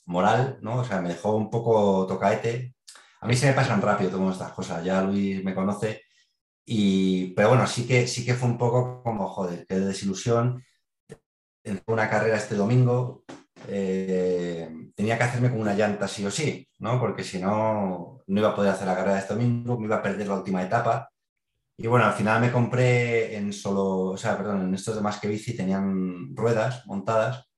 moral, 0.10 0.58
¿no? 0.62 0.78
O 0.80 0.84
sea, 0.84 1.02
me 1.02 1.10
dejó 1.10 1.36
un 1.36 1.50
poco 1.50 2.06
tocaete. 2.08 2.76
A 3.22 3.28
mí 3.28 3.36
se 3.36 3.48
me 3.48 3.54
pasan 3.54 3.82
rápido 3.82 4.12
todas 4.12 4.34
estas 4.34 4.54
cosas, 4.54 4.84
ya 4.84 5.02
Luis 5.04 5.44
me 5.44 5.56
conoce. 5.56 6.04
Y, 6.66 7.34
pero 7.34 7.50
bueno, 7.50 7.68
sí 7.68 7.88
que, 7.88 8.08
sí 8.08 8.26
que 8.26 8.36
fue 8.36 8.50
un 8.50 8.58
poco 8.58 9.04
como, 9.04 9.28
joder, 9.30 9.66
qué 9.68 9.80
desilusión. 9.80 10.64
En 11.64 11.82
una 11.88 12.10
carrera 12.10 12.38
este 12.38 12.56
domingo, 12.56 13.24
eh, 13.68 14.70
tenía 14.96 15.18
que 15.18 15.24
hacerme 15.24 15.50
con 15.52 15.62
una 15.62 15.76
llanta 15.76 16.08
sí 16.08 16.26
o 16.26 16.32
sí, 16.32 16.68
¿no? 16.80 17.00
Porque 17.00 17.24
si 17.24 17.40
no, 17.40 18.20
no 18.28 18.40
iba 18.40 18.50
a 18.50 18.56
poder 18.56 18.72
hacer 18.72 18.88
la 18.88 18.96
carrera 18.96 19.20
este 19.20 19.34
domingo, 19.36 19.78
me 19.80 19.86
iba 19.86 19.98
a 19.98 20.04
perder 20.04 20.28
la 20.28 20.36
última 20.36 20.64
etapa. 20.64 21.10
Y 21.78 21.88
bueno, 21.88 22.06
al 22.06 22.14
final 22.14 22.42
me 22.42 22.52
compré 22.52 23.36
en 23.38 23.54
solo, 23.54 24.12
o 24.14 24.18
sea, 24.18 24.38
perdón, 24.38 24.64
en 24.68 24.74
estos 24.76 24.96
demás 24.96 25.20
que 25.20 25.28
bici 25.28 25.56
tenían 25.56 26.36
ruedas 26.36 26.86
montadas 26.88 27.49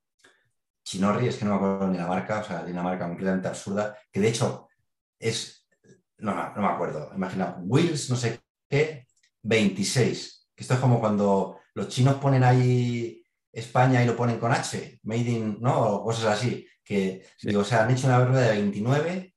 Chinorri, 0.92 1.28
es 1.28 1.38
que 1.38 1.46
no 1.46 1.52
me 1.52 1.56
acuerdo 1.58 1.88
ni 1.88 1.98
la 1.98 2.08
marca, 2.08 2.40
o 2.40 2.44
sea, 2.44 2.64
de 2.64 2.72
una 2.74 2.84
marca 2.84 3.08
completamente 3.08 3.48
absurda, 3.48 3.98
que 4.12 4.20
de 4.20 4.28
hecho 4.28 4.68
es, 5.18 5.66
no, 6.18 6.36
no, 6.36 6.62
me 6.62 6.68
acuerdo, 6.68 7.12
imagina, 7.16 7.56
Wheels, 7.62 8.10
no 8.10 8.18
sé 8.18 8.42
qué, 8.70 9.08
26, 9.42 10.50
que 10.54 10.64
esto 10.64 10.74
es 10.74 10.80
como 10.82 11.00
cuando 11.00 11.60
los 11.76 11.88
chinos 11.88 12.16
ponen 12.16 12.44
ahí 12.44 13.24
España 13.54 14.04
y 14.04 14.06
lo 14.06 14.18
ponen 14.18 14.38
con 14.38 14.52
H, 14.52 15.00
Made 15.04 15.30
in, 15.30 15.58
¿no? 15.62 15.80
O 15.80 16.04
cosas 16.04 16.26
así, 16.26 16.68
que, 16.84 17.26
digo, 17.42 17.62
o 17.62 17.66
sea, 17.66 17.84
han 17.84 17.92
hecho 17.92 18.08
una 18.08 18.26
rueda 18.26 18.50
de 18.50 18.58
29 18.58 19.34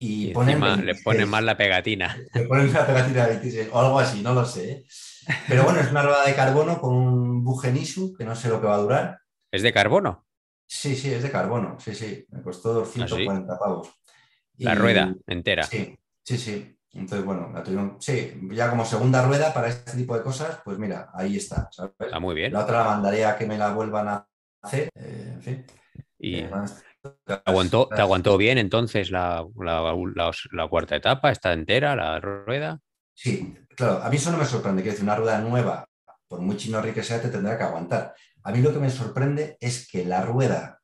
y, 0.00 0.32
ponen... 0.32 0.60
le 0.84 0.94
ponen 0.96 1.28
más 1.28 1.44
la 1.44 1.56
pegatina. 1.56 2.18
Le 2.34 2.42
ponen 2.42 2.72
la 2.72 2.84
pegatina 2.84 3.26
de 3.26 3.34
26, 3.34 3.68
o 3.72 3.78
algo 3.78 4.00
así, 4.00 4.22
no 4.22 4.34
lo 4.34 4.44
sé. 4.44 4.72
¿eh? 4.72 4.86
Pero 5.46 5.62
bueno, 5.62 5.78
es 5.78 5.88
una 5.88 6.02
rueda 6.02 6.26
de 6.26 6.34
carbono 6.34 6.80
con 6.80 6.94
un 6.94 7.44
Bugenisu, 7.44 8.12
que 8.16 8.24
no 8.24 8.34
sé 8.34 8.48
lo 8.48 8.60
que 8.60 8.66
va 8.66 8.74
a 8.74 8.78
durar. 8.78 9.20
¿Es 9.52 9.62
de 9.62 9.72
carbono? 9.72 10.25
Sí, 10.66 10.96
sí, 10.96 11.12
es 11.12 11.22
de 11.22 11.30
carbono, 11.30 11.78
sí, 11.78 11.94
sí, 11.94 12.26
me 12.30 12.42
costó 12.42 12.74
240 12.74 13.54
¿Ah, 13.54 13.58
pavos. 13.58 13.88
La 14.58 14.74
rueda 14.74 15.14
entera. 15.26 15.62
Sí, 15.62 15.96
sí, 16.22 16.38
sí. 16.38 16.76
Entonces, 16.92 17.26
bueno, 17.26 17.50
la 17.52 17.62
tuvieron, 17.62 17.98
sí, 18.00 18.32
ya 18.52 18.70
como 18.70 18.84
segunda 18.84 19.24
rueda 19.24 19.52
para 19.52 19.68
este 19.68 19.96
tipo 19.96 20.16
de 20.16 20.22
cosas, 20.22 20.60
pues 20.64 20.78
mira, 20.78 21.10
ahí 21.12 21.36
está. 21.36 21.68
¿sabes? 21.70 21.92
Está 21.98 22.18
muy 22.18 22.34
bien. 22.34 22.52
La 22.52 22.60
otra 22.60 22.78
la 22.78 22.84
mandaré 22.84 23.24
a 23.26 23.36
que 23.36 23.46
me 23.46 23.58
la 23.58 23.72
vuelvan 23.72 24.08
a 24.08 24.28
hacer, 24.62 24.88
eh, 24.94 25.32
en 25.34 25.42
fin. 25.42 25.66
Y 26.18 26.36
eh, 26.36 26.50
¿te, 27.24 27.42
aguantó, 27.44 27.88
¿te 27.88 28.00
aguantó 28.00 28.38
bien 28.38 28.56
entonces 28.56 29.10
la, 29.10 29.46
la, 29.58 30.68
cuarta 30.68 30.96
etapa? 30.96 31.30
¿Está 31.30 31.52
entera 31.52 31.94
la 31.94 32.18
rueda? 32.18 32.80
Sí, 33.12 33.54
claro, 33.76 34.02
a 34.02 34.08
mí 34.08 34.16
eso 34.16 34.32
no 34.32 34.38
me 34.38 34.46
sorprende, 34.46 34.82
que 34.82 34.90
decir, 34.90 35.04
una 35.04 35.16
rueda 35.16 35.38
nueva, 35.40 35.86
por 36.26 36.40
muy 36.40 36.56
chinorri 36.56 36.92
que 36.92 37.02
sea, 37.02 37.20
te 37.20 37.28
tendrá 37.28 37.58
que 37.58 37.64
aguantar. 37.64 38.14
A 38.46 38.52
mí 38.52 38.62
lo 38.62 38.72
que 38.72 38.78
me 38.78 38.90
sorprende 38.90 39.56
es 39.60 39.88
que 39.88 40.04
la 40.04 40.22
rueda 40.22 40.80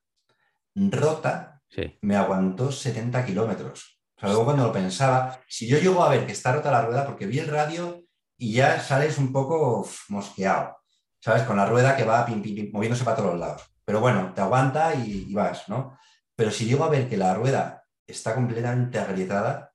rota 0.75 1.63
me 2.01 2.17
aguantó 2.17 2.73
70 2.73 3.25
kilómetros. 3.25 4.01
O 4.17 4.21
sea, 4.21 4.31
luego 4.31 4.47
cuando 4.47 4.67
lo 4.67 4.73
pensaba, 4.73 5.39
si 5.47 5.69
yo 5.69 5.79
llego 5.79 6.03
a 6.03 6.09
ver 6.09 6.27
que 6.27 6.33
está 6.33 6.53
rota 6.53 6.73
la 6.73 6.83
rueda, 6.83 7.07
porque 7.07 7.27
vi 7.27 7.39
el 7.39 7.47
radio 7.47 8.03
y 8.37 8.55
ya 8.55 8.81
sales 8.81 9.17
un 9.17 9.33
poco 9.33 9.89
mosqueado, 10.09 10.77
¿sabes? 11.21 11.45
Con 11.45 11.57
la 11.57 11.67
rueda 11.67 11.97
que 11.97 12.03
va 12.03 12.27
pim, 12.27 12.43
pim, 12.43 12.69
moviéndose 12.73 13.05
para 13.05 13.19
todos 13.19 13.39
lados. 13.39 13.63
Pero 13.85 14.01
bueno, 14.01 14.33
te 14.35 14.41
aguanta 14.41 14.97
y, 14.97 15.33
vas, 15.33 15.69
¿no? 15.69 15.97
Pero 16.35 16.51
si 16.51 16.65
llego 16.65 16.83
a 16.83 16.91
ver 16.91 17.09
que 17.09 17.17
la 17.17 17.33
rueda 17.33 17.85
está 18.05 18.35
completamente 18.35 18.99
agrietada, 18.99 19.73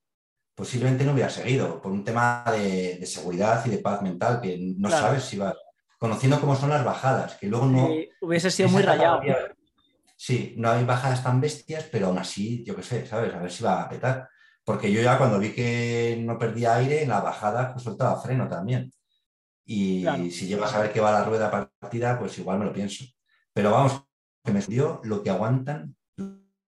posiblemente 0.53 1.05
no 1.05 1.13
hubiera 1.13 1.29
seguido, 1.29 1.81
por 1.81 1.93
un 1.93 2.03
tema 2.03 2.43
de, 2.51 3.05
seguridad 3.05 3.65
y 3.65 3.69
de 3.69 3.77
paz 3.77 4.01
mental, 4.01 4.41
que 4.41 4.57
no 4.77 4.89
sabes 4.89 5.23
si 5.23 5.37
vas 5.37 5.55
conociendo 5.97 6.39
cómo 6.39 6.55
son 6.55 6.69
las 6.69 6.83
bajadas, 6.83 7.35
que 7.35 7.47
luego 7.47 7.65
no... 7.65 7.89
hubiese 8.21 8.51
sido 8.51 8.69
muy 8.69 8.83
rayado. 8.83 9.21
Sí, 10.15 10.55
no 10.57 10.71
hay 10.71 10.83
bajadas 10.83 11.23
tan 11.23 11.39
bestias, 11.39 11.85
pero 11.91 12.07
aún 12.07 12.17
así, 12.17 12.63
yo 12.63 12.75
qué 12.75 12.83
sé, 12.83 13.05
¿sabes? 13.05 13.33
A 13.33 13.39
ver 13.39 13.51
si 13.51 13.63
va 13.63 13.83
a 13.83 13.89
petar. 13.89 14.29
Porque 14.63 14.91
yo 14.91 15.01
ya 15.01 15.17
cuando 15.17 15.39
vi 15.39 15.53
que 15.53 16.21
no 16.25 16.37
perdía 16.37 16.75
aire, 16.75 17.03
en 17.03 17.09
la 17.09 17.21
bajada 17.21 17.71
pues 17.71 17.83
soltaba 17.83 18.19
freno 18.19 18.47
también. 18.49 18.91
Y 19.63 20.05
si 20.31 20.47
llego 20.47 20.63
a 20.63 20.69
saber 20.69 20.91
que 20.91 21.01
va 21.01 21.11
la 21.11 21.23
rueda 21.23 21.51
partida, 21.79 22.17
pues 22.17 22.37
igual 22.37 22.59
me 22.59 22.65
lo 22.65 22.73
pienso. 22.73 23.05
Pero 23.53 23.71
vamos, 23.71 24.03
que 24.43 24.51
me 24.51 24.61
dio 24.61 25.01
lo 25.03 25.21
que 25.21 25.29
aguantan 25.29 25.95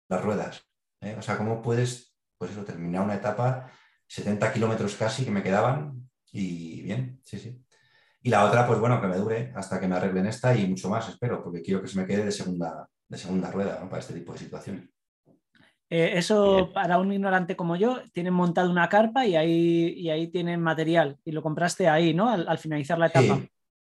las 0.09 0.21
ruedas. 0.21 0.67
¿eh? 0.99 1.15
O 1.17 1.21
sea, 1.21 1.37
¿cómo 1.37 1.61
puedes, 1.61 2.13
pues 2.37 2.51
eso, 2.51 2.63
terminar 2.63 3.03
una 3.03 3.15
etapa, 3.15 3.71
70 4.07 4.51
kilómetros 4.53 4.95
casi 4.95 5.23
que 5.23 5.31
me 5.31 5.43
quedaban 5.43 6.09
y 6.31 6.81
bien, 6.81 7.19
sí, 7.23 7.39
sí. 7.39 7.63
Y 8.23 8.29
la 8.29 8.45
otra, 8.45 8.67
pues 8.67 8.79
bueno, 8.79 9.01
que 9.01 9.07
me 9.07 9.17
dure 9.17 9.51
hasta 9.55 9.79
que 9.79 9.87
me 9.87 9.95
arreglen 9.95 10.27
esta 10.27 10.55
y 10.55 10.67
mucho 10.67 10.89
más, 10.89 11.09
espero, 11.09 11.43
porque 11.43 11.61
quiero 11.61 11.81
que 11.81 11.87
se 11.87 11.99
me 11.99 12.05
quede 12.05 12.25
de 12.25 12.31
segunda, 12.31 12.87
de 13.07 13.17
segunda 13.17 13.49
rueda 13.49 13.79
para 13.89 13.99
este 13.99 14.13
tipo 14.13 14.33
de 14.33 14.39
situaciones. 14.39 14.89
Eh, 15.89 16.17
eso 16.17 16.71
para 16.73 16.99
un 16.99 17.11
ignorante 17.11 17.57
como 17.57 17.75
yo, 17.75 17.99
tienen 18.13 18.33
montado 18.33 18.71
una 18.71 18.87
carpa 18.87 19.25
y 19.25 19.35
ahí, 19.35 20.09
ahí 20.09 20.27
tienen 20.27 20.61
material 20.61 21.17
y 21.25 21.31
lo 21.31 21.41
compraste 21.41 21.89
ahí, 21.89 22.13
¿no? 22.13 22.29
Al, 22.29 22.57
finalizar 22.57 22.97
la 22.97 23.07
etapa. 23.07 23.41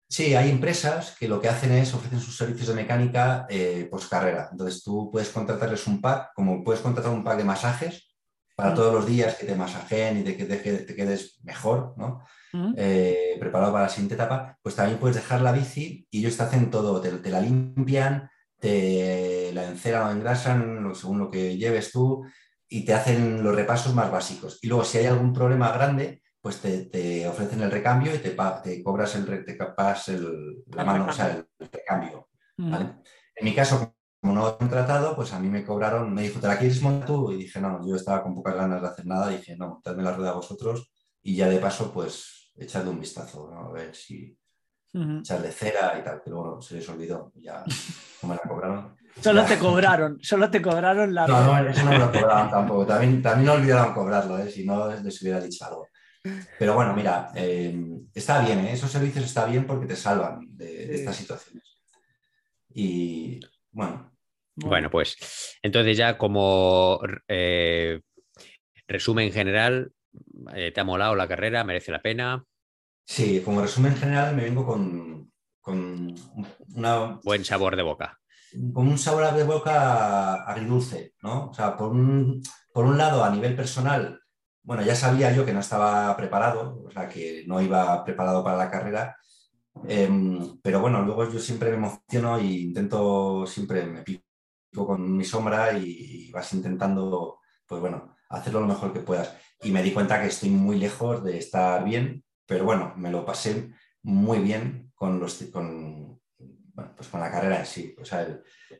Sí. 0.08 0.34
hay 0.34 0.50
empresas 0.50 1.16
que 1.18 1.26
lo 1.26 1.40
que 1.40 1.48
hacen 1.48 1.72
es 1.72 1.94
ofrecen 1.94 2.20
sus 2.20 2.36
servicios 2.36 2.68
de 2.68 2.74
mecánica 2.74 3.46
eh, 3.48 3.88
post 3.90 4.10
carrera. 4.10 4.48
Entonces 4.52 4.82
tú 4.82 5.08
puedes 5.10 5.30
contratarles 5.30 5.86
un 5.86 6.02
pack, 6.02 6.32
como 6.34 6.62
puedes 6.62 6.82
contratar 6.82 7.12
un 7.12 7.24
pack 7.24 7.38
de 7.38 7.44
masajes 7.44 8.14
para 8.54 8.72
mm. 8.72 8.74
todos 8.74 8.92
los 8.92 9.06
días 9.06 9.36
que 9.36 9.46
te 9.46 9.54
masajeen 9.54 10.18
y 10.18 10.22
de 10.22 10.36
que 10.36 10.44
te 10.44 10.94
quedes 10.94 11.40
mejor, 11.44 11.94
¿no? 11.96 12.24
Eh, 12.76 13.36
preparado 13.38 13.72
para 13.72 13.84
la 13.84 13.90
siguiente 13.90 14.14
etapa, 14.14 14.58
pues 14.62 14.74
también 14.74 14.98
puedes 14.98 15.16
dejar 15.16 15.42
la 15.42 15.52
bici 15.52 16.06
y 16.10 16.20
ellos 16.20 16.36
te 16.36 16.42
hacen 16.44 16.70
todo, 16.70 17.00
te, 17.00 17.30
la 17.30 17.40
limpian, 17.40 18.30
te 18.58 19.50
la 19.52 19.66
enceran 19.66 20.08
o 20.08 20.10
engrasan 20.10 20.94
según 20.94 21.18
lo 21.18 21.30
que 21.30 21.56
lleves 21.56 21.92
tú 21.92 22.24
y 22.68 22.84
te 22.84 22.94
hacen 22.94 23.42
los 23.42 23.54
repasos 23.54 23.94
más 23.94 24.10
básicos. 24.10 24.58
Y 24.62 24.68
luego 24.68 24.84
si 24.84 24.98
hay 24.98 25.06
algún 25.06 25.32
problema 25.32 25.70
grande, 25.72 26.22
pues 26.40 26.60
te, 26.60 27.28
ofrecen 27.28 27.60
el 27.62 27.70
recambio 27.70 28.14
y 28.14 28.18
te, 28.18 28.36
te 28.62 28.82
cobras 28.82 29.16
el, 29.16 29.26
te 29.44 29.58
el, 30.12 30.64
la 30.68 30.84
mano, 30.84 31.06
o 31.08 31.12
sea, 31.12 31.30
el, 31.30 31.68
recambio. 31.70 32.28
En 32.58 33.44
mi 33.44 33.54
caso, 33.54 33.94
como 34.20 34.34
no 34.34 34.48
he 34.48 34.56
contratado, 34.56 35.14
pues 35.14 35.32
a 35.32 35.40
mí 35.40 35.48
me 35.48 35.64
cobraron, 35.64 36.12
me 36.14 36.22
dijo, 36.22 36.40
¿te 36.40 36.46
la 36.46 36.58
quieres 36.58 36.80
montar 36.82 37.06
tú? 37.06 37.32
Y 37.32 37.36
dije, 37.36 37.60
no, 37.60 37.86
yo 37.86 37.96
estaba 37.96 38.22
con 38.22 38.34
pocas 38.34 38.54
ganas 38.54 38.80
de 38.80 38.88
hacer 38.88 39.06
nada, 39.06 39.28
dije, 39.28 39.56
no, 39.56 39.80
dadme 39.84 40.02
la 40.02 40.14
rueda 40.14 40.30
a 40.30 40.34
vosotros 40.34 40.90
y 41.22 41.36
ya 41.36 41.48
de 41.48 41.58
paso, 41.58 41.92
pues 41.92 42.35
echarle 42.56 42.90
un 42.90 43.00
vistazo, 43.00 43.50
a 43.52 43.72
ver 43.72 43.94
si 43.94 44.36
echarle 44.92 45.52
cera 45.52 45.98
y 45.98 46.04
tal, 46.04 46.22
pero 46.24 46.36
bueno, 46.36 46.62
se 46.62 46.76
les 46.76 46.88
olvidó, 46.88 47.32
ya 47.36 47.64
no 48.22 48.28
me 48.28 48.34
la 48.34 48.42
cobraron. 48.42 48.96
Solo 49.20 49.46
te 49.46 49.58
cobraron, 49.58 50.18
solo 50.20 50.50
te 50.50 50.60
cobraron 50.60 51.14
la. 51.14 51.26
No, 51.26 51.42
no, 51.42 51.70
eso 51.70 51.84
no 51.84 51.90
me 51.90 51.98
lo 51.98 52.12
cobraron 52.12 52.50
tampoco. 52.50 52.84
También, 52.84 53.22
también 53.22 53.48
olvidaron 53.48 53.94
cobrarlo, 53.94 54.38
¿eh? 54.38 54.50
si 54.50 54.66
no 54.66 54.90
les 54.90 55.22
hubiera 55.22 55.40
dicho 55.40 55.64
algo. 55.64 55.88
Pero 56.58 56.74
bueno, 56.74 56.94
mira, 56.94 57.30
eh, 57.34 57.74
está 58.14 58.44
bien, 58.44 58.60
¿eh? 58.60 58.72
esos 58.72 58.90
servicios 58.90 59.24
está 59.24 59.46
bien 59.46 59.66
porque 59.66 59.86
te 59.86 59.96
salvan 59.96 60.40
de, 60.56 60.94
estas 60.94 61.16
situaciones. 61.16 61.78
Y 62.74 63.40
bueno. 63.70 64.12
Bueno, 64.56 64.90
pues 64.90 65.58
entonces 65.62 65.96
ya 65.96 66.16
como 66.16 67.00
eh, 67.28 68.00
resumen 68.88 69.32
general, 69.32 69.92
¿te 70.52 70.80
ha 70.80 70.84
molado 70.84 71.14
la 71.14 71.28
carrera? 71.28 71.64
¿Merece 71.64 71.92
la 71.92 72.02
pena? 72.02 72.44
Sí, 73.04 73.40
como 73.44 73.62
resumen 73.62 73.96
general 73.96 74.34
me 74.34 74.44
vengo 74.44 74.66
con, 74.66 75.32
con 75.60 76.14
una... 76.74 77.20
Buen 77.22 77.44
sabor 77.44 77.76
de 77.76 77.82
boca. 77.82 78.20
Con 78.72 78.88
un 78.88 78.98
sabor 78.98 79.32
de 79.34 79.44
boca 79.44 80.44
agridulce, 80.44 81.14
¿no? 81.22 81.50
O 81.50 81.54
sea, 81.54 81.76
por 81.76 81.90
un, 81.90 82.42
por 82.72 82.84
un 82.84 82.98
lado, 82.98 83.24
a 83.24 83.30
nivel 83.30 83.54
personal, 83.54 84.20
bueno, 84.66 84.82
ya 84.82 84.96
sabía 84.96 85.32
yo 85.32 85.46
que 85.46 85.52
no 85.52 85.60
estaba 85.60 86.16
preparado, 86.16 86.82
o 86.84 86.90
sea, 86.90 87.08
que 87.08 87.44
no 87.46 87.62
iba 87.62 88.04
preparado 88.04 88.42
para 88.42 88.56
la 88.56 88.70
carrera, 88.70 89.16
em, 89.86 90.60
pero 90.60 90.80
bueno, 90.80 91.02
luego 91.02 91.30
yo 91.30 91.38
siempre 91.38 91.70
me 91.70 91.76
emociono 91.76 92.38
e 92.38 92.44
intento, 92.44 93.46
siempre 93.46 93.86
me 93.86 94.02
pico 94.02 94.24
con 94.86 95.16
mi 95.16 95.24
sombra 95.24 95.78
y, 95.78 96.30
vas 96.32 96.52
intentando, 96.52 97.38
pues 97.66 97.80
bueno, 97.80 98.16
hacerlo 98.28 98.60
lo 98.60 98.66
mejor 98.66 98.92
que 98.92 99.00
puedas. 99.00 99.34
Y 99.62 99.70
me 99.70 99.82
di 99.82 99.92
cuenta 99.92 100.20
que 100.20 100.28
estoy 100.28 100.50
muy 100.50 100.78
lejos 100.78 101.24
de 101.24 101.38
estar 101.38 101.84
bien, 101.84 102.24
pero 102.46 102.64
bueno, 102.64 102.92
me 102.96 103.10
lo 103.10 103.24
pasé 103.24 103.70
muy 104.02 104.38
bien 104.38 104.92
con, 104.94 105.18
los, 105.18 105.42
con, 105.52 106.20
pues 106.96 107.08
con 107.08 107.20
la 107.20 107.30
carrera 107.30 107.60
en 107.60 107.66
sí. 107.66 107.94
O 108.00 108.04
sea, 108.04 108.26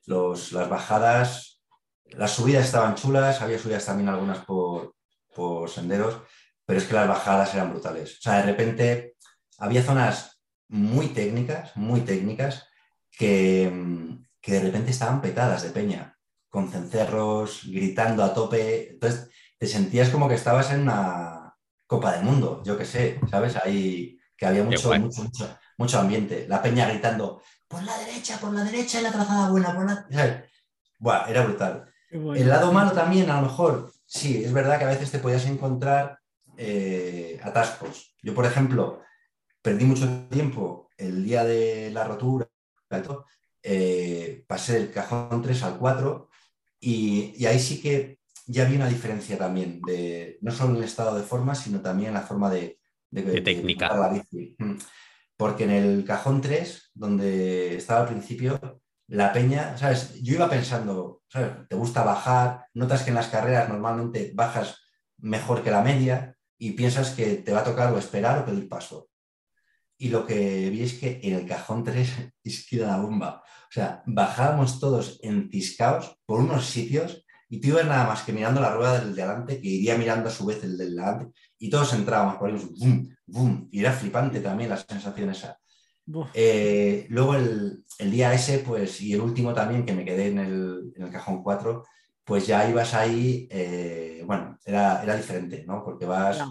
los, 0.07 0.53
las 0.53 0.68
bajadas, 0.68 1.62
las 2.05 2.33
subidas 2.33 2.64
estaban 2.64 2.95
chulas, 2.95 3.43
había 3.43 3.59
subidas 3.59 3.87
también 3.87 4.09
algunas 4.09 4.45
por, 4.45 4.95
por 5.35 5.68
senderos, 5.68 6.20
pero 6.64 6.79
es 6.79 6.87
que 6.87 6.95
las 6.95 7.09
bajadas 7.09 7.55
eran 7.55 7.70
brutales. 7.70 8.18
O 8.18 8.22
sea, 8.22 8.37
de 8.37 8.43
repente 8.43 9.16
había 9.59 9.83
zonas 9.83 10.41
muy 10.68 11.09
técnicas, 11.09 11.77
muy 11.77 12.01
técnicas, 12.01 12.68
que, 13.11 13.72
que 14.41 14.53
de 14.53 14.61
repente 14.61 14.91
estaban 14.91 15.20
petadas 15.22 15.62
de 15.62 15.70
peña, 15.70 16.18
con 16.49 16.70
cencerros, 16.70 17.62
gritando 17.64 18.22
a 18.22 18.35
tope. 18.35 18.91
Entonces, 18.91 19.31
te 19.59 19.66
sentías 19.66 20.11
como 20.11 20.28
que 20.28 20.34
estabas 20.34 20.70
en 20.72 20.82
una 20.82 21.54
Copa 21.86 22.12
del 22.12 22.24
Mundo, 22.24 22.62
yo 22.64 22.76
qué 22.76 22.84
sé, 22.84 23.20
¿sabes? 23.30 23.57
Ahí 23.57 24.18
que 24.36 24.46
había 24.46 24.64
mucho, 24.64 24.92
mucho, 24.98 25.22
mucho, 25.22 25.59
mucho, 25.78 25.98
ambiente. 25.98 26.46
La 26.48 26.61
peña 26.61 26.88
gritando, 26.88 27.42
por 27.68 27.82
la 27.82 27.96
derecha, 27.98 28.38
por 28.38 28.52
la 28.52 28.64
derecha, 28.64 29.00
y 29.00 29.02
la 29.02 29.12
trazada 29.12 29.50
buena, 29.50 29.74
por 29.74 29.86
la... 29.86 30.44
Buah, 30.98 31.28
era 31.28 31.44
brutal. 31.44 31.92
El 32.11 32.48
lado 32.48 32.72
malo 32.72 32.92
también, 32.92 33.30
a 33.30 33.40
lo 33.40 33.48
mejor, 33.48 33.92
sí, 34.04 34.44
es 34.44 34.52
verdad 34.52 34.78
que 34.78 34.84
a 34.84 34.88
veces 34.88 35.11
te 35.11 35.18
podías 35.18 35.46
encontrar 35.46 36.18
eh, 36.57 37.40
atascos. 37.42 38.14
Yo, 38.22 38.34
por 38.34 38.46
ejemplo, 38.46 39.02
perdí 39.62 39.84
mucho 39.84 40.09
tiempo 40.28 40.88
el 40.96 41.24
día 41.24 41.44
de 41.44 41.90
la 41.90 42.04
rotura, 42.04 42.48
eh, 43.62 44.44
pasé 44.46 44.74
del 44.74 44.92
cajón 44.92 45.42
3 45.42 45.62
al 45.64 45.78
4 45.78 46.28
y, 46.80 47.44
ahí 47.46 47.59
sí 47.59 47.80
que 47.80 48.16
ya 48.47 48.64
vi 48.64 48.76
una 48.76 48.88
diferencia 48.88 49.36
también, 49.36 49.80
de, 49.82 50.38
no 50.40 50.53
solo 50.53 50.70
en 50.70 50.76
el 50.76 50.84
estado 50.84 51.16
de 51.16 51.24
forma, 51.24 51.55
sino 51.55 51.80
también 51.80 52.09
en 52.09 52.14
la 52.14 52.22
forma 52.22 52.49
de, 52.49 52.78
de, 53.11 53.40
técnica. 53.40 53.90
Mm. 54.59 54.76
Porque 55.36 55.64
en 55.64 55.70
el 55.70 56.05
cajón 56.05 56.40
3, 56.40 56.92
donde 56.94 57.76
estaba 57.76 58.03
al 58.03 58.09
principio, 58.09 58.80
la 59.09 59.32
peña, 59.32 59.76
¿sabes? 59.76 60.20
Yo 60.22 60.34
iba 60.34 60.49
pensando, 60.49 61.22
¿sabes? 61.28 61.68
Te 61.68 61.76
gusta 61.76 62.05
bajar, 62.05 62.66
notas 62.74 63.03
que 63.03 63.11
en 63.11 63.16
las 63.16 63.28
carreras 63.28 63.68
normalmente 63.68 64.32
bajas 64.34 64.80
mejor 65.18 65.62
que 65.62 65.70
la 65.70 65.82
media 65.82 66.36
y 66.59 66.72
piensas 66.72 67.11
que 67.11 67.36
te 67.36 67.53
va 67.53 67.61
a 67.61 67.64
tocar 67.64 67.92
o 67.92 67.99
esperar 67.99 68.38
o 68.38 68.44
pedir 68.44 68.68
paso. 68.68 69.09
Y 69.99 70.09
lo 70.09 70.26
que 70.26 70.70
vi 70.70 70.82
es 70.82 70.94
que 70.94 71.20
en 71.22 71.34
el 71.34 71.47
cajón 71.47 71.84
3 71.84 72.11
es 72.44 72.66
que 72.68 72.76
la 72.76 72.97
bomba. 72.97 73.42
O 73.68 73.72
sea, 73.72 74.03
bajábamos 74.07 74.78
todos 74.78 75.18
enciscados 75.22 76.18
por 76.24 76.40
unos 76.40 76.66
sitios 76.66 77.26
y 77.49 77.61
tú 77.61 77.68
ibas 77.68 77.86
nada 77.86 78.07
más 78.07 78.22
que 78.22 78.32
mirando 78.32 78.61
la 78.61 78.74
rueda 78.74 79.01
del 79.01 79.14
de 79.14 79.22
adelante, 79.22 79.61
que 79.61 79.68
iría 79.68 79.97
mirando 79.97 80.28
a 80.28 80.32
su 80.32 80.47
vez 80.47 80.62
el 80.64 80.76
del 80.76 80.97
delante, 80.97 81.32
y 81.59 81.70
todos 81.70 81.92
entrábamos 81.92 82.36
por 82.36 82.51
ahí, 82.51 82.57
boom, 82.78 83.16
boom, 83.26 83.68
y 83.70 83.80
era 83.80 83.92
flipante 83.92 84.40
también 84.40 84.70
la 84.70 84.76
sensación 84.76 85.30
esa. 85.30 85.59
Eh, 86.34 87.07
luego 87.11 87.34
el, 87.34 87.84
día 87.99 88.32
ese, 88.32 88.61
pues, 88.61 89.01
y 89.01 89.14
el 89.14 89.20
último 89.20 89.53
también, 89.53 89.84
que 89.84 89.92
me 89.92 90.05
quedé 90.05 90.28
en 90.28 90.38
el, 90.38 91.11
cajón 91.11 91.42
4, 91.42 91.84
pues 92.24 92.47
ya 92.47 92.68
ibas 92.68 92.94
ahí, 92.94 93.49
eh, 93.51 94.22
bueno, 94.26 94.59
era, 94.64 95.03
era, 95.03 95.16
diferente, 95.16 95.64
¿no? 95.66 95.84
Porque 95.84 96.07
vas, 96.07 96.42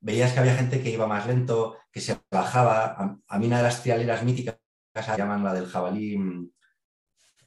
veías 0.00 0.32
que 0.32 0.38
había 0.38 0.56
gente 0.56 0.82
que 0.82 0.90
iba 0.90 1.06
más 1.06 1.26
lento, 1.26 1.76
que 1.92 2.00
se 2.00 2.18
bajaba. 2.30 3.20
A, 3.28 3.38
mí 3.38 3.46
una 3.46 3.58
de 3.58 3.62
las 3.64 3.82
trialeras 3.82 4.24
míticas, 4.24 4.56
se 4.94 5.16
llaman 5.16 5.44
la 5.44 5.54
del 5.54 5.66
jabalí 5.66 6.18
mm, 6.18 6.50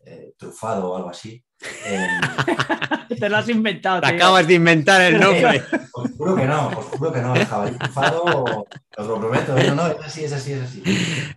eh, 0.06 0.34
trufado 0.38 0.92
o 0.92 0.98
algo 0.98 1.10
así. 1.10 1.44
Te 3.20 3.30
lo 3.30 3.38
has 3.38 3.50
inventado. 3.50 4.02
Te 4.02 4.08
acabas 4.08 4.48
de 4.48 4.56
inventar 4.56 5.02
el 5.02 5.20
nombre. 5.20 5.64
Os 5.94 6.12
juro 6.18 6.36
que 6.36 6.46
no, 6.46 6.68
os 6.68 6.86
juro 6.86 7.14
que 7.14 7.22
no. 7.22 7.36
El 7.36 7.46
jabalí 7.46 7.78
trufado, 7.78 8.66
os 8.98 9.08
lo 9.08 9.20
prometo. 9.20 9.56
No, 9.56 9.76
no, 9.76 9.88
es 9.88 9.98
así, 10.04 10.24
es 10.26 10.34
así, 10.34 10.54
es 10.54 10.62
así. 10.64 10.84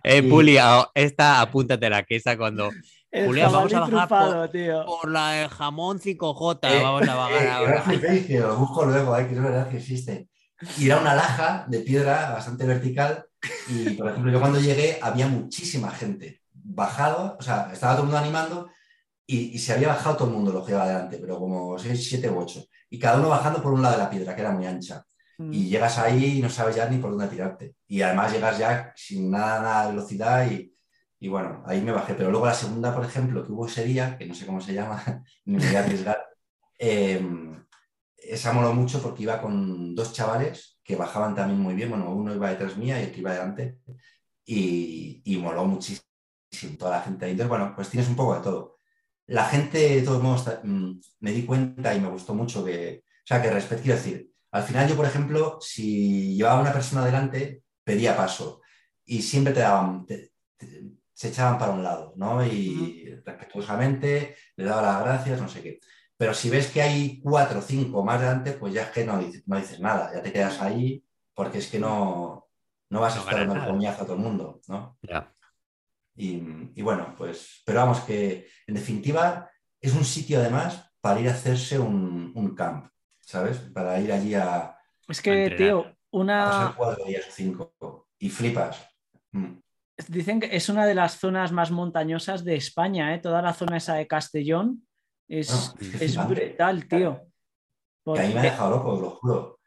Eh, 0.03 0.23
Puli, 0.23 0.57
esta 0.93 1.41
apúntate 1.41 1.89
que 2.07 2.15
esta 2.15 2.37
cuando. 2.37 2.69
El 3.09 3.27
Julián, 3.27 3.51
vamos 3.51 3.73
a 3.73 3.79
bajar 3.79 4.07
trufado, 4.07 4.41
por, 4.41 4.49
tío. 4.49 4.85
por, 4.85 5.09
la 5.09 5.31
del 5.31 5.49
jamón 5.49 5.99
5J. 5.99 6.59
Eh, 6.63 6.83
vamos 6.83 7.07
a 7.07 7.15
bajar 7.15 7.43
eh, 7.43 7.49
ahora. 7.49 7.83
Que 8.27 8.39
lo 8.39 8.57
busco 8.57 8.85
luego, 8.85 9.17
eh, 9.17 9.27
que 9.27 9.33
es 9.33 9.41
verdad 9.41 9.69
que 9.69 9.77
existe. 9.77 10.27
Y 10.77 10.87
era 10.87 10.99
una 10.99 11.15
laja 11.15 11.65
de 11.67 11.79
piedra 11.79 12.31
bastante 12.31 12.65
vertical. 12.65 13.25
Y, 13.69 13.91
por 13.91 14.09
ejemplo, 14.09 14.31
yo 14.31 14.39
cuando 14.39 14.59
llegué 14.59 14.99
había 15.01 15.27
muchísima 15.27 15.89
gente 15.91 16.41
bajado, 16.67 17.37
o 17.39 17.41
sea, 17.41 17.69
estaba 17.73 17.93
todo 17.93 18.03
el 18.03 18.09
mundo 18.09 18.19
animando 18.19 18.69
y, 19.25 19.59
se 19.59 19.73
había 19.73 19.89
bajado 19.89 20.15
todo 20.15 20.27
el 20.29 20.33
mundo, 20.35 20.53
lo 20.53 20.65
llevaba 20.65 20.85
adelante, 20.85 21.17
pero 21.19 21.37
como 21.37 21.77
6, 21.77 22.07
7 22.09 22.29
u 22.29 22.39
8. 22.39 22.63
Y 22.89 22.97
cada 22.97 23.19
uno 23.19 23.29
bajando 23.29 23.61
por 23.61 23.73
un 23.73 23.81
lado 23.81 23.97
de 23.97 24.03
la 24.03 24.09
piedra, 24.09 24.33
que 24.33 24.41
era 24.41 24.51
muy 24.51 24.65
ancha. 24.65 25.05
Mm. 25.37 25.53
Y 25.53 25.69
llegas 25.69 25.97
ahí 25.97 26.37
y 26.37 26.41
no 26.41 26.49
sabes 26.49 26.77
ya 26.77 26.89
ni 26.89 26.97
por 26.97 27.11
dónde 27.11 27.27
tirarte. 27.27 27.75
Y 27.87 28.01
además 28.01 28.31
llegas 28.31 28.57
ya 28.57 28.93
sin 28.95 29.29
nada, 29.29 29.61
nada 29.61 29.83
de 29.85 29.91
velocidad 29.91 30.49
y, 30.49 30.73
y 31.19 31.27
bueno, 31.27 31.61
ahí 31.65 31.81
me 31.81 31.91
bajé. 31.91 32.13
Pero 32.13 32.31
luego 32.31 32.45
la 32.45 32.53
segunda, 32.53 32.95
por 32.95 33.03
ejemplo, 33.05 33.45
que 33.45 33.51
hubo 33.51 33.67
ese 33.67 33.83
día, 33.83 34.17
que 34.17 34.25
no 34.25 34.33
sé 34.33 34.45
cómo 34.45 34.61
se 34.61 34.73
llama, 34.73 35.03
ni 35.45 35.57
me 35.57 35.67
voy 35.67 35.75
a 35.75 35.79
arriesgar, 35.79 36.25
em, 36.79 37.65
esa 38.17 38.53
moló 38.53 38.73
mucho 38.73 39.01
porque 39.01 39.23
iba 39.23 39.41
con 39.41 39.93
dos 39.95 40.13
chavales 40.13 40.79
que 40.83 40.95
bajaban 40.95 41.35
también 41.35 41.59
muy 41.59 41.75
bien. 41.75 41.89
Bueno, 41.89 42.11
uno 42.11 42.33
iba 42.33 42.49
detrás 42.49 42.77
mía 42.77 43.01
y 43.01 43.07
otro 43.07 43.19
iba 43.19 43.33
delante. 43.33 43.79
Y, 44.45 45.21
y 45.25 45.37
moló 45.37 45.65
muchísimo 45.65 46.06
toda 46.77 46.97
la 46.97 47.01
gente 47.01 47.25
ahí. 47.25 47.31
Entonces, 47.31 47.49
bueno, 47.49 47.73
pues 47.75 47.89
tienes 47.89 48.09
un 48.09 48.15
poco 48.15 48.35
de 48.35 48.41
todo 48.41 48.77
la 49.27 49.45
gente, 49.45 49.77
de 49.77 50.01
todos 50.01 50.23
modos, 50.23 50.59
mm, 50.63 50.91
me 51.19 51.31
di 51.31 51.45
cuenta 51.45 51.93
y 51.93 51.99
me 51.99 52.09
gustó 52.09 52.33
mucho 52.33 52.63
que, 52.63 53.03
o 53.05 53.27
sea, 53.27 53.41
que 53.41 53.51
respeto, 53.51 53.83
quiero 53.83 53.97
decir, 53.97 54.31
al 54.51 54.63
final 54.63 54.87
yo, 54.89 54.95
por 54.95 55.05
ejemplo, 55.05 55.59
si 55.61 56.35
llevaba 56.35 56.61
una 56.61 56.73
persona 56.73 57.03
adelante, 57.03 57.63
pedía 57.83 58.15
paso 58.15 58.61
y 59.05 59.21
siempre 59.21 59.53
te 59.53 59.59
daban, 59.59 60.05
se 61.13 61.27
echaban 61.27 61.59
para 61.59 61.73
un 61.73 61.83
lado, 61.83 62.13
¿no? 62.15 62.43
Y 62.45 63.21
respetuosamente 63.25 64.35
le 64.55 64.65
daba 64.65 64.81
las 64.81 65.01
gracias, 65.01 65.41
no 65.41 65.49
sé 65.49 65.61
qué. 65.61 65.79
Pero 66.15 66.33
si 66.33 66.49
ves 66.49 66.67
que 66.71 66.81
hay 66.81 67.19
cuatro 67.21 67.59
o 67.59 67.61
cinco 67.61 68.03
más 68.03 68.19
delante, 68.21 68.53
pues 68.53 68.73
ya 68.73 68.83
es 68.83 68.89
que 68.91 69.05
no 69.05 69.19
dices, 69.19 69.43
no 69.47 69.57
dices 69.57 69.79
nada, 69.79 70.11
ya 70.13 70.21
te 70.21 70.31
quedas 70.31 70.61
ahí 70.61 71.03
porque 71.33 71.59
es 71.59 71.67
que 71.67 71.79
no, 71.79 72.47
no 72.89 73.01
vas 73.01 73.17
a 73.17 73.19
estar 73.19 73.35
dando 73.35 73.55
el 73.55 73.65
coñazo 73.65 74.03
a 74.03 74.05
todo 74.05 74.15
el 74.15 74.23
mundo, 74.23 74.61
¿no? 74.67 74.97
Ya. 75.01 75.33
Y, 76.19 76.81
bueno, 76.81 77.13
pues, 77.15 77.61
pero 77.63 77.79
vamos, 77.79 77.99
que 77.99 78.47
en 78.65 78.73
definitiva 78.73 79.49
es 79.79 79.93
un 79.93 80.03
sitio 80.03 80.39
además 80.39 80.91
para 80.99 81.19
ir 81.19 81.29
a 81.29 81.33
hacerse 81.33 81.77
un, 81.77 82.31
un 82.33 82.55
camp, 82.55 82.91
¿sabes? 83.21 83.59
Para 83.59 83.99
ir 83.99 84.11
allí 84.11 84.33
a... 84.33 84.75
Es 85.07 85.21
que, 85.21 85.51
tío, 85.51 85.95
una... 86.11 86.73
cuatro 86.75 87.05
días 87.05 87.27
o 87.27 87.31
cinco 87.31 88.07
y 88.17 88.29
flipas. 88.29 88.83
Mm. 89.31 89.59
Dicen 90.07 90.39
que 90.39 90.55
es 90.55 90.69
una 90.69 90.85
de 90.85 90.95
las 90.95 91.19
zonas 91.19 91.51
más 91.51 91.71
montañosas 91.71 92.43
de 92.43 92.55
España, 92.55 93.13
¿eh? 93.13 93.19
Toda 93.19 93.41
la 93.41 93.53
zona 93.53 93.77
esa 93.77 93.93
de 93.93 94.07
Castellón 94.07 94.87
es, 95.27 95.73
es 95.79 96.17
brutal, 96.27 96.87
tío. 96.87 97.21
Que 98.05 98.19
ahí 98.19 98.33
me 98.33 98.39
ha 98.39 98.43
dejado 98.43 98.71
loco, 98.71 98.99
lo 98.99 99.09
juro. 99.11 99.59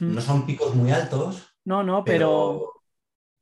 No 0.00 0.20
son 0.20 0.46
picos 0.46 0.74
muy 0.74 0.90
altos. 0.90 1.54
No, 1.64 1.82
no, 1.82 2.02
pero 2.04 2.58
pero 2.62 2.71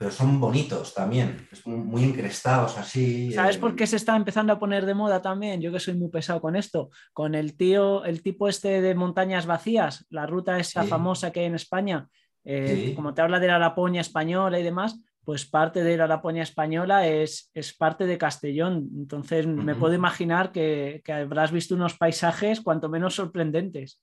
son 0.08 0.40
bonitos 0.40 0.94
también, 0.94 1.46
muy 1.66 2.04
encrestados 2.04 2.78
así. 2.78 3.32
¿Sabes 3.32 3.58
por 3.58 3.76
qué 3.76 3.86
se 3.86 3.96
está 3.96 4.16
empezando 4.16 4.52
a 4.52 4.58
poner 4.58 4.86
de 4.86 4.94
moda 4.94 5.20
también? 5.20 5.60
Yo 5.60 5.70
que 5.70 5.80
soy 5.80 5.94
muy 5.94 6.08
pesado 6.08 6.40
con 6.40 6.56
esto, 6.56 6.88
con 7.12 7.34
el 7.34 7.56
tío, 7.56 8.04
el 8.04 8.22
tipo 8.22 8.48
este 8.48 8.80
de 8.80 8.94
montañas 8.94 9.44
vacías, 9.44 10.06
la 10.08 10.26
ruta 10.26 10.58
esa 10.58 10.84
famosa 10.84 11.30
que 11.30 11.40
hay 11.40 11.46
en 11.46 11.54
España, 11.54 12.08
eh, 12.44 12.94
como 12.96 13.12
te 13.12 13.20
habla 13.20 13.38
de 13.38 13.48
la 13.48 13.58
Laponia 13.58 14.00
española 14.00 14.58
y 14.58 14.62
demás, 14.62 14.98
pues 15.22 15.44
parte 15.44 15.84
de 15.84 15.98
la 15.98 16.06
Laponia 16.06 16.42
española 16.42 17.06
es, 17.06 17.50
es 17.52 17.76
parte 17.76 18.06
de 18.06 18.16
Castellón. 18.16 18.88
Entonces 18.96 19.46
me 19.46 19.74
puedo 19.74 19.94
imaginar 19.94 20.50
que, 20.50 21.02
habrás 21.08 21.52
visto 21.52 21.74
unos 21.74 21.98
paisajes 21.98 22.62
cuanto 22.62 22.88
menos 22.88 23.16
sorprendentes. 23.16 24.02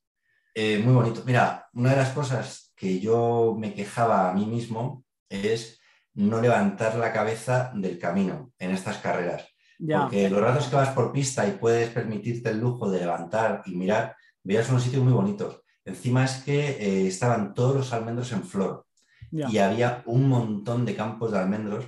Eh, 0.54 0.80
muy 0.84 0.94
bonito. 0.94 1.24
Mira, 1.26 1.68
una 1.74 1.92
de 1.92 1.98
las 1.98 2.12
cosas 2.12 2.72
que 2.76 3.00
yo 3.00 3.56
me 3.58 3.74
quejaba 3.74 4.30
a 4.30 4.34
mí 4.34 4.46
mismo 4.46 5.04
es 5.30 5.77
no 6.18 6.42
levantar 6.42 6.96
la 6.96 7.14
cabeza 7.14 7.72
del 7.76 8.00
camino 8.00 8.52
en 8.58 8.72
estas 8.72 8.98
carreras. 8.98 9.48
Porque 9.80 10.30
los 10.30 10.42
ratos 10.42 10.68
que 10.68 10.76
vas 10.76 10.90
por 10.90 11.12
pista 11.12 11.48
y 11.48 11.52
puedes 11.52 11.90
permitirte 11.92 12.50
el 12.50 12.60
lujo 12.60 12.90
de 12.90 13.00
levantar 13.00 13.62
y 13.66 13.76
mirar, 13.76 14.16
veías 14.44 14.70
unos 14.70 14.84
sitios 14.84 15.04
muy 15.04 15.14
bonitos. 15.14 15.62
Encima 15.86 16.26
es 16.26 16.44
que 16.44 16.72
eh, 16.72 17.08
estaban 17.08 17.54
todos 17.54 17.76
los 17.76 17.94
almendros 17.94 18.32
en 18.32 18.44
flor 18.44 18.86
y 19.32 19.58
había 19.60 20.02
un 20.06 20.28
montón 20.28 20.86
de 20.86 20.96
campos 20.96 21.32
de 21.32 21.40
almendros 21.40 21.86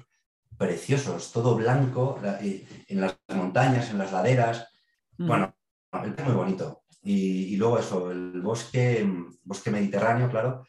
preciosos, 0.57 1.31
todo 1.31 1.55
blanco, 1.55 2.19
en 2.41 3.01
las 3.01 3.17
montañas, 3.33 3.89
en 3.89 3.97
las 3.97 4.11
laderas. 4.11 4.67
Bueno, 5.17 5.55
es 5.91 6.23
muy 6.23 6.33
bonito. 6.33 6.83
Y, 7.01 7.55
luego 7.55 7.79
eso, 7.79 8.11
el 8.11 8.41
bosque, 8.41 9.09
bosque 9.43 9.71
mediterráneo, 9.71 10.29
claro. 10.29 10.67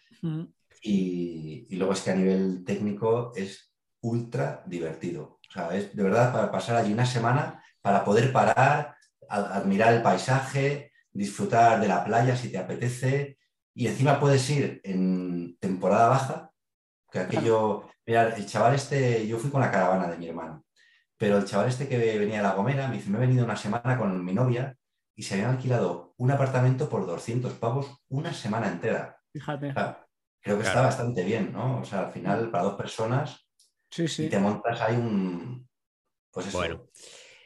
Y, 0.80 1.76
luego 1.76 1.92
es 1.92 2.00
que 2.02 2.10
a 2.10 2.16
nivel 2.16 2.64
técnico 2.64 3.32
es 3.34 3.72
ultra 4.00 4.62
divertido. 4.66 5.40
O 5.48 5.52
sea, 5.52 5.74
es 5.76 5.94
de 5.94 6.02
verdad 6.02 6.32
para 6.32 6.50
pasar 6.50 6.76
allí 6.76 6.92
una 6.92 7.06
semana, 7.06 7.62
para 7.80 8.04
poder 8.04 8.32
parar, 8.32 8.96
admirar 9.28 9.94
el 9.94 10.02
paisaje, 10.02 10.92
disfrutar 11.12 11.80
de 11.80 11.88
la 11.88 12.04
playa 12.04 12.36
si 12.36 12.50
te 12.50 12.58
apetece. 12.58 13.38
Y 13.74 13.86
encima 13.86 14.18
puedes 14.18 14.48
ir 14.50 14.80
en 14.84 15.56
temporada 15.58 16.08
baja, 16.08 16.50
que 17.10 17.18
aquello, 17.18 17.88
mira, 18.06 18.34
el 18.34 18.46
chaval 18.46 18.74
este, 18.74 19.26
yo 19.26 19.38
fui 19.38 19.50
con 19.50 19.60
la 19.60 19.70
caravana 19.70 20.08
de 20.08 20.18
mi 20.18 20.28
hermano, 20.28 20.64
pero 21.16 21.38
el 21.38 21.44
chaval 21.44 21.68
este 21.68 21.88
que 21.88 22.18
venía 22.18 22.38
de 22.38 22.42
La 22.42 22.54
Gomera 22.54 22.88
me 22.88 22.96
dice, 22.96 23.10
me 23.10 23.18
he 23.18 23.20
venido 23.20 23.44
una 23.44 23.56
semana 23.56 23.98
con 23.98 24.24
mi 24.24 24.32
novia 24.32 24.76
y 25.14 25.22
se 25.22 25.34
habían 25.34 25.50
alquilado 25.50 26.14
un 26.16 26.30
apartamento 26.30 26.88
por 26.88 27.06
200 27.06 27.52
pavos 27.54 28.02
una 28.08 28.32
semana 28.32 28.68
entera. 28.68 29.20
Fíjate. 29.32 29.74
Creo 30.40 30.58
que 30.58 30.64
está 30.64 30.82
bastante 30.82 31.24
bien, 31.24 31.52
¿no? 31.52 31.80
O 31.80 31.84
sea, 31.84 32.06
al 32.06 32.12
final, 32.12 32.50
para 32.50 32.64
dos 32.64 32.74
personas, 32.74 33.46
sí, 33.90 34.08
sí. 34.08 34.26
y 34.26 34.28
te 34.28 34.38
montas 34.38 34.80
ahí 34.80 34.96
un... 34.96 35.68
Pues 36.30 36.46
eso. 36.46 36.58
Bueno. 36.58 36.86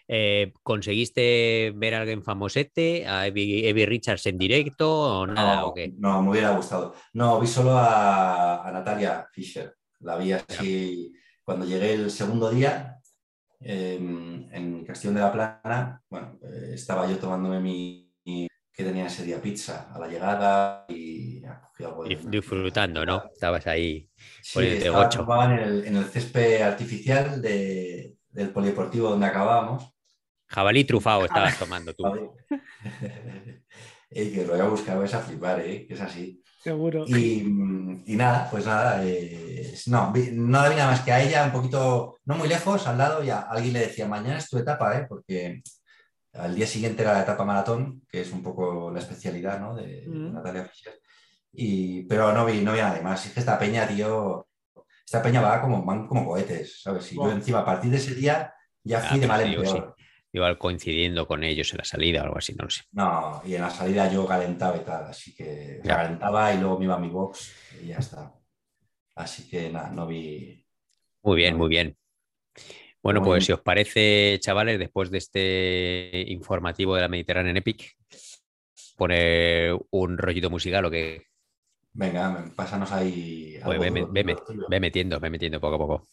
Eh, 0.06 0.52
¿Conseguiste 0.62 1.72
ver 1.74 1.94
a 1.94 2.00
alguien 2.00 2.22
famosete? 2.22 3.06
¿A 3.06 3.26
Evie, 3.26 3.86
Richards 3.86 4.26
en 4.26 4.36
directo 4.36 5.20
o 5.20 5.26
nada? 5.26 5.60
No, 5.60 5.66
¿o 5.68 5.74
qué? 5.74 5.94
no, 5.96 6.22
me 6.22 6.30
hubiera 6.30 6.50
gustado. 6.50 6.94
No, 7.14 7.40
vi 7.40 7.46
solo 7.46 7.72
a, 7.74 8.70
Natalia 8.72 9.26
Fisher. 9.32 9.74
La 10.00 10.16
vi 10.16 10.32
así 10.32 11.12
cuando 11.42 11.64
llegué 11.64 11.94
el 11.94 12.10
segundo 12.10 12.50
día 12.50 12.98
em, 13.60 14.46
en 14.52 14.84
Castillo 14.84 15.14
de 15.14 15.20
la 15.20 15.32
Plana. 15.32 16.02
Bueno, 16.10 16.38
eh, 16.42 16.72
estaba 16.74 17.08
yo 17.08 17.16
tomándome 17.16 17.60
mi, 17.60 18.12
que 18.74 18.84
tenía 18.84 19.06
ese 19.06 19.24
día 19.24 19.40
pizza 19.40 19.90
a 19.94 19.98
la 19.98 20.08
llegada 20.08 20.84
y 20.88 21.33
algo 21.78 22.04
disfrutando, 22.04 23.04
¿no? 23.04 23.24
Estabas 23.32 23.66
ahí 23.66 24.08
sí, 24.42 24.60
estaba, 24.60 25.44
en 25.46 25.58
el, 25.58 25.84
en 25.86 25.96
el 25.96 26.04
césped 26.04 26.62
artificial 26.62 27.42
de, 27.42 28.14
del 28.30 28.50
polideportivo 28.50 29.10
donde 29.10 29.26
acabábamos 29.26 29.94
Jabalí 30.54 30.84
trufado 30.84 31.24
estabas 31.24 31.58
tomando 31.58 31.92
tú. 31.94 32.04
que 34.08 34.44
lo 34.46 34.52
voy 34.52 34.60
a 34.60 34.68
buscar, 34.68 34.98
vais 34.98 35.12
a 35.14 35.20
flipar, 35.20 35.60
¿eh? 35.60 35.84
que 35.86 35.94
es 35.94 36.00
así. 36.00 36.40
Seguro. 36.62 37.04
Y, 37.08 37.42
nada, 38.06 38.48
pues 38.50 38.64
nada, 38.64 39.04
eh, 39.04 39.74
no, 39.86 40.12
no 40.32 40.58
había 40.58 40.76
nada 40.76 40.90
más 40.92 41.00
que 41.00 41.12
a 41.12 41.22
ella, 41.22 41.44
un 41.44 41.52
poquito, 41.52 42.16
no 42.24 42.36
muy 42.36 42.48
lejos, 42.48 42.86
al 42.86 42.98
lado, 42.98 43.22
ya 43.22 43.40
alguien 43.40 43.74
le 43.74 43.80
decía, 43.80 44.06
mañana 44.06 44.38
es 44.38 44.48
tu 44.48 44.56
etapa, 44.56 44.96
¿eh? 44.96 45.06
porque 45.08 45.62
al 46.32 46.54
día 46.54 46.66
siguiente 46.66 47.02
era 47.02 47.14
la 47.14 47.22
etapa 47.22 47.44
maratón, 47.44 48.02
que 48.08 48.20
es 48.20 48.32
un 48.32 48.42
poco 48.42 48.90
la 48.90 49.00
especialidad 49.00 49.60
¿no? 49.60 49.74
de, 49.74 50.04
mm. 50.06 50.34
Natalia 50.34 50.64
Fischer. 50.64 51.00
Y, 51.56 52.02
pero 52.04 52.32
no 52.32 52.44
vi, 52.44 52.60
no 52.60 52.72
vi 52.72 52.78
nada 52.78 53.00
más. 53.02 53.26
Es 53.26 53.32
que 53.32 53.40
esta 53.40 53.58
peña, 53.58 53.86
tío, 53.86 54.48
esta 55.04 55.22
peña 55.22 55.40
va 55.40 55.60
como, 55.60 55.84
van 55.84 56.06
como 56.06 56.26
cohetes, 56.26 56.82
¿sabes? 56.82 57.12
Y 57.12 57.16
yo 57.16 57.30
encima, 57.30 57.60
a 57.60 57.64
partir 57.64 57.90
de 57.90 57.98
ese 57.98 58.14
día, 58.14 58.52
ya 58.82 59.00
fui 59.00 59.20
de 59.20 59.26
mal 59.26 59.40
en 59.42 59.62
peor 59.62 59.94
igual 60.34 60.58
coincidiendo 60.58 61.28
con 61.28 61.44
ellos 61.44 61.70
en 61.72 61.78
la 61.78 61.84
salida 61.84 62.22
o 62.22 62.24
algo 62.24 62.38
así, 62.38 62.54
no 62.54 62.64
lo 62.64 62.70
sé. 62.70 62.82
No, 62.90 63.40
y 63.46 63.54
en 63.54 63.60
la 63.62 63.70
salida 63.70 64.12
yo 64.12 64.26
calentaba 64.26 64.76
y 64.76 64.80
tal, 64.80 65.04
así 65.04 65.32
que 65.32 65.80
calentaba 65.84 66.52
y 66.52 66.58
luego 66.58 66.76
me 66.76 66.86
iba 66.86 66.96
a 66.96 66.98
mi 66.98 67.08
box 67.08 67.54
y 67.80 67.86
ya 67.88 67.98
está. 67.98 68.34
Así 69.14 69.48
que 69.48 69.70
nada, 69.70 69.90
no 69.90 70.08
vi. 70.08 70.66
Muy 71.22 71.36
bien, 71.36 71.56
muy 71.56 71.68
bien. 71.68 71.96
Bueno, 73.00 73.22
pues 73.22 73.44
si 73.44 73.52
os 73.52 73.60
parece, 73.60 74.38
chavales, 74.40 74.78
después 74.78 75.10
de 75.10 75.18
este 75.18 76.24
informativo 76.26 76.96
de 76.96 77.02
la 77.02 77.08
Mediterránea 77.08 77.50
en 77.50 77.58
Epic, 77.58 77.96
poner 78.96 79.78
un 79.90 80.18
rollito 80.18 80.50
musical 80.50 80.86
o 80.86 80.90
que. 80.90 81.26
Venga, 81.94 82.44
pásanos 82.56 82.90
ahí. 82.92 83.56
Pues 83.64 83.78
ve, 83.78 84.06
ve 84.10 84.80
metiendo, 84.80 85.20
ve 85.20 85.30
metiendo 85.30 85.60
poco 85.60 85.74
a 85.76 85.78
poco. 85.78 86.08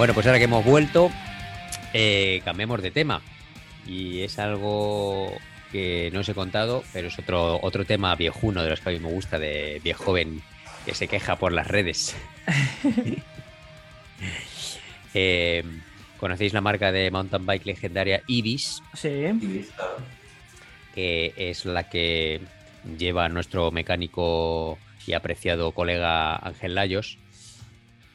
Bueno, 0.00 0.14
pues 0.14 0.26
ahora 0.26 0.38
que 0.38 0.44
hemos 0.44 0.64
vuelto, 0.64 1.10
eh, 1.92 2.40
cambiemos 2.42 2.80
de 2.80 2.90
tema. 2.90 3.20
Y 3.86 4.20
es 4.20 4.38
algo 4.38 5.30
que 5.70 6.08
no 6.14 6.20
os 6.20 6.28
he 6.30 6.32
contado, 6.32 6.82
pero 6.94 7.08
es 7.08 7.18
otro, 7.18 7.60
otro 7.60 7.84
tema 7.84 8.14
viejuno 8.14 8.62
de 8.62 8.70
los 8.70 8.80
que 8.80 8.88
a 8.88 8.92
mí 8.92 8.98
me 8.98 9.10
gusta, 9.10 9.38
de 9.38 9.78
viejo 9.84 10.04
joven 10.04 10.40
que 10.86 10.94
se 10.94 11.06
queja 11.06 11.36
por 11.36 11.52
las 11.52 11.66
redes. 11.66 12.16
Eh, 15.12 15.64
¿Conocéis 16.18 16.52
la 16.52 16.60
marca 16.60 16.92
de 16.92 17.10
mountain 17.10 17.44
bike 17.44 17.66
legendaria 17.66 18.22
Ibis? 18.28 18.80
Sí. 18.94 19.68
Que 20.94 21.34
es 21.36 21.64
la 21.64 21.88
que 21.88 22.40
lleva 22.96 23.28
nuestro 23.28 23.72
mecánico 23.72 24.78
y 25.04 25.14
apreciado 25.14 25.72
colega 25.72 26.36
Ángel 26.36 26.76
Layos. 26.76 27.18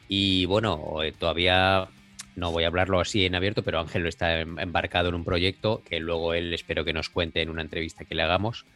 Y 0.08 0.44
bueno, 0.46 1.02
eh, 1.02 1.12
todavía 1.12 1.88
no 2.36 2.52
voy 2.52 2.64
a 2.64 2.68
hablarlo 2.68 3.00
así 3.00 3.24
en 3.24 3.34
abierto, 3.34 3.62
pero 3.62 3.80
Ángel 3.80 4.06
está 4.06 4.40
em, 4.40 4.58
embarcado 4.58 5.08
en 5.08 5.14
un 5.14 5.24
proyecto 5.24 5.82
que 5.88 5.98
luego 6.00 6.34
él 6.34 6.52
espero 6.54 6.84
que 6.84 6.92
nos 6.92 7.08
cuente 7.08 7.42
en 7.42 7.50
una 7.50 7.62
entrevista 7.62 8.04
que 8.04 8.14
le 8.14 8.22
hagamos. 8.22 8.66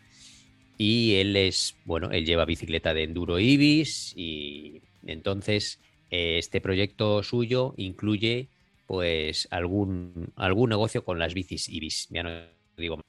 Y 0.78 1.16
él 1.16 1.36
es, 1.36 1.76
bueno, 1.84 2.10
él 2.10 2.24
lleva 2.24 2.46
bicicleta 2.46 2.94
de 2.94 3.04
enduro 3.04 3.38
Ibis 3.38 4.14
y 4.16 4.80
entonces 5.06 5.78
eh, 6.10 6.38
este 6.38 6.60
proyecto 6.60 7.22
suyo 7.22 7.74
incluye 7.76 8.48
pues 8.86 9.46
algún, 9.50 10.32
algún 10.36 10.70
negocio 10.70 11.04
con 11.04 11.18
las 11.18 11.34
bicis 11.34 11.68
Ibis, 11.68 12.08
ya 12.10 12.22
no 12.22 12.30
digo. 12.76 13.00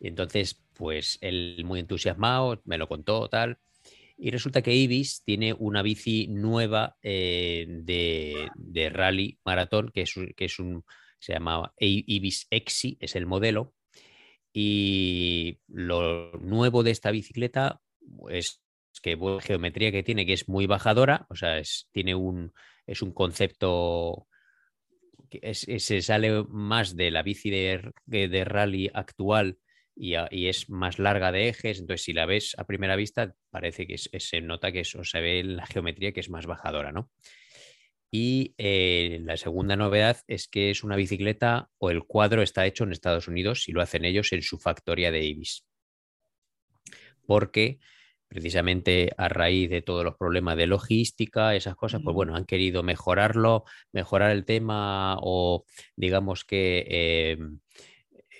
Entonces, 0.00 0.58
pues 0.74 1.18
él 1.20 1.62
muy 1.64 1.80
entusiasmado, 1.80 2.62
me 2.64 2.78
lo 2.78 2.88
contó 2.88 3.28
tal. 3.28 3.58
Y 4.20 4.30
resulta 4.30 4.62
que 4.62 4.74
Ibis 4.74 5.22
tiene 5.24 5.52
una 5.52 5.80
bici 5.80 6.26
nueva 6.26 6.96
eh, 7.02 7.66
de, 7.68 8.90
rally 8.90 9.38
maratón, 9.44 9.90
que 9.94 10.02
es, 10.02 10.14
que 10.36 10.46
es 10.46 10.58
un, 10.58 10.84
se 11.20 11.34
llama 11.34 11.72
Ibis 11.78 12.48
Exi, 12.50 12.98
es 13.00 13.14
el 13.14 13.26
modelo. 13.26 13.74
Y 14.52 15.60
lo 15.68 16.32
nuevo 16.32 16.82
de 16.82 16.90
esta 16.90 17.12
bicicleta 17.12 17.80
es 18.28 18.60
que 19.00 19.16
la 19.16 19.40
geometría 19.40 19.92
que 19.92 20.02
tiene, 20.02 20.26
que 20.26 20.32
es 20.32 20.48
muy 20.48 20.66
bajadora, 20.66 21.26
o 21.30 21.36
sea, 21.36 21.58
es, 21.58 21.88
tiene 21.92 22.16
un, 22.16 22.52
es 22.86 23.02
un 23.02 23.12
concepto 23.12 24.26
que 25.30 25.54
se 25.54 26.02
sale 26.02 26.44
más 26.48 26.96
de 26.96 27.10
la 27.10 27.22
bici 27.22 27.50
de, 27.50 27.92
de, 28.06 28.44
rally 28.44 28.90
actual 28.92 29.58
y, 29.98 30.46
es 30.46 30.70
más 30.70 30.98
larga 30.98 31.32
de 31.32 31.48
ejes, 31.48 31.80
entonces 31.80 32.04
si 32.04 32.12
la 32.12 32.26
ves 32.26 32.54
a 32.56 32.64
primera 32.64 32.96
vista 32.96 33.34
parece 33.50 33.86
que 33.86 33.98
se 33.98 34.40
nota 34.40 34.70
que 34.70 34.80
eso 34.80 35.04
se 35.04 35.20
ve 35.20 35.40
en 35.40 35.56
la 35.56 35.66
geometría 35.66 36.12
que 36.12 36.20
es 36.20 36.30
más 36.30 36.46
bajadora, 36.46 36.92
¿no? 36.92 37.10
Y 38.10 38.54
eh, 38.56 39.20
la 39.22 39.36
segunda 39.36 39.76
novedad 39.76 40.18
es 40.28 40.48
que 40.48 40.70
es 40.70 40.82
una 40.82 40.96
bicicleta 40.96 41.68
o 41.78 41.90
el 41.90 42.04
cuadro 42.04 42.42
está 42.42 42.64
hecho 42.64 42.84
en 42.84 42.92
Estados 42.92 43.28
Unidos 43.28 43.68
y 43.68 43.72
lo 43.72 43.82
hacen 43.82 44.04
ellos 44.04 44.32
en 44.32 44.42
su 44.42 44.58
factoría 44.58 45.10
de 45.10 45.24
Ibis. 45.24 45.66
Porque 47.26 47.78
precisamente 48.28 49.10
a 49.16 49.28
raíz 49.28 49.68
de 49.68 49.82
todos 49.82 50.04
los 50.04 50.16
problemas 50.16 50.56
de 50.56 50.66
logística, 50.66 51.54
esas 51.54 51.76
cosas, 51.76 52.00
pues 52.02 52.14
bueno, 52.14 52.36
han 52.36 52.44
querido 52.44 52.82
mejorarlo, 52.82 53.64
mejorar 53.92 54.30
el 54.30 54.44
tema 54.44 55.16
o 55.20 55.64
digamos 55.96 56.44
que 56.44 56.86
em, 57.32 57.60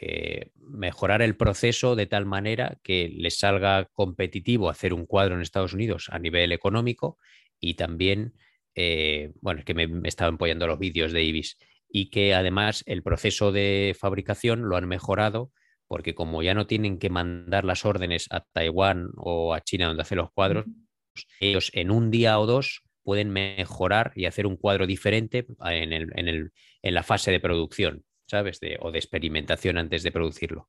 eh, 0.01 0.51
mejorar 0.57 1.23
el 1.23 1.37
proceso 1.37 1.97
de 1.97 2.07
tal 2.07 2.27
manera 2.27 2.79
que 2.83 3.09
les 3.09 3.39
salga 3.39 3.89
competitivo 3.93 4.71
hacer 4.71 4.95
un 4.95 5.07
cuadro 5.07 5.35
en 5.35 5.41
Estados 5.41 5.73
Unidos 5.73 6.09
a 6.11 6.19
nivel 6.19 6.53
económico 6.53 7.19
y 7.61 7.75
también, 7.75 8.35
eh, 8.75 9.33
bueno, 9.41 9.61
es 9.61 9.65
que 9.65 9.75
me, 9.75 9.89
me 9.89 10.09
estaban 10.09 10.35
apoyando 10.35 10.67
los 10.67 10.79
vídeos 10.79 11.13
de 11.13 11.23
Ibis 11.25 11.59
y 11.89 12.11
que 12.11 12.35
además 12.35 12.85
el 12.87 13.03
proceso 13.03 13.51
de 13.51 13.97
fabricación 13.99 14.69
lo 14.69 14.77
han 14.77 14.87
mejorado 14.87 15.53
porque 15.89 16.15
como 16.15 16.43
ya 16.43 16.55
no 16.55 16.67
tienen 16.67 16.99
que 16.99 17.11
mandar 17.11 17.65
las 17.65 17.85
órdenes 17.85 18.29
a 18.31 18.41
Taiwán 18.41 19.09
o 19.17 19.55
a 19.55 19.63
China 19.63 19.87
donde 19.87 20.03
hacen 20.03 20.19
los 20.19 20.31
cuadros, 20.31 20.67
ellos 21.41 21.71
en 21.75 21.91
un 21.91 22.11
día 22.11 22.39
o 22.39 22.47
dos 22.47 22.85
pueden 23.03 23.31
mejorar 23.31 24.13
y 24.15 24.27
hacer 24.27 24.47
un 24.47 24.57
cuadro 24.57 24.87
diferente 24.87 25.47
en, 25.65 26.53
la 26.83 27.03
fase 27.03 27.31
de 27.31 27.41
producción, 27.41 28.05
¿sabes? 28.29 28.61
o 28.81 28.91
de 28.91 28.99
experimentación 28.99 29.79
antes 29.79 30.03
de 30.03 30.13
producirlo. 30.13 30.69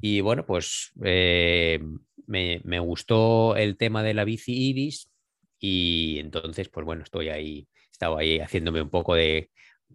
Y 0.00 0.20
bueno, 0.20 0.46
pues 0.46 0.92
eh, 1.04 1.80
me, 2.26 2.78
gustó 2.80 3.56
el 3.56 3.76
tema 3.76 4.02
de 4.02 4.14
la 4.14 4.24
bici 4.24 4.70
Ibis 4.70 5.10
y 5.58 6.18
entonces, 6.18 6.68
pues 6.68 6.84
bueno, 6.84 7.02
estoy 7.04 7.28
ahí, 7.28 7.68
estaba 7.90 8.20
ahí 8.20 8.38
haciéndome 8.40 8.82
un 8.82 8.90
poco 8.90 9.14
de, 9.14 9.50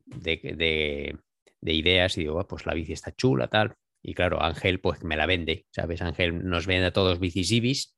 de, 0.05 1.17
ideas 1.61 2.17
y 2.17 2.21
digo, 2.21 2.45
pues 2.47 2.65
la 2.65 2.73
bici 2.73 2.93
está 2.93 3.13
chula, 3.15 3.47
tal. 3.47 3.75
Y 4.01 4.13
claro, 4.13 4.41
Ángel 4.41 4.79
pues 4.79 5.03
me 5.03 5.17
la 5.17 5.25
vende, 5.25 5.65
¿sabes? 5.71 6.01
Ángel 6.01 6.47
nos 6.47 6.67
vende 6.67 6.87
a 6.87 6.93
todos 6.93 7.19
bicis 7.19 7.97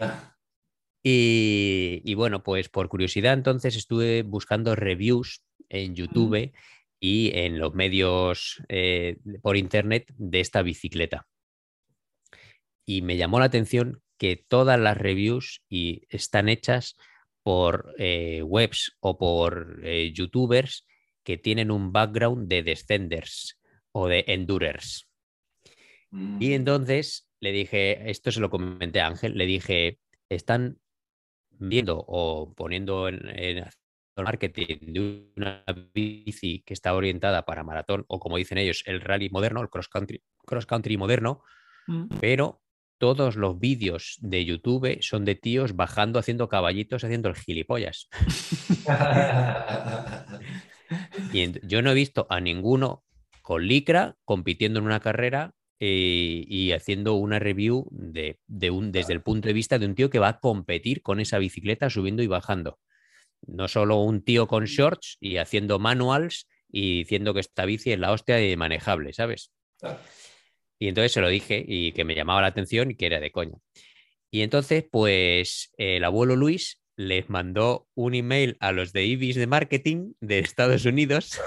ah. 0.00 0.36
Y, 1.02 2.14
bueno, 2.14 2.42
pues 2.42 2.68
por 2.68 2.88
curiosidad 2.88 3.32
entonces 3.32 3.76
estuve 3.76 4.22
buscando 4.22 4.76
reviews 4.76 5.42
en 5.70 5.94
YouTube 5.94 6.52
y 7.00 7.30
en 7.38 7.58
los 7.58 7.74
medios 7.74 8.62
eh, 8.68 9.18
por 9.42 9.56
internet 9.56 10.12
de 10.16 10.40
esta 10.40 10.62
bicicleta. 10.62 11.26
Y 12.84 13.02
me 13.02 13.16
llamó 13.16 13.38
la 13.38 13.46
atención 13.46 14.02
que 14.16 14.36
todas 14.36 14.78
las 14.80 14.96
reviews 14.96 15.62
y 15.68 16.02
están 16.08 16.48
hechas 16.48 16.96
por 17.42 17.94
eh, 17.98 18.42
webs 18.42 18.96
o 19.00 19.16
por 19.16 19.80
eh, 19.84 20.12
youtubers 20.12 20.86
que 21.22 21.38
tienen 21.38 21.70
un 21.70 21.92
background 21.92 22.48
de 22.48 22.62
descenders 22.62 23.58
o 23.92 24.08
de 24.08 24.24
endurers. 24.26 25.08
Y 26.10 26.16
mm. 26.16 26.52
entonces 26.52 27.28
le 27.40 27.52
dije, 27.52 28.10
esto 28.10 28.32
se 28.32 28.40
lo 28.40 28.50
comenté 28.50 29.00
a 29.00 29.06
Ángel, 29.06 29.36
le 29.36 29.46
dije, 29.46 29.98
están 30.28 30.78
viendo 31.50 32.04
o 32.06 32.54
poniendo 32.54 33.08
en, 33.08 33.64
marketing 34.24 34.78
de 34.80 35.30
una 35.36 35.64
bici 35.94 36.62
que 36.64 36.74
está 36.74 36.94
orientada 36.94 37.44
para 37.44 37.64
maratón 37.64 38.04
o 38.08 38.20
como 38.20 38.36
dicen 38.36 38.58
ellos, 38.58 38.82
el 38.86 39.00
rally 39.00 39.30
moderno, 39.30 39.62
el 39.62 39.70
cross 39.70 39.88
country, 39.88 40.22
cross 40.46 40.66
country 40.66 40.96
moderno, 40.96 41.42
mm. 41.86 42.18
pero 42.20 42.62
todos 42.98 43.36
los 43.36 43.58
vídeos 43.58 44.18
de 44.20 44.44
YouTube 44.44 44.98
son 45.00 45.24
de 45.24 45.36
tíos 45.36 45.76
bajando, 45.76 46.18
haciendo 46.18 46.48
caballitos, 46.48 47.04
haciendo 47.04 47.28
el 47.28 47.36
gilipollas. 47.36 48.08
y 51.32 51.66
yo 51.66 51.82
no 51.82 51.92
he 51.92 51.94
visto 51.94 52.26
a 52.28 52.40
ninguno 52.40 53.04
con 53.42 53.66
licra 53.66 54.16
compitiendo 54.24 54.80
en 54.80 54.86
una 54.86 55.00
carrera 55.00 55.54
eh, 55.80 56.44
y 56.46 56.72
haciendo 56.72 57.14
una 57.14 57.38
review 57.38 57.86
de, 57.90 58.36
un, 58.70 58.90
desde 58.90 59.12
el 59.12 59.22
punto 59.22 59.46
de 59.46 59.54
vista 59.54 59.78
de 59.78 59.86
un 59.86 59.94
tío 59.94 60.10
que 60.10 60.18
va 60.18 60.28
a 60.28 60.40
competir 60.40 61.02
con 61.02 61.20
esa 61.20 61.38
bicicleta 61.38 61.88
subiendo 61.88 62.22
y 62.22 62.26
bajando. 62.26 62.78
No 63.46 63.68
solo 63.68 63.96
un 63.96 64.22
tío 64.22 64.46
con 64.46 64.64
shorts 64.64 65.16
y 65.20 65.36
haciendo 65.36 65.78
manuals 65.78 66.48
y 66.70 66.98
diciendo 66.98 67.34
que 67.34 67.40
esta 67.40 67.64
bici 67.64 67.92
es 67.92 67.98
la 67.98 68.12
hostia 68.12 68.36
de 68.36 68.56
manejable, 68.56 69.12
¿sabes? 69.12 69.52
Y 70.78 70.88
entonces 70.88 71.12
se 71.12 71.20
lo 71.20 71.28
dije 71.28 71.64
y 71.66 71.92
que 71.92 72.04
me 72.04 72.14
llamaba 72.14 72.42
la 72.42 72.48
atención 72.48 72.90
y 72.90 72.94
que 72.94 73.06
era 73.06 73.20
de 73.20 73.32
coña. 73.32 73.56
Y 74.30 74.42
entonces, 74.42 74.84
pues 74.90 75.72
el 75.78 76.04
abuelo 76.04 76.36
Luis 76.36 76.82
les 76.96 77.30
mandó 77.30 77.88
un 77.94 78.14
email 78.14 78.56
a 78.60 78.72
los 78.72 78.92
de 78.92 79.04
Ibis 79.06 79.36
de 79.36 79.46
marketing 79.46 80.14
de 80.20 80.40
Estados 80.40 80.84
Unidos 80.84 81.40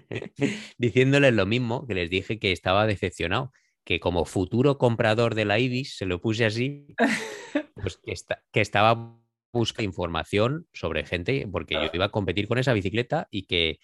diciéndoles 0.78 1.34
lo 1.34 1.46
mismo 1.46 1.86
que 1.86 1.94
les 1.94 2.10
dije 2.10 2.38
que 2.38 2.52
estaba 2.52 2.86
decepcionado, 2.86 3.52
que 3.84 4.00
como 4.00 4.24
futuro 4.24 4.78
comprador 4.78 5.34
de 5.34 5.44
la 5.44 5.58
Ibis, 5.58 5.96
se 5.96 6.06
lo 6.06 6.20
puse 6.20 6.46
así, 6.46 6.94
pues 7.74 7.98
que, 7.98 8.14
que 8.52 8.60
estaba 8.60 9.20
buscando 9.56 9.86
información 9.86 10.66
sobre 10.72 11.04
gente, 11.04 11.46
porque 11.50 11.74
yo 11.74 11.90
iba 11.92 12.06
a 12.06 12.10
competir 12.10 12.48
con 12.48 12.58
esa 12.58 12.72
bicicleta 12.72 13.28
y 13.30 13.46
que... 13.46 13.78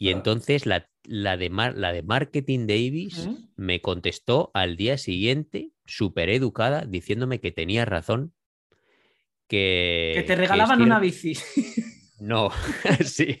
Y 0.00 0.10
entonces 0.10 0.64
la, 0.64 0.88
la, 1.02 1.36
de, 1.36 1.50
la 1.50 1.92
de 1.92 2.02
marketing 2.04 2.66
de 2.66 2.76
Ibis 2.76 3.28
me 3.56 3.80
contestó 3.80 4.52
al 4.54 4.76
día 4.76 4.96
siguiente, 4.96 5.72
súper 5.86 6.30
educada, 6.30 6.84
diciéndome 6.86 7.40
que 7.40 7.50
tenía 7.50 7.84
razón. 7.84 8.32
Que, 9.48 10.12
que 10.14 10.22
te 10.22 10.36
regalaban 10.36 10.82
una 10.82 11.00
bici. 11.00 11.32
No, 12.20 12.50
sí, 13.04 13.38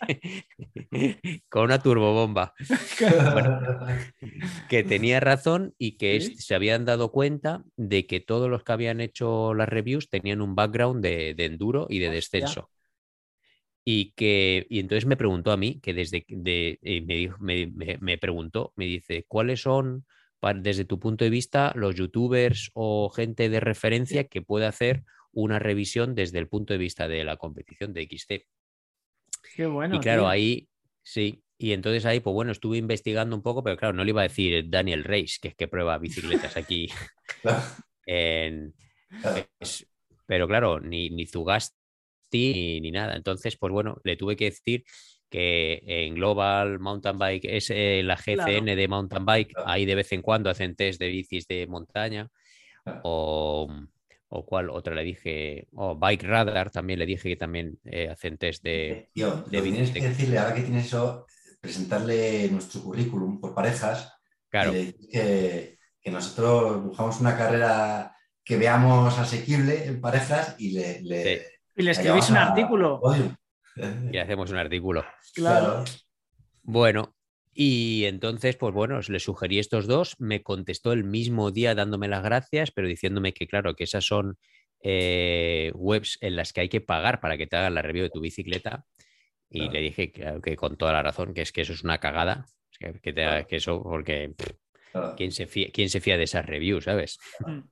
con 1.48 1.64
una 1.64 1.82
turbobomba. 1.82 2.54
que 4.68 4.84
tenía 4.84 5.20
razón 5.20 5.74
y 5.78 5.96
que 5.96 6.20
se 6.20 6.54
habían 6.54 6.84
dado 6.84 7.10
cuenta 7.10 7.64
de 7.76 8.06
que 8.06 8.20
todos 8.20 8.48
los 8.48 8.62
que 8.62 8.72
habían 8.72 9.00
hecho 9.00 9.54
las 9.54 9.68
reviews 9.68 10.08
tenían 10.08 10.40
un 10.40 10.54
background 10.54 11.02
de, 11.02 11.34
enduro 11.38 11.86
y 11.90 11.98
de 11.98 12.10
descenso. 12.10 12.70
Y 13.84 14.12
que, 14.12 14.66
y 14.68 14.80
entonces 14.80 15.06
me 15.06 15.16
preguntó 15.16 15.50
a 15.50 15.56
mí, 15.56 15.80
que 15.80 15.94
desde, 15.94 16.24
de, 16.28 16.78
eh, 16.82 17.30
me, 17.40 17.98
me, 18.00 18.18
preguntó, 18.18 18.72
me 18.76 18.84
dice, 18.84 19.24
¿cuáles 19.26 19.62
son, 19.62 20.04
desde 20.56 20.84
tu 20.84 21.00
punto 21.00 21.24
de 21.24 21.30
vista, 21.30 21.72
los 21.74 21.94
youtubers 21.94 22.70
o 22.74 23.08
gente 23.08 23.48
de 23.48 23.60
referencia 23.60 24.24
que 24.24 24.42
puede 24.42 24.66
hacer 24.66 25.04
una 25.32 25.58
revisión 25.58 26.14
desde 26.14 26.38
el 26.38 26.48
punto 26.48 26.74
de 26.74 26.78
vista 26.78 27.08
de 27.08 27.24
la 27.24 27.36
competición 27.36 27.92
de 27.92 28.02
XT? 29.58 29.70
bueno. 29.70 29.96
Y 29.96 30.00
claro, 30.00 30.28
ahí 30.28 30.68
sí. 31.02 31.42
Y 31.60 31.72
entonces 31.72 32.06
ahí, 32.06 32.20
pues 32.20 32.34
bueno, 32.34 32.52
estuve 32.52 32.78
investigando 32.78 33.34
un 33.34 33.42
poco, 33.42 33.64
pero 33.64 33.76
claro, 33.76 33.92
no 33.92 34.04
le 34.04 34.10
iba 34.10 34.20
a 34.20 34.28
decir 34.28 34.66
Daniel 34.68 35.02
Reis, 35.02 35.40
que 35.40 35.48
es 35.48 35.56
que 35.56 35.66
prueba 35.66 35.98
bicicletas 35.98 36.56
aquí. 36.56 36.88
pero 40.26 40.46
claro, 40.46 40.80
ni, 40.80 41.10
ni 41.10 41.26
Zugasti 41.26 41.74
ni, 42.32 42.90
nada. 42.90 43.16
Entonces, 43.16 43.56
pues 43.56 43.72
bueno, 43.72 44.00
le 44.04 44.16
tuve 44.16 44.36
que 44.36 44.46
decir 44.46 44.84
que 45.28 45.82
en 45.84 46.14
Global 46.14 46.78
Mountain 46.78 47.18
Bike 47.18 47.44
es 47.44 47.70
eh, 47.70 48.02
la 48.04 48.16
GCN 48.16 48.76
de 48.76 48.88
Mountain 48.88 49.26
Bike, 49.26 49.52
ahí 49.66 49.84
de 49.84 49.94
vez 49.94 50.10
en 50.12 50.22
cuando 50.22 50.48
hacen 50.48 50.74
test 50.74 51.00
de 51.00 51.08
bicis 51.08 51.46
de 51.46 51.66
montaña, 51.66 52.30
o, 53.02 53.68
o 54.28 54.44
cuál 54.44 54.70
otra 54.70 54.94
le 54.94 55.04
dije, 55.04 55.68
o 55.74 55.96
Bike 55.96 56.24
Radar 56.24 56.70
también 56.70 56.98
le 56.98 57.06
dije 57.06 57.30
que 57.30 57.36
también 57.36 57.78
eh, 57.84 58.08
hacen 58.08 58.36
test 58.36 58.62
de, 58.62 59.08
Tío, 59.14 59.44
tienes 59.50 59.90
que 59.90 60.00
decirle, 60.00 60.38
ahora 60.38 60.54
que 60.54 60.62
tienes 60.62 60.86
eso, 60.86 61.26
presentarle 61.60 62.48
nuestro 62.50 62.82
currículum 62.82 63.40
por 63.40 63.54
parejas, 63.54 64.12
claro. 64.50 64.72
que, 64.72 65.78
que 66.00 66.10
nosotros 66.10 66.84
buscamos 66.84 67.20
una 67.20 67.36
carrera 67.36 68.14
que 68.44 68.56
veamos 68.56 69.18
asequible 69.18 69.86
en 69.86 70.00
parejas 70.00 70.56
y 70.58 70.72
le... 70.72 71.02
le 71.02 71.46
Y 71.76 71.82
le 71.82 71.90
escribís 71.90 72.30
un 72.30 72.38
artículo. 72.38 73.00
Y 74.10 74.16
hacemos 74.16 74.50
un 74.50 74.56
artículo. 74.56 75.04
Claro. 75.34 75.84
Bueno, 76.62 77.14
y 77.60 78.04
entonces, 78.04 78.54
pues 78.54 78.72
bueno, 78.72 79.00
le 79.08 79.18
sugerí 79.18 79.58
estos 79.58 79.88
dos, 79.88 80.14
me 80.20 80.44
contestó 80.44 80.92
el 80.92 81.02
mismo 81.02 81.50
día 81.50 81.74
dándome 81.74 82.06
las 82.06 82.22
gracias, 82.22 82.70
pero 82.70 82.86
diciéndome 82.86 83.34
que 83.34 83.48
claro, 83.48 83.74
que 83.74 83.82
esas 83.82 84.04
son 84.04 84.38
eh, 84.80 85.72
webs 85.74 86.18
en 86.20 86.36
las 86.36 86.52
que 86.52 86.60
hay 86.60 86.68
que 86.68 86.80
pagar 86.80 87.18
para 87.18 87.36
que 87.36 87.48
te 87.48 87.56
hagan 87.56 87.74
la 87.74 87.82
review 87.82 88.04
de 88.04 88.10
tu 88.10 88.20
bicicleta. 88.20 88.84
Y 89.50 89.70
le 89.70 89.80
dije 89.80 90.12
que, 90.12 90.54
con 90.54 90.76
toda 90.76 90.92
la 90.92 91.02
razón, 91.02 91.34
que 91.34 91.42
es 91.42 91.50
que 91.50 91.62
eso 91.62 91.72
es 91.72 91.82
una 91.82 91.98
cagada, 91.98 92.46
que, 92.78 93.12
te, 93.12 93.46
que 93.48 93.56
eso, 93.56 93.82
porque 93.82 94.34
¿quién, 95.16 95.32
se 95.32 95.48
fía, 95.48 95.66
¿quién 95.72 95.90
se 95.90 96.00
fía 96.00 96.16
de 96.16 96.24
esas 96.24 96.46
reviews, 96.46 96.84
sabes? 96.84 97.18
Mm. 97.40 97.62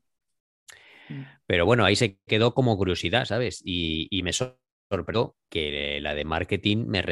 Pero 1.47 1.65
bueno, 1.65 1.85
ahí 1.85 1.95
se 1.95 2.19
quedó 2.27 2.55
como 2.55 2.77
curiosidad, 2.77 3.25
¿sabes? 3.25 3.63
Y, 3.65 4.21
me 4.25 4.33
sorprendió 4.33 5.37
que 5.49 6.01
la 6.01 6.13
de 6.17 6.25
marketing 6.25 6.87
me 6.89 7.03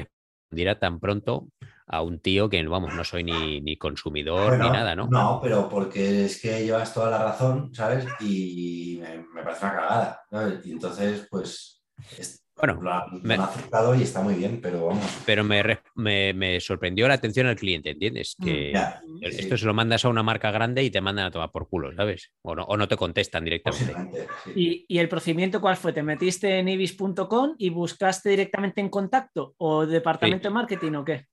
respondiera 0.54 0.78
tan 0.78 1.00
pronto 1.00 1.48
a 1.86 2.00
un 2.02 2.20
tío 2.20 2.48
que, 2.48 2.64
vamos, 2.66 2.94
no 2.94 3.04
soy 3.04 3.24
ni, 3.24 3.76
consumidor 3.76 4.58
ni 4.58 4.70
nada, 4.70 4.94
¿no? 4.94 5.08
No, 5.08 5.40
pero 5.42 5.68
porque 5.68 6.26
es 6.26 6.40
que 6.40 6.64
llevas 6.64 6.94
toda 6.94 7.10
la 7.10 7.22
razón, 7.22 7.74
¿sabes? 7.74 8.06
Y 8.20 9.00
me, 9.02 9.42
parece 9.42 9.66
una 9.66 9.74
cagada, 9.74 10.60
Y 10.64 10.72
entonces, 10.72 11.26
pues, 11.30 11.84
bueno, 12.56 12.80
lo, 12.80 13.20
me, 13.22 13.34
ha 13.34 13.44
aceptado 13.44 13.94
y 13.94 14.02
está 14.02 14.22
muy 14.22 14.34
bien, 14.34 14.60
pero 14.62 14.86
vamos. 14.86 15.04
Pero 15.26 15.42
me, 15.44 15.80
sorprendió 16.60 17.08
la 17.08 17.14
atención 17.14 17.46
al 17.46 17.56
cliente, 17.56 17.90
¿entiendes? 17.90 18.34
Mm, 18.38 18.44
que 18.44 18.72
esto 19.22 19.56
se 19.56 19.66
lo 19.66 19.74
mandas 19.74 20.04
a 20.04 20.08
una 20.08 20.22
marca 20.22 20.50
grande 20.50 20.82
y 20.82 20.90
te 20.90 21.00
mandan 21.00 21.26
a 21.26 21.30
tomar 21.30 21.50
por 21.50 21.68
culo, 21.68 21.94
¿sabes? 21.94 22.32
O 22.42 22.76
no, 22.76 22.88
te 22.88 22.96
contestan 22.96 23.44
directamente. 23.44 23.94
¿Y, 24.54 24.84
¿Y, 24.88 24.98
el 24.98 25.08
procedimiento 25.08 25.60
cuál 25.60 25.76
fue? 25.76 25.92
¿Te 25.92 26.02
metiste 26.02 26.58
en 26.58 26.68
ibis.com 26.68 27.54
y 27.58 27.70
buscaste 27.70 28.30
directamente 28.30 28.80
en 28.80 28.88
contacto 28.88 29.54
o 29.58 29.86
departamento 29.86 30.48
de 30.48 30.54
marketing 30.54 30.92
o 30.92 31.04
qué? 31.04 31.26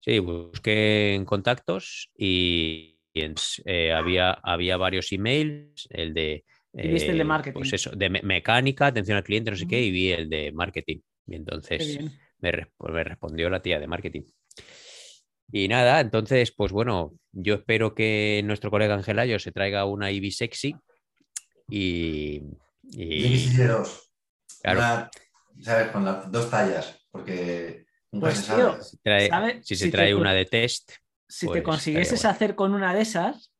Sí, 0.00 0.18
busqué 0.18 1.14
en 1.14 1.24
contactos 1.24 2.10
y, 2.16 2.98
eh, 3.14 3.92
había, 3.92 4.32
había 4.32 4.76
varios 4.76 5.12
emails, 5.12 5.86
el 5.90 6.14
de 6.14 6.44
y 6.72 6.88
viste 6.88 7.10
el 7.10 7.16
de 7.16 7.22
eh, 7.22 7.26
marketing. 7.26 7.54
Pues 7.58 7.72
eso, 7.72 7.90
de 7.90 8.08
mecánica, 8.08 8.86
atención 8.86 9.16
al 9.16 9.24
cliente, 9.24 9.50
no 9.50 9.56
sé 9.56 9.66
qué, 9.66 9.82
y 9.82 9.90
vi 9.90 10.12
el 10.12 10.28
de 10.28 10.52
marketing. 10.52 10.98
Y 11.26 11.34
entonces 11.34 11.98
pues 12.40 12.92
me, 12.92 13.04
respondió 13.04 13.50
la 13.50 13.62
tía 13.62 13.78
de 13.78 13.86
marketing. 13.86 14.22
Y 15.52 15.68
nada, 15.68 16.00
entonces, 16.00 16.52
pues 16.52 16.72
bueno, 16.72 17.12
yo 17.32 17.54
espero 17.54 17.94
que 17.94 18.40
nuestro 18.44 18.70
colega 18.70 18.94
Angelayo 18.94 19.38
se 19.38 19.52
traiga 19.52 19.84
una 19.84 20.10
IBI 20.10 20.30
sexy 20.30 20.76
y. 21.68 22.42
y... 22.92 23.56
de 23.56 23.66
dos. 23.66 24.12
Claro. 24.62 25.10
¿Sabes? 25.60 25.88
Con 25.90 26.04
las 26.04 26.30
dos 26.30 26.50
tallas, 26.50 27.06
porque 27.10 27.84
nunca 28.12 28.28
pues, 28.28 28.38
se 28.38 29.28
sabe. 29.28 29.62
Si, 29.62 29.76
se 29.76 29.90
trae 29.90 30.14
una 30.14 30.32
de 30.32 30.44
test. 30.46 30.92
Si 31.28 31.46
te 31.46 31.52
pues, 31.52 31.62
consiguieses 31.62 32.24
hacer 32.24 32.54
con 32.54 32.74
una 32.74 32.94
de 32.94 33.02
esas, 33.02 33.52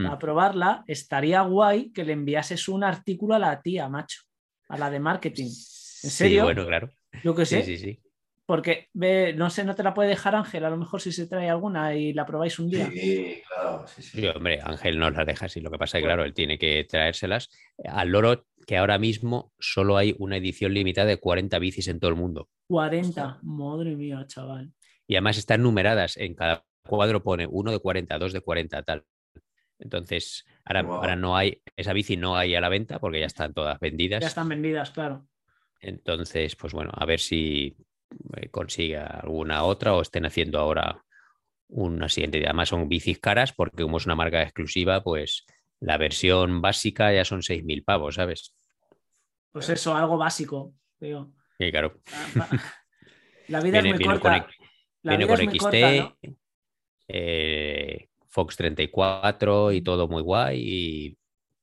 Mm. 0.00 0.06
a 0.06 0.18
probarla, 0.18 0.84
estaría 0.86 1.42
guay 1.42 1.92
que 1.92 2.04
le 2.04 2.12
enviases 2.12 2.68
un 2.68 2.84
artículo 2.84 3.34
a 3.34 3.38
la 3.38 3.60
tía, 3.60 3.88
macho, 3.88 4.22
a 4.68 4.78
la 4.78 4.90
de 4.90 5.00
marketing. 5.00 5.46
¿En 5.46 6.10
serio? 6.10 6.40
Sí, 6.40 6.44
bueno, 6.44 6.66
claro. 6.66 6.90
Yo 7.22 7.34
que 7.34 7.44
sé. 7.44 7.62
Sí, 7.62 7.76
sí, 7.76 7.84
sí. 7.84 8.02
Porque, 8.50 8.88
ve, 8.94 9.32
no 9.32 9.48
sé, 9.48 9.62
no 9.62 9.76
te 9.76 9.84
la 9.84 9.94
puede 9.94 10.08
dejar 10.08 10.34
Ángel, 10.34 10.64
a 10.64 10.70
lo 10.70 10.76
mejor 10.76 11.00
si 11.00 11.12
se 11.12 11.28
trae 11.28 11.48
alguna 11.48 11.94
y 11.94 12.12
la 12.12 12.26
probáis 12.26 12.58
un 12.58 12.68
día. 12.68 12.90
Sí, 12.90 13.40
claro, 13.46 13.86
sí, 13.86 14.02
sí. 14.02 14.26
hombre, 14.26 14.58
Ángel 14.60 14.98
no 14.98 15.08
la 15.08 15.24
deja, 15.24 15.48
sí. 15.48 15.60
Lo 15.60 15.70
que 15.70 15.78
pasa 15.78 15.98
es 15.98 16.02
que, 16.02 16.08
claro, 16.08 16.24
él 16.24 16.34
tiene 16.34 16.58
que 16.58 16.82
traérselas. 16.82 17.48
Al 17.84 18.08
loro, 18.08 18.46
que 18.66 18.76
ahora 18.76 18.98
mismo 18.98 19.52
solo 19.60 19.96
hay 19.96 20.16
una 20.18 20.36
edición 20.36 20.74
limitada 20.74 21.06
de 21.06 21.18
40 21.18 21.60
bicis 21.60 21.86
en 21.86 22.00
todo 22.00 22.10
el 22.10 22.16
mundo. 22.16 22.48
40, 22.66 23.38
madre 23.42 23.94
mía, 23.94 24.24
chaval. 24.26 24.72
Y 25.06 25.14
además 25.14 25.38
están 25.38 25.62
numeradas, 25.62 26.16
en 26.16 26.34
cada 26.34 26.64
cuadro 26.82 27.22
pone 27.22 27.46
uno 27.48 27.70
de 27.70 27.78
40, 27.78 28.18
dos 28.18 28.32
de 28.32 28.40
40, 28.40 28.82
tal. 28.82 29.04
Entonces, 29.78 30.44
ahora, 30.64 30.80
ahora 30.80 31.14
no 31.14 31.36
hay, 31.36 31.62
esa 31.76 31.92
bici 31.92 32.16
no 32.16 32.36
hay 32.36 32.56
a 32.56 32.60
la 32.60 32.68
venta 32.68 32.98
porque 32.98 33.20
ya 33.20 33.26
están 33.26 33.54
todas 33.54 33.78
vendidas. 33.78 34.22
Ya 34.22 34.26
están 34.26 34.48
vendidas, 34.48 34.90
claro. 34.90 35.28
Entonces, 35.78 36.56
pues 36.56 36.72
bueno, 36.72 36.90
a 36.92 37.06
ver 37.06 37.20
si 37.20 37.76
eh, 38.36 38.48
consigue 38.48 38.98
alguna 38.98 39.64
otra 39.64 39.94
o 39.94 40.02
estén 40.02 40.26
haciendo 40.26 40.58
ahora 40.58 41.04
una 41.68 42.08
siguiente. 42.08 42.44
Además 42.44 42.68
son 42.68 42.88
bicis 42.88 43.18
caras 43.18 43.52
porque 43.52 43.82
como 43.82 43.98
es 43.98 44.06
una 44.06 44.16
marca 44.16 44.42
exclusiva, 44.42 45.02
pues 45.02 45.46
la 45.80 45.96
versión 45.96 46.60
básica 46.60 47.12
ya 47.12 47.24
son 47.24 47.40
6.000 47.40 47.84
pavos, 47.84 48.16
¿sabes? 48.16 48.54
Pues 49.52 49.68
eso, 49.68 49.94
algo 49.94 50.16
básico, 50.16 50.74
digo. 50.98 51.32
Sí, 51.58 51.70
claro. 51.70 52.00
La, 53.48 53.60
vida 53.60 53.80
es 53.80 53.84
muy 53.84 53.98
corta. 54.04 54.46
viene 55.02 55.26
con 55.26 55.36
XT, 55.38 55.74
eh, 57.08 58.08
Fox 58.28 58.56
34 58.56 59.72
y 59.72 59.82
todo 59.82 60.06
muy 60.06 60.22
guay 60.22 60.60
y, 60.60 61.18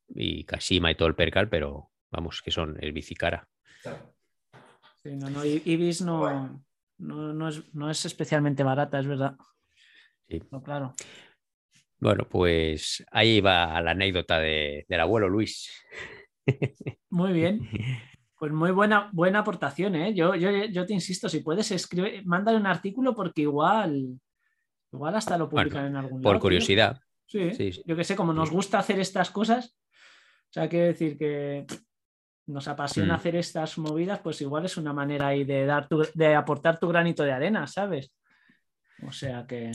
y 0.10 0.43
Kashima 0.43 0.91
y 0.91 0.95
todo 0.95 1.08
el 1.08 1.16
percal, 1.16 1.48
pero 1.48 1.91
vamos, 2.12 2.41
que 2.41 2.52
son 2.52 2.78
el 2.82 2.91
bicicara. 2.91 3.48
Sí, 5.08 5.16
no, 5.16 5.30
no, 5.30 5.45
Ibis 5.45 6.01
no, 6.01 6.64
no, 6.97 7.47
es, 7.47 7.74
no, 7.74 7.89
es, 7.89 8.05
especialmente 8.05 8.62
barata, 8.62 8.99
es 8.99 9.08
verdad. 9.08 9.38
Sí. 10.28 10.41
claro. 10.66 10.95
Bueno, 11.97 12.28
pues 12.30 13.05
ahí 13.12 13.39
va 13.39 13.80
la 13.82 13.91
anécdota 13.91 14.39
de, 14.39 14.86
del 14.89 14.99
abuelo 14.99 15.30
Luis. 15.30 15.72
Muy 17.10 17.34
bien. 17.34 17.62
Pues 18.39 18.51
muy 18.51 18.70
buena, 18.70 19.10
buena 19.14 19.39
aportación, 19.39 19.95
¿eh? 19.95 20.14
Yo, 20.14 20.36
yo, 20.36 20.51
yo 20.51 20.86
te 20.86 20.93
insisto, 20.93 21.28
si 21.28 21.39
puedes 21.39 21.72
escribir, 21.72 22.24
mándale 22.24 22.60
un 22.60 22.68
artículo 22.68 23.16
porque 23.16 23.41
igual, 23.41 24.20
Igual 24.93 25.16
hasta 25.16 25.38
lo 25.38 25.49
publican 25.49 25.88
en 25.88 25.95
algún 25.95 26.22
Por 26.22 26.39
curiosidad. 26.39 27.01
Sí, 27.26 27.51
yo 27.86 27.95
que 27.95 28.03
sé, 28.03 28.16
como 28.16 28.34
nos 28.34 28.51
gusta 28.51 28.80
hacer 28.80 28.99
estas 28.99 29.32
cosas, 29.32 29.76
o 30.49 30.53
sea, 30.53 30.70
quiero 30.70 30.86
decir 30.86 31.18
que 31.18 31.66
nos 32.48 32.68
apasiona 32.68 33.14
mm. 33.14 33.16
hacer 33.16 33.36
estas 33.36 33.78
movidas, 33.78 34.20
pues 34.20 34.41
igual 34.41 34.66
es 34.66 34.78
una 34.78 34.93
manera 34.93 35.28
ahí 35.28 35.43
de, 35.43 35.66
dar 35.66 35.88
de 36.14 36.36
aportar 36.36 36.80
tu 36.80 36.88
granito 36.88 37.24
de 37.24 37.34
arena, 37.34 37.68
¿sabes? 37.68 38.12
O 39.06 39.12
sea 39.12 39.45
que. 39.45 39.72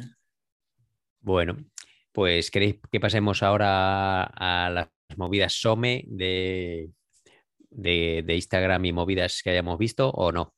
Bueno, 1.21 1.57
pues 2.11 2.51
queréis 2.51 2.81
que 2.91 3.01
pasemos 3.01 3.43
ahora 3.43 4.25
a 4.25 4.71
las 4.71 4.89
movidas 5.17 5.53
SOME 5.53 6.05
de, 6.09 6.91
de, 7.71 8.35
Instagram 8.35 8.85
y 8.85 8.93
movidas 8.93 9.41
que 9.43 9.51
hayamos 9.51 9.79
visto 9.79 10.11
o 10.11 10.33
no? 10.33 10.55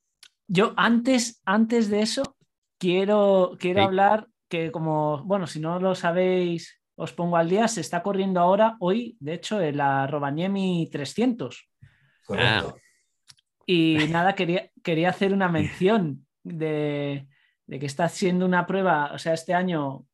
Yo 0.46 0.74
antes, 0.76 1.42
antes 1.44 1.88
de 1.90 2.02
eso, 2.02 2.36
quiero, 2.78 3.56
quiero 3.58 3.82
hablar 3.82 4.28
que 4.48 4.70
como, 4.70 5.22
bueno, 5.24 5.46
si 5.46 5.60
no 5.60 5.78
lo 5.80 5.94
sabéis, 5.94 6.80
os 6.96 7.12
pongo 7.12 7.36
al 7.36 7.48
día, 7.48 7.66
se 7.66 7.80
está 7.80 8.02
corriendo 8.02 8.40
ahora, 8.40 8.76
hoy, 8.80 9.16
de 9.20 9.34
hecho, 9.34 9.60
el 9.60 9.78
la 9.78 10.06
Robaniemi 10.06 10.88
300. 10.92 11.68
Y 13.66 13.98
nada, 14.10 14.34
quería, 14.34 14.70
quería 14.82 15.10
hacer 15.10 15.32
una 15.32 15.48
mención 15.48 16.26
de, 16.42 17.26
que 17.68 17.86
está 17.86 18.08
siendo 18.08 18.46
una 18.46 18.66
prueba, 18.66 19.12
o 19.12 19.18
sea, 19.18 19.32
este 19.32 19.54
año 19.54 20.04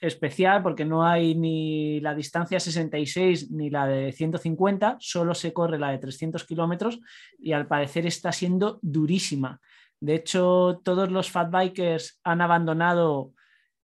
especial 0.00 0.62
porque 0.62 0.84
no 0.84 1.06
hay 1.06 1.34
ni 1.34 2.00
la 2.00 2.14
distancia 2.14 2.60
66 2.60 3.50
ni 3.52 3.70
la 3.70 3.86
de 3.86 4.12
150, 4.12 4.96
solo 5.00 5.34
se 5.34 5.52
corre 5.52 5.78
la 5.78 5.92
de 5.92 5.98
300 5.98 6.44
kilómetros 6.44 7.00
y 7.38 7.52
al 7.52 7.66
parecer 7.66 8.06
está 8.06 8.32
siendo 8.32 8.78
durísima. 8.82 9.60
De 10.00 10.16
hecho, 10.16 10.82
todos 10.84 11.10
los 11.10 11.30
fatbikers 11.30 12.20
han 12.22 12.42
abandonado 12.42 13.32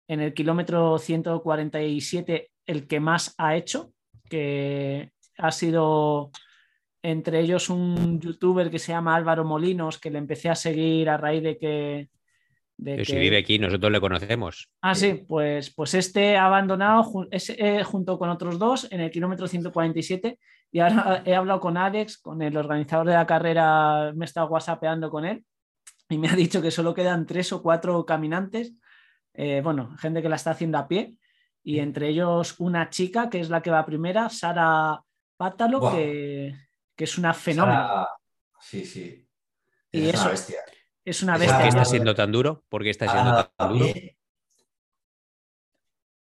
en 0.09 0.20
el 0.20 0.34
kilómetro 0.34 0.98
147 0.98 2.51
el 2.66 2.86
que 2.86 3.01
más 3.01 3.34
ha 3.38 3.57
hecho, 3.57 3.92
que 4.28 5.12
ha 5.38 5.53
sido 5.53 6.30
entre 7.03 7.40
ellos 7.40 7.70
un 7.70 8.20
youtuber 8.20 8.70
que 8.70 8.78
se 8.78 8.92
llama 8.92 9.16
Álvaro 9.16 9.44
Molinos, 9.44 9.98
que 9.98 10.11
le 10.11 10.18
empecé 10.18 10.48
a 10.48 10.55
seguir 10.55 11.09
a 11.09 11.16
raíz 11.16 11.42
de 11.42 11.59
que, 11.59 12.09
De 12.76 13.05
Si 13.05 13.16
vive 13.16 13.38
aquí, 13.38 13.59
nosotros 13.59 13.90
le 13.90 14.01
conocemos. 14.01 14.70
Ah, 14.82 14.94
sí, 14.94 15.24
pues, 15.26 15.72
pues 15.74 15.94
este 15.94 16.36
ha 16.36 16.46
abandonado 16.46 17.28
eh, 17.30 17.82
junto 17.84 18.18
con 18.18 18.28
otros 18.28 18.59
dos 18.59 18.88
en 18.90 19.01
el 19.01 19.11
kilómetro 19.11 19.46
147 19.46 20.38
y 20.72 20.80
ahora 20.80 21.22
he 21.26 21.34
hablado 21.34 21.61
con 21.61 21.76
Alex, 21.76 22.18
con 22.18 22.42
el 22.42 22.57
organizador 22.57 23.07
de 23.07 23.14
la 23.14 23.26
carrera, 23.26 24.12
me 24.14 24.24
he 24.24 24.26
estado 24.26 24.48
whatsappeando 24.48 25.11
con 25.11 25.24
él 25.24 25.44
y 26.09 26.18
me 26.18 26.28
ha 26.28 26.34
dicho 26.36 26.61
que 26.61 26.70
solo 26.70 26.92
quedan 26.92 27.26
tres 27.26 27.53
o 27.53 27.62
cuatro 27.62 28.05
caminantes, 28.05 28.74
eh, 29.34 29.61
bueno, 29.62 29.96
gente 29.98 30.20
que 30.20 30.28
la 30.28 30.36
está 30.36 30.51
haciendo 30.51 30.78
a 30.78 30.88
pie 30.88 31.14
y 31.62 31.78
entre 31.78 32.09
ellos 32.09 32.59
una 32.59 32.90
chica 32.90 33.30
que 33.30 33.40
es 33.40 33.48
la 33.48 33.62
que 33.62 33.70
va 33.70 33.86
primera, 33.86 34.28
Sara 34.28 35.01
Pátalo, 35.36 35.92
que, 35.92 36.55
es 37.05 37.18
una 37.18 37.34
fenómeno. 37.34 38.07
Sí, 38.61 38.84
sí. 38.84 39.26
Es 39.92 40.01
y 40.01 40.09
una 40.09 40.28
bestia. 40.28 40.59
Es 41.05 41.22
una 41.22 41.38
bestia. 41.38 41.57
¿Por 41.57 41.62
qué 41.62 41.68
está 41.68 41.84
siendo 41.84 42.14
tan 42.14 42.32
duro? 42.32 42.64
¿Por 42.68 42.82
qué 42.82 42.90
está 42.90 43.09
siendo 43.09 43.44
tan 43.57 43.68
duro? 43.72 43.86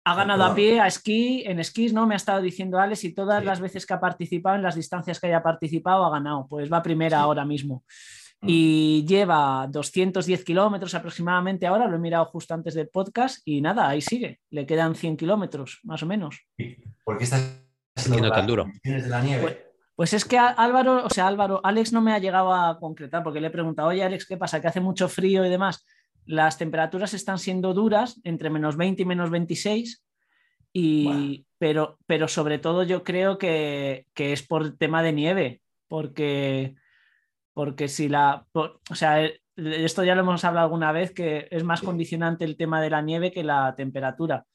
Ha 0.04 0.16
ganado 0.16 0.44
a 0.46 0.56
pie 0.56 0.80
a 0.80 0.88
esquí, 0.88 1.44
en 1.46 1.60
esquís, 1.60 1.94
¿no? 1.94 2.08
Me 2.08 2.16
ha 2.16 2.18
estado 2.18 2.42
diciendo 2.42 2.80
Alex 2.80 3.04
y 3.04 3.14
todas 3.14 3.46
las 3.46 3.60
veces 3.60 3.86
que 3.86 3.94
ha 3.94 4.00
participado, 4.00 4.56
en 4.56 4.64
las 4.64 4.76
distancias 4.76 5.20
que 5.20 5.28
haya 5.28 5.44
participado, 5.44 6.06
ha 6.06 6.10
ganado. 6.10 6.48
Pues 6.50 6.72
va 6.72 6.82
primera 6.82 7.20
ahora 7.20 7.46
mismo. 7.46 7.84
Mm. 8.42 8.48
Y 8.50 9.06
lleva 9.06 9.68
210 9.70 10.44
kilómetros 10.44 10.96
aproximadamente 10.96 11.68
ahora, 11.68 11.88
lo 11.88 11.98
he 11.98 12.00
mirado 12.00 12.26
justo 12.26 12.56
antes 12.56 12.74
del 12.74 12.90
podcast 12.90 13.42
y 13.46 13.62
nada, 13.62 13.88
ahí 13.88 14.02
sigue. 14.02 14.40
Le 14.50 14.66
quedan 14.66 14.96
100 14.96 15.18
kilómetros, 15.18 15.80
más 15.84 16.02
o 16.02 16.08
menos. 16.08 16.48
¿Por 17.04 17.20
qué 17.20 17.26
está 17.26 17.38
siendo 17.96 18.32
tan 18.32 18.48
duro? 18.48 18.66
Pues, 18.84 19.62
pues, 20.02 20.14
es 20.14 20.26
que 20.26 20.36
Álvaro, 20.40 21.06
o 21.06 21.10
sea, 21.12 21.28
Álvaro, 21.28 21.62
Alex 21.64 21.94
no 21.94 22.02
me 22.02 22.12
ha 22.12 22.18
llegado 22.18 22.52
a 22.52 22.80
concretar 22.80 23.22
porque 23.22 23.40
le 23.40 23.48
he 23.48 23.52
preguntado, 23.52 23.90
oye 23.90 24.04
Alex, 24.04 24.26
¿qué 24.26 24.36
pasa? 24.36 24.60
Que 24.60 24.68
hace 24.68 24.80
mucho 24.80 25.08
frío 25.08 25.46
y 25.46 25.50
demás. 25.50 25.86
Las 26.26 26.58
temperaturas 26.58 27.14
están 27.14 27.38
siendo 27.38 27.76
duras, 27.76 28.20
entre 28.24 28.50
menos 28.50 28.78
20 28.78 29.04
y 29.04 29.06
menos 29.06 29.30
26, 29.30 30.04
y, 30.74 31.46
pero, 31.60 32.00
pero 32.08 32.28
sobre 32.28 32.58
todo 32.58 32.82
yo 32.82 33.04
creo 33.04 33.38
que, 33.38 34.08
que 34.16 34.34
es 34.34 34.42
por 34.42 34.76
tema 34.76 35.04
de 35.04 35.14
nieve, 35.14 35.62
porque 35.88 36.74
porque 37.54 37.88
si 37.88 38.10
la, 38.10 38.48
o 38.54 38.96
sea, 38.96 39.24
eh, 39.24 39.40
esto 39.56 40.04
ya 40.04 40.16
lo 40.16 40.22
hemos 40.22 40.44
hablado 40.44 40.66
alguna 40.66 40.92
vez, 40.92 41.14
que 41.14 41.48
es 41.52 41.64
más 41.64 41.82
condicionante 41.82 42.44
el 42.44 42.58
tema 42.58 42.82
de 42.82 42.90
la 42.90 43.04
nieve 43.04 43.32
que 43.32 43.44
la 43.44 43.76
temperatura. 43.76 44.48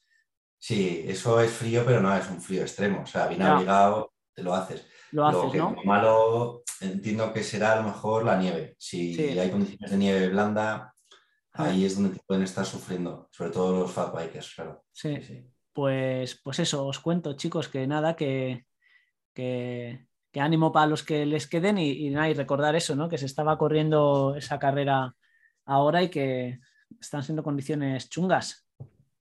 Sí, 0.59 1.05
eso 1.07 1.39
es 1.39 1.51
frío, 1.53 1.83
pero 1.85 2.01
no 2.01 2.13
es 2.13 2.29
un 2.29 2.41
frío 2.41 2.63
extremo, 2.63 3.03
o 3.03 3.05
sea, 3.05 3.27
bien 3.27 3.43
abrigado, 3.43 4.13
te 4.33 4.43
lo 4.43 4.53
haces. 4.53 4.85
Lo 5.11 5.27
haces, 5.27 5.53
¿no? 5.53 5.75
Lo 5.75 5.83
malo 5.83 6.63
entiendo 6.81 7.31
que 7.33 7.43
será 7.43 7.73
a 7.73 7.75
lo 7.77 7.83
mejor 7.83 8.25
la 8.25 8.37
nieve. 8.37 8.75
Si 8.77 9.19
hay 9.19 9.49
condiciones 9.49 9.91
de 9.91 9.97
nieve 9.97 10.29
blanda, 10.29 10.93
ahí 11.53 11.85
es 11.85 11.95
donde 11.95 12.19
pueden 12.25 12.43
estar 12.43 12.65
sufriendo, 12.65 13.29
sobre 13.31 13.51
todo 13.51 13.79
los 13.79 13.91
fat 13.91 14.13
bikers, 14.13 14.53
claro. 14.55 14.83
Sí, 14.91 15.21
sí. 15.21 15.45
Pues, 15.73 16.39
pues 16.43 16.59
eso, 16.59 16.85
os 16.85 16.99
cuento, 16.99 17.33
chicos, 17.33 17.67
que 17.67 17.85
nada, 17.85 18.15
que, 18.15 18.65
que 19.33 20.07
ánimo 20.39 20.71
para 20.71 20.87
los 20.87 21.03
que 21.03 21.25
les 21.25 21.47
queden 21.47 21.77
y, 21.77 21.89
y, 21.89 22.33
recordar 22.33 22.75
eso, 22.75 22.95
¿no? 22.95 23.09
Que 23.09 23.17
se 23.17 23.25
estaba 23.25 23.57
corriendo 23.57 24.35
esa 24.35 24.59
carrera 24.59 25.15
ahora 25.65 26.03
y 26.03 26.09
que 26.09 26.59
están 26.99 27.23
siendo 27.23 27.43
condiciones 27.43 28.09
chungas, 28.09 28.67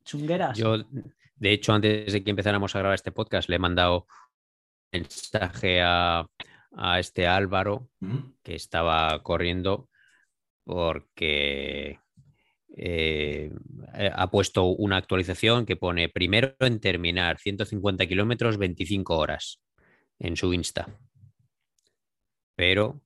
chungueras. 0.04 0.56
Yo, 0.56 0.78
de 1.36 1.52
hecho, 1.52 1.72
antes 1.72 2.12
de 2.12 2.24
que 2.24 2.30
empezáramos 2.30 2.74
a 2.74 2.78
grabar 2.78 2.94
este 2.94 3.12
podcast, 3.12 3.48
le 3.48 3.56
he 3.56 3.58
mandado 3.58 4.06
mensaje 4.92 5.80
a, 5.82 6.26
este 6.98 7.26
Álvaro 7.26 7.88
que 8.42 8.54
estaba 8.54 9.22
corriendo 9.22 9.88
porque 10.64 12.00
eh, 12.76 13.50
ha 14.14 14.30
puesto 14.30 14.64
una 14.64 14.98
actualización 14.98 15.64
que 15.64 15.76
pone 15.76 16.10
primero 16.10 16.54
en 16.60 16.78
terminar 16.80 17.38
150 17.38 18.06
kilómetros 18.06 18.58
25 18.58 19.16
horas 19.16 19.62
en 20.18 20.36
su 20.36 20.52
Insta. 20.52 20.86
Pero 22.56 23.00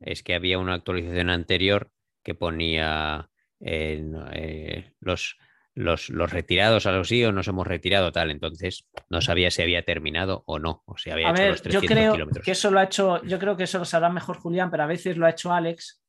es 0.00 0.24
que 0.24 0.34
había 0.34 0.58
una 0.58 0.74
actualización 0.74 1.30
anterior 1.30 1.92
que 2.24 2.34
ponía 2.34 3.30
eh, 3.60 4.92
los, 5.00 5.38
los, 5.74 6.08
retirados, 6.08 6.86
algo 6.86 7.02
así, 7.02 7.24
o 7.24 7.32
nos 7.32 7.48
hemos 7.48 7.66
retirado, 7.66 8.12
tal. 8.12 8.30
Entonces, 8.30 8.86
no 9.08 9.20
sabía 9.20 9.50
si 9.50 9.62
había 9.62 9.84
terminado 9.84 10.44
o 10.46 10.58
no, 10.58 10.82
o 10.86 10.96
si 10.96 11.10
había 11.10 11.30
hecho 11.30 11.46
los 11.48 11.62
300 11.62 11.82
yo 11.82 11.94
creo 11.94 12.12
kilómetros. 12.12 12.44
Que 12.44 12.52
eso 12.52 12.70
lo 12.70 12.78
ha 12.78 12.84
hecho, 12.84 13.22
yo 13.24 13.38
creo 13.38 13.56
que 13.56 13.64
eso 13.64 13.78
lo 13.78 13.84
sabrá 13.84 14.08
mejor 14.08 14.38
Julián, 14.38 14.70
pero 14.70 14.84
a 14.84 14.86
veces 14.86 15.16
lo 15.16 15.26
ha 15.26 15.30
hecho 15.30 15.52
Alex, 15.52 16.02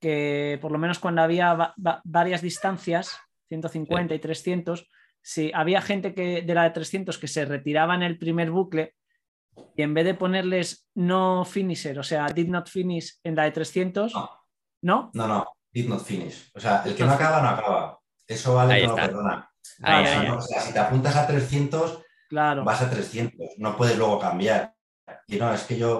que 0.00 0.58
por 0.60 0.70
lo 0.70 0.78
menos 0.78 0.98
cuando 0.98 1.22
había 1.22 1.74
varias 2.04 2.42
distancias, 2.42 3.18
150 3.48 4.14
y 4.14 4.18
300, 4.18 4.88
si 5.22 5.50
había 5.54 5.80
gente 5.80 6.14
que 6.14 6.42
de 6.42 6.54
la 6.54 6.64
de 6.64 6.70
300 6.70 7.18
que 7.18 7.28
se 7.28 7.44
retiraba 7.44 7.94
en 7.94 8.02
el 8.02 8.18
primer 8.18 8.50
bucle, 8.50 8.94
y 9.74 9.82
en 9.82 9.94
vez 9.94 10.04
de 10.04 10.14
ponerles 10.14 10.86
no 10.94 11.44
finisher, 11.46 11.98
o 11.98 12.02
sea, 12.02 12.26
did 12.26 12.48
not 12.48 12.68
finish 12.68 13.18
en 13.24 13.34
la 13.34 13.44
de 13.44 13.52
300, 13.52 14.14
no. 14.14 14.30
¿no? 14.82 15.10
No, 15.14 15.46
did 15.72 15.88
not 15.88 16.04
finish. 16.04 16.50
O 16.54 16.60
sea, 16.60 16.82
el 16.84 16.94
que 16.94 17.04
no 17.04 17.12
acaba, 17.12 17.40
no 17.40 17.48
acaba. 17.48 17.98
Eso 18.26 18.54
vale, 18.54 18.82
no 18.82 18.90
lo 18.90 18.96
perdona. 18.96 19.50
o 20.36 20.40
sea, 20.40 20.60
si 20.60 20.72
te 20.72 20.78
apuntas 20.78 21.16
a 21.16 21.26
300, 21.26 22.02
claro. 22.28 22.64
vas 22.64 22.82
a 22.82 22.90
300, 22.90 23.34
no 23.58 23.76
puedes 23.76 23.96
luego 23.96 24.18
cambiar. 24.18 24.74
Y 25.28 25.36
no, 25.36 25.52
es 25.52 25.62
que 25.62 25.78
yo, 25.78 25.98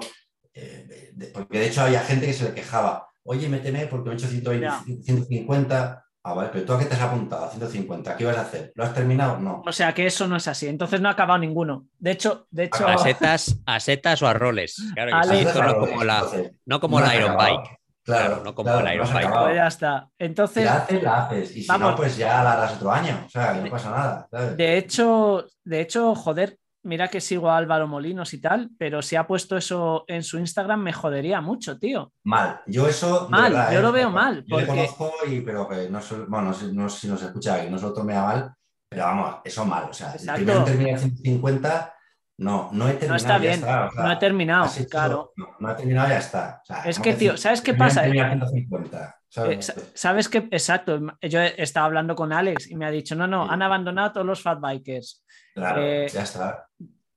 eh, 0.53 1.13
porque 1.33 1.59
de 1.59 1.67
hecho 1.67 1.81
había 1.81 2.01
gente 2.01 2.25
que 2.25 2.33
se 2.33 2.45
le 2.45 2.53
quejaba, 2.53 3.09
oye, 3.23 3.47
méteme 3.47 3.87
porque 3.87 4.09
me 4.09 4.15
he 4.15 4.17
hecho 4.17 4.27
150, 4.27 6.07
Ah, 6.27 6.33
vale, 6.33 6.49
pero 6.51 6.65
tú 6.65 6.73
a 6.73 6.79
qué 6.79 6.83
te 6.83 6.93
has 6.93 6.99
apuntado, 6.99 7.45
a 7.45 7.49
150, 7.49 8.17
¿qué 8.17 8.23
ibas 8.25 8.37
a 8.37 8.41
hacer? 8.41 8.73
¿Lo 8.75 8.83
has 8.83 8.93
terminado? 8.93 9.39
No. 9.39 9.63
O 9.65 9.71
sea 9.71 9.93
que 9.93 10.05
eso 10.05 10.27
no 10.27 10.35
es 10.35 10.45
así, 10.49 10.67
entonces 10.67 10.99
no 10.99 11.07
ha 11.07 11.13
acabado 11.13 11.39
ninguno. 11.39 11.87
De 11.97 12.11
hecho, 12.11 12.47
de 12.51 12.65
hecho. 12.65 12.85
¿A 12.85 12.97
setas, 12.97 13.57
a 13.65 13.79
setas 13.79 14.21
o 14.21 14.27
a 14.27 14.33
roles? 14.33 14.75
Claro, 14.93 15.11
no 15.13 15.79
como 15.79 16.03
la, 16.03 16.25
no 16.65 16.79
como 16.81 16.99
la 16.99 17.15
Iron 17.15 17.37
Bike. 17.37 17.79
Claro, 18.07 18.41
no 18.41 18.55
como 18.55 18.69
la 18.69 18.95
Iron 18.95 19.13
Bike. 19.13 19.29
Pues 19.29 19.55
ya 19.55 19.67
está. 19.67 20.09
Entonces. 20.17 20.63
La 20.63 20.77
haces, 20.77 21.03
la 21.03 21.25
haces. 21.25 21.57
Y 21.57 21.63
si 21.63 21.77
no, 21.77 21.93
pues 21.93 22.15
ya 22.15 22.41
la 22.41 22.53
harás 22.53 22.75
otro 22.75 22.89
año. 22.89 23.23
O 23.25 23.29
sea, 23.29 23.53
que 23.53 23.61
no 23.61 23.69
pasa 23.69 23.91
nada. 23.91 24.55
De 24.55 24.77
hecho, 24.77 25.45
de 25.65 25.81
hecho, 25.81 26.15
joder, 26.15 26.57
mira 26.83 27.09
que 27.09 27.19
sigo 27.19 27.49
a 27.49 27.57
Álvaro 27.57 27.85
Molinos 27.85 28.33
y 28.33 28.39
tal, 28.39 28.69
pero 28.79 29.01
si 29.01 29.17
ha 29.17 29.27
puesto 29.27 29.57
eso 29.57 30.05
en 30.07 30.23
su 30.23 30.39
Instagram 30.39 30.79
me 30.79 30.93
jodería 30.93 31.41
mucho, 31.41 31.77
tío. 31.77 32.13
Mal, 32.23 32.61
yo 32.65 32.87
eso... 32.87 33.27
Mal, 33.29 33.73
yo 33.73 33.81
lo 33.81 33.89
¿eh? 33.89 33.91
veo 33.91 34.09
mal. 34.09 34.45
Yo 34.47 34.57
le 34.57 34.67
conozco 34.67 35.11
y 35.27 35.41
pero 35.41 35.67
que 35.67 35.89
no, 35.89 35.99
bueno, 36.29 36.53
no, 36.71 36.89
sé 36.89 37.01
si 37.01 37.07
nos 37.09 37.21
escucha 37.21 37.61
que 37.61 37.69
no 37.69 37.77
se 37.77 37.87
lo 37.87 37.93
tome 37.93 38.15
a 38.15 38.23
mal, 38.23 38.55
pero 38.87 39.03
vamos, 39.03 39.35
eso 39.43 39.65
mal. 39.65 39.89
O 39.89 39.93
sea, 39.93 40.13
el 40.13 40.33
primero 40.33 40.63
termina 40.63 40.97
150, 40.97 41.93
no, 42.37 42.69
no 42.71 42.87
he 42.87 42.93
terminado. 42.93 43.09
No 43.09 43.15
está 43.15 43.37
bien, 43.39 43.61
no 43.61 44.11
he 44.11 44.15
terminado, 44.17 44.71
claro. 44.89 45.33
No, 45.59 45.71
he 45.71 45.75
terminado, 45.75 46.09
ya 46.09 46.19
está. 46.19 46.61
es 46.85 46.99
que, 46.99 47.13
tío, 47.13 47.35
¿sabes 47.35 47.61
qué 47.61 47.73
pasa? 47.73 48.03
150. 48.03 49.15
Eh, 49.49 49.59
¿Sabes 49.93 50.29
qué? 50.29 50.47
Exacto, 50.51 50.99
yo 51.21 51.41
he 51.41 51.61
estado 51.61 51.87
hablando 51.87 52.15
con 52.15 52.31
Alex 52.31 52.69
y 52.69 52.75
me 52.75 52.85
ha 52.85 52.91
dicho, 52.91 53.15
no, 53.15 53.27
no, 53.27 53.49
han 53.49 53.61
abandonado 53.61 54.13
todos 54.13 54.25
los 54.25 54.41
fat 54.41 54.59
bikers. 54.59 55.23
Claro, 55.53 55.81
eh, 55.81 56.07
ya 56.11 56.23
está. 56.23 56.67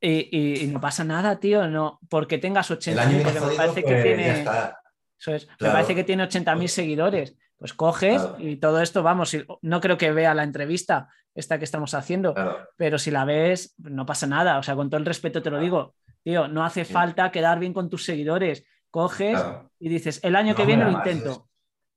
Y, 0.00 0.66
no 0.72 0.80
pasa 0.80 1.04
nada, 1.04 1.38
tío, 1.38 1.68
no, 1.68 2.00
porque 2.08 2.38
tengas 2.38 2.70
80.000, 2.70 3.22
porque 3.22 3.40
me 3.40 3.54
parece 3.54 3.84
que 3.84 3.92
pues, 3.92 4.02
tiene. 4.02 4.40
Eso 4.40 5.34
es, 5.34 5.48
me 5.60 5.68
parece 5.68 5.94
que 5.94 6.04
tiene 6.04 6.24
80.000 6.24 6.66
seguidores. 6.66 7.36
Pues 7.58 7.74
coges 7.74 8.22
y 8.38 8.56
todo 8.56 8.80
esto, 8.80 9.02
vamos, 9.02 9.36
no 9.60 9.80
creo 9.82 9.98
que 9.98 10.12
vea 10.12 10.32
la 10.32 10.44
entrevista 10.44 11.10
esta 11.34 11.58
que 11.58 11.64
estamos 11.64 11.94
haciendo, 11.94 12.34
pero 12.76 12.98
si 12.98 13.10
la 13.10 13.24
ves, 13.24 13.74
no 13.78 14.06
pasa 14.06 14.26
nada. 14.26 14.58
O 14.58 14.62
sea, 14.62 14.74
con 14.74 14.90
todo 14.90 14.98
el 14.98 15.06
respeto 15.06 15.42
te 15.42 15.50
lo 15.50 15.58
digo, 15.58 15.94
tío, 16.22 16.48
no 16.48 16.64
hace 16.64 16.84
falta 16.84 17.30
quedar 17.30 17.58
bien 17.58 17.72
con 17.72 17.88
tus 17.88 18.04
seguidores. 18.04 18.64
Coges 18.90 19.40
y 19.78 19.88
dices, 19.88 20.20
el 20.22 20.34
año 20.34 20.54
que 20.54 20.66
viene 20.66 20.84
lo 20.84 20.90
intento. 20.90 21.48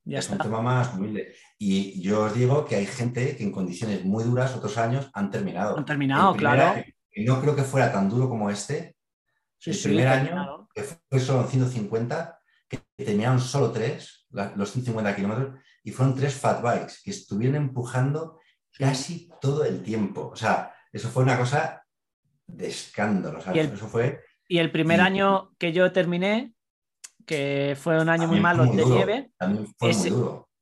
Ya 0.06 0.20
es 0.20 0.30
un 0.30 0.38
tema 0.38 0.62
más 0.62 0.94
humilde. 0.94 1.34
Y 1.58 2.02
yo 2.02 2.24
os 2.24 2.34
digo 2.34 2.66
que 2.66 2.76
hay 2.76 2.86
gente 2.86 3.38
que 3.38 3.44
en 3.44 3.52
condiciones 3.52 4.04
muy 4.04 4.24
duras 4.24 4.56
otros 4.56 4.78
años 4.78 5.10
han 5.14 5.32
terminado. 5.32 5.78
Han 5.78 5.86
terminado, 5.86 6.36
claro. 6.36 6.84
Y 7.12 7.24
no 7.24 7.40
creo 7.40 7.56
que 7.56 7.64
fuera 7.64 7.92
tan 7.92 8.10
duro 8.10 8.28
como 8.28 8.50
este. 8.50 8.98
el 9.66 9.80
primer 9.82 10.08
año, 10.08 10.68
que 10.74 10.84
fue 10.84 11.20
solo 11.20 11.48
150, 11.48 12.40
que 12.68 12.80
terminaron 12.98 13.40
solo 13.40 13.72
tres, 13.72 14.28
los 14.32 14.72
150 14.72 15.16
kilómetros, 15.16 15.60
y 15.84 15.92
fueron 15.92 16.16
tres 16.16 16.36
fat 16.36 16.62
bikes 16.62 16.96
que 17.04 17.12
estuvieron 17.12 17.56
empujando 17.56 18.40
casi 18.78 19.30
todo 19.42 19.66
el 19.66 19.82
tiempo. 19.82 20.30
O 20.32 20.36
sea, 20.36 20.74
eso 20.92 21.10
fue 21.10 21.24
una 21.24 21.38
cosa 21.38 21.86
de 22.48 22.68
escándalo. 22.68 23.40
Y 23.54 23.60
el, 23.60 23.74
eso 23.74 23.88
fue... 23.88 24.22
y 24.48 24.58
el 24.58 24.72
primer 24.72 25.02
año 25.02 25.52
que 25.58 25.72
yo 25.72 25.92
terminé, 25.92 26.54
que 27.26 27.78
fue 27.80 28.02
un 28.02 28.10
año 28.10 28.28
muy 28.28 28.40
malo 28.40 28.66
de 28.66 28.86
nieve, 28.86 29.32
ese, 29.80 30.12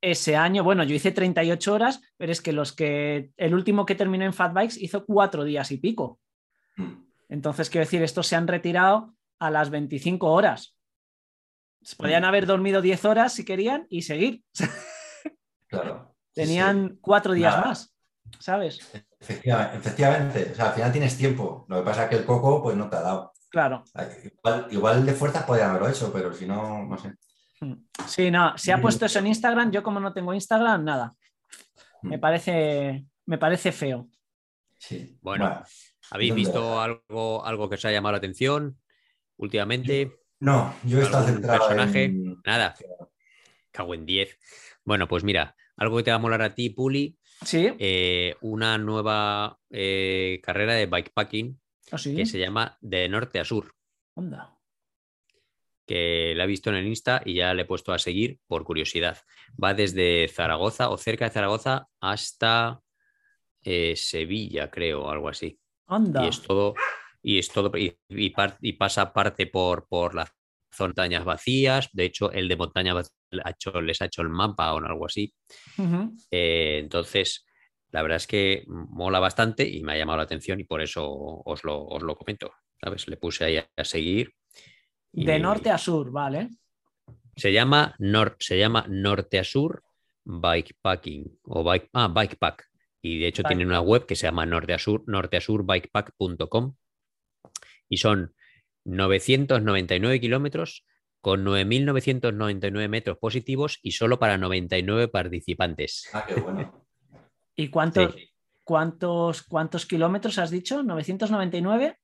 ese, 0.02 0.36
año, 0.36 0.64
bueno, 0.64 0.84
yo 0.84 0.96
hice 0.96 1.12
38 1.12 1.74
horas, 1.74 2.02
pero 2.18 2.32
es 2.32 2.42
que 2.42 2.54
los 2.54 2.74
que 2.74 3.32
el 3.38 3.54
último 3.54 3.86
que 3.86 3.96
terminó 3.96 4.26
en 4.26 4.34
Fat 4.34 4.54
Bikes 4.54 4.80
hizo 4.80 5.06
cuatro 5.06 5.44
días 5.44 5.72
y 5.72 5.78
pico. 5.78 6.20
Mm. 6.78 7.04
Entonces, 7.30 7.70
quiero 7.70 7.86
decir, 7.86 8.04
estos 8.04 8.28
se 8.28 8.36
han 8.36 8.48
retirado 8.48 9.16
a 9.40 9.50
las 9.50 9.70
25 9.70 10.30
horas. 10.30 10.76
Podrían 11.98 12.24
mm. 12.24 12.26
haber 12.26 12.46
dormido 12.46 12.82
10 12.82 13.06
horas 13.06 13.34
si 13.34 13.46
querían 13.46 13.88
y 13.90 14.04
seguir. 14.04 14.44
Claro. 15.68 16.14
Tenían 16.34 16.98
cuatro 17.00 17.34
días 17.34 17.58
más, 17.66 17.91
¿sabes? 18.40 18.80
Efectivamente, 19.20 20.50
o 20.52 20.56
sea, 20.56 20.68
al 20.70 20.74
final 20.74 20.92
tienes 20.92 21.18
tiempo. 21.18 21.66
Lo 21.70 21.78
que 21.78 21.84
pasa 21.84 22.04
es 22.04 22.10
que 22.10 22.16
el 22.18 22.26
coco, 22.26 22.64
pues 22.64 22.76
no 22.76 22.90
te 22.90 22.96
ha 22.98 23.02
dado. 23.02 23.34
Claro. 23.50 23.84
Igual, 24.24 24.68
igual 24.72 25.06
de 25.06 25.14
fuerzas 25.14 25.44
podría 25.44 25.70
haberlo 25.70 25.90
hecho, 25.90 26.12
pero 26.12 26.34
si 26.34 26.46
no, 26.46 26.86
no 26.86 26.98
sé. 26.98 27.14
Hmm. 27.60 27.74
Sí, 28.08 28.32
no, 28.32 28.58
se 28.58 28.72
ha 28.72 28.78
mm. 28.78 28.82
puesto 28.82 29.06
eso 29.06 29.20
en 29.20 29.28
Instagram. 29.28 29.72
Yo, 29.72 29.84
como 29.84 30.00
no 30.00 30.14
tengo 30.14 30.34
Instagram, 30.34 30.84
nada. 30.84 31.16
Me 32.02 32.18
mm. 32.18 32.20
parece, 32.20 33.06
me 33.26 33.38
parece 33.38 33.72
feo. 33.72 34.10
Sí. 34.78 35.18
Bueno, 35.22 35.62
¿habéis 36.10 36.34
visto 36.34 36.82
algo, 36.82 37.46
algo 37.46 37.70
que 37.70 37.76
os 37.76 37.86
ha 37.86 37.92
llamado 37.92 38.14
la 38.14 38.18
atención 38.18 38.80
últimamente? 39.38 40.12
No, 40.40 40.74
yo 40.84 41.00
he 41.00 41.04
estado 41.04 41.28
centrado 41.28 41.68
personaje? 41.68 42.12
Nada. 42.46 42.74
Cago 43.70 43.94
en 43.94 44.08
10. 44.08 44.40
Bueno, 44.84 45.08
pues 45.08 45.24
mira, 45.24 45.56
algo 45.78 45.98
que 45.98 46.04
te 46.04 46.12
va 46.12 46.16
a 46.16 46.20
molar 46.20 46.42
a 46.42 46.56
ti, 46.56 46.72
Puli. 46.72 47.16
Sí. 47.44 47.74
Eh, 47.80 48.36
una 48.42 48.78
nueva 48.78 49.58
eh, 49.70 50.40
carrera 50.44 50.74
de 50.74 50.86
bikepacking 50.86 51.60
¿Ah, 51.92 51.98
que 52.02 52.26
se 52.26 52.40
llama 52.40 52.78
De 52.82 53.10
Norte 53.10 53.40
a 53.40 53.46
Sur. 53.46 53.74
Onda. 54.14 54.58
Que 55.86 56.34
la 56.36 56.46
he 56.46 56.48
visto 56.48 56.70
en 56.70 56.78
el 56.78 56.88
Insta 56.88 57.22
y 57.26 57.36
ya 57.36 57.54
le 57.54 57.64
he 57.64 57.66
puesto 57.66 57.92
a 57.92 58.00
seguir 58.00 58.40
por 58.48 58.64
curiosidad. 58.64 59.18
Va 59.62 59.74
desde 59.74 60.28
Zaragoza 60.30 60.90
o 60.90 60.98
cerca 60.98 61.26
de 61.26 61.32
Zaragoza 61.32 61.88
hasta 62.00 62.82
eh, 63.64 63.96
Sevilla, 63.96 64.70
creo, 64.70 65.10
algo 65.10 65.28
así. 65.28 65.60
Anda. 65.88 66.24
Y 66.24 66.30
es 66.30 66.42
todo, 66.42 66.76
y 67.22 67.40
es 67.40 67.50
todo, 67.50 67.72
y, 67.78 67.98
y, 68.10 68.74
pasa 68.74 69.12
parte 69.12 69.48
por, 69.48 69.88
por 69.88 70.16
las 70.16 70.32
montañas 70.80 71.26
vacías. 71.26 71.90
De 71.92 72.06
hecho, 72.06 72.32
el 72.32 72.48
de 72.48 72.56
montaña 73.32 73.82
les 73.82 74.02
ha 74.02 74.06
hecho 74.06 74.22
el 74.22 74.30
mapa 74.30 74.74
o 74.74 74.78
algo 74.78 75.06
así. 75.06 75.34
Eh, 76.30 76.80
entonces, 76.80 77.46
la 77.92 78.02
verdad 78.02 78.18
es 78.18 78.28
que 78.28 78.64
mola 78.68 79.20
bastante 79.20 79.68
y 79.68 79.84
me 79.84 79.94
ha 79.94 79.98
llamado 79.98 80.18
la 80.18 80.24
atención 80.24 80.60
y 80.60 80.64
por 80.64 80.82
eso 80.82 81.10
os 81.10 81.64
lo, 81.64 81.86
os 81.86 82.02
lo 82.04 82.16
comento. 82.16 82.52
¿Sabes? 82.82 83.08
Le 83.08 83.18
puse 83.18 83.46
ahí 83.46 83.58
a, 83.58 83.84
seguir. 83.84 84.34
De 85.12 85.38
norte 85.38 85.70
a 85.70 85.78
sur, 85.78 86.12
¿vale? 86.12 86.50
Se 87.36 87.54
llama, 87.54 87.96
se 88.40 88.58
llama 88.58 88.86
Norte 88.90 89.40
a 89.40 89.44
Sur 89.44 89.84
Bikepacking 90.24 91.40
o 91.44 91.64
bike, 91.64 91.90
ah, 91.94 92.08
Bikepack. 92.08 92.70
Y 93.04 93.20
de 93.20 93.28
hecho 93.28 93.44
tiene 93.44 93.66
una 93.66 93.82
web 93.82 94.06
que 94.06 94.16
se 94.16 94.28
llama 94.28 94.46
Norte 94.46 94.74
a 94.74 94.80
Sur, 94.80 95.04
norteasurbikepack.com 95.08 96.76
y 97.90 97.98
son 97.98 98.34
999 98.86 100.20
kilómetros 100.20 100.86
con 101.22 101.46
9.999 101.46 102.90
metros 102.90 103.18
positivos 103.18 103.80
y 103.82 103.92
solo 103.92 104.20
para 104.20 104.38
99 104.38 105.08
participantes. 105.08 106.10
Ah, 106.14 106.26
qué 106.28 106.36
bueno. 106.36 106.86
¿Y 107.56 107.70
cuántos, 107.70 108.16
cuántos, 108.64 109.44
cuántos 109.44 109.86
kilómetros 109.86 110.38
has 110.40 110.50
dicho? 110.50 110.82
¿999? 110.84 111.96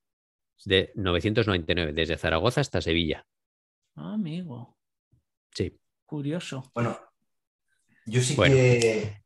De 0.64 0.92
999, 0.94 1.92
desde 1.92 2.16
Zaragoza 2.16 2.60
hasta 2.60 2.80
Sevilla. 2.80 3.26
Ah, 3.96 4.14
amigo. 4.14 4.76
Sí. 5.52 5.76
Curioso. 6.06 6.70
Bueno, 6.74 6.98
yo 8.06 8.20
sí 8.22 8.36
que. 8.36 9.22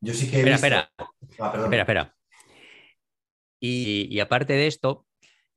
Yo 0.00 0.14
sí 0.14 0.30
que. 0.30 0.38
espera, 0.38 0.54
espera. 0.54 0.92
Ah, 1.38 1.52
espera, 1.64 1.82
espera. 1.82 2.16
Y, 3.64 4.18
aparte 4.18 4.54
de 4.54 4.66
esto, 4.66 5.06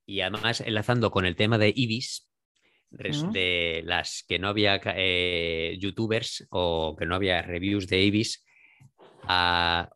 y 0.06 0.22
además 0.22 0.62
enlazando 0.62 1.10
con 1.10 1.26
el 1.26 1.36
tema 1.36 1.58
de 1.58 1.74
Ibis, 1.76 2.30
de 2.90 3.82
las 3.86 4.24
que 4.28 4.40
no 4.40 4.48
había 4.48 4.80
eh, 4.84 5.78
youtubers 5.80 6.48
o 6.50 6.96
que 6.98 7.06
no 7.06 7.16
había 7.16 7.42
reviews 7.42 7.88
de 7.88 8.02
Ibis, 8.02 8.46
eh, 9.28 9.88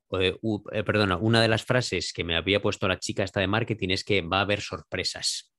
eh, 0.72 0.84
perdona, 0.84 1.18
una 1.18 1.42
de 1.42 1.48
las 1.48 1.64
frases 1.64 2.14
que 2.14 2.24
me 2.24 2.36
había 2.36 2.62
puesto 2.62 2.88
la 2.88 3.00
chica 3.00 3.24
esta 3.24 3.40
de 3.40 3.48
marketing 3.48 3.90
es 3.90 4.04
que 4.04 4.22
va 4.22 4.40
a 4.40 4.42
haber 4.42 4.62
sorpresas. 4.62 5.54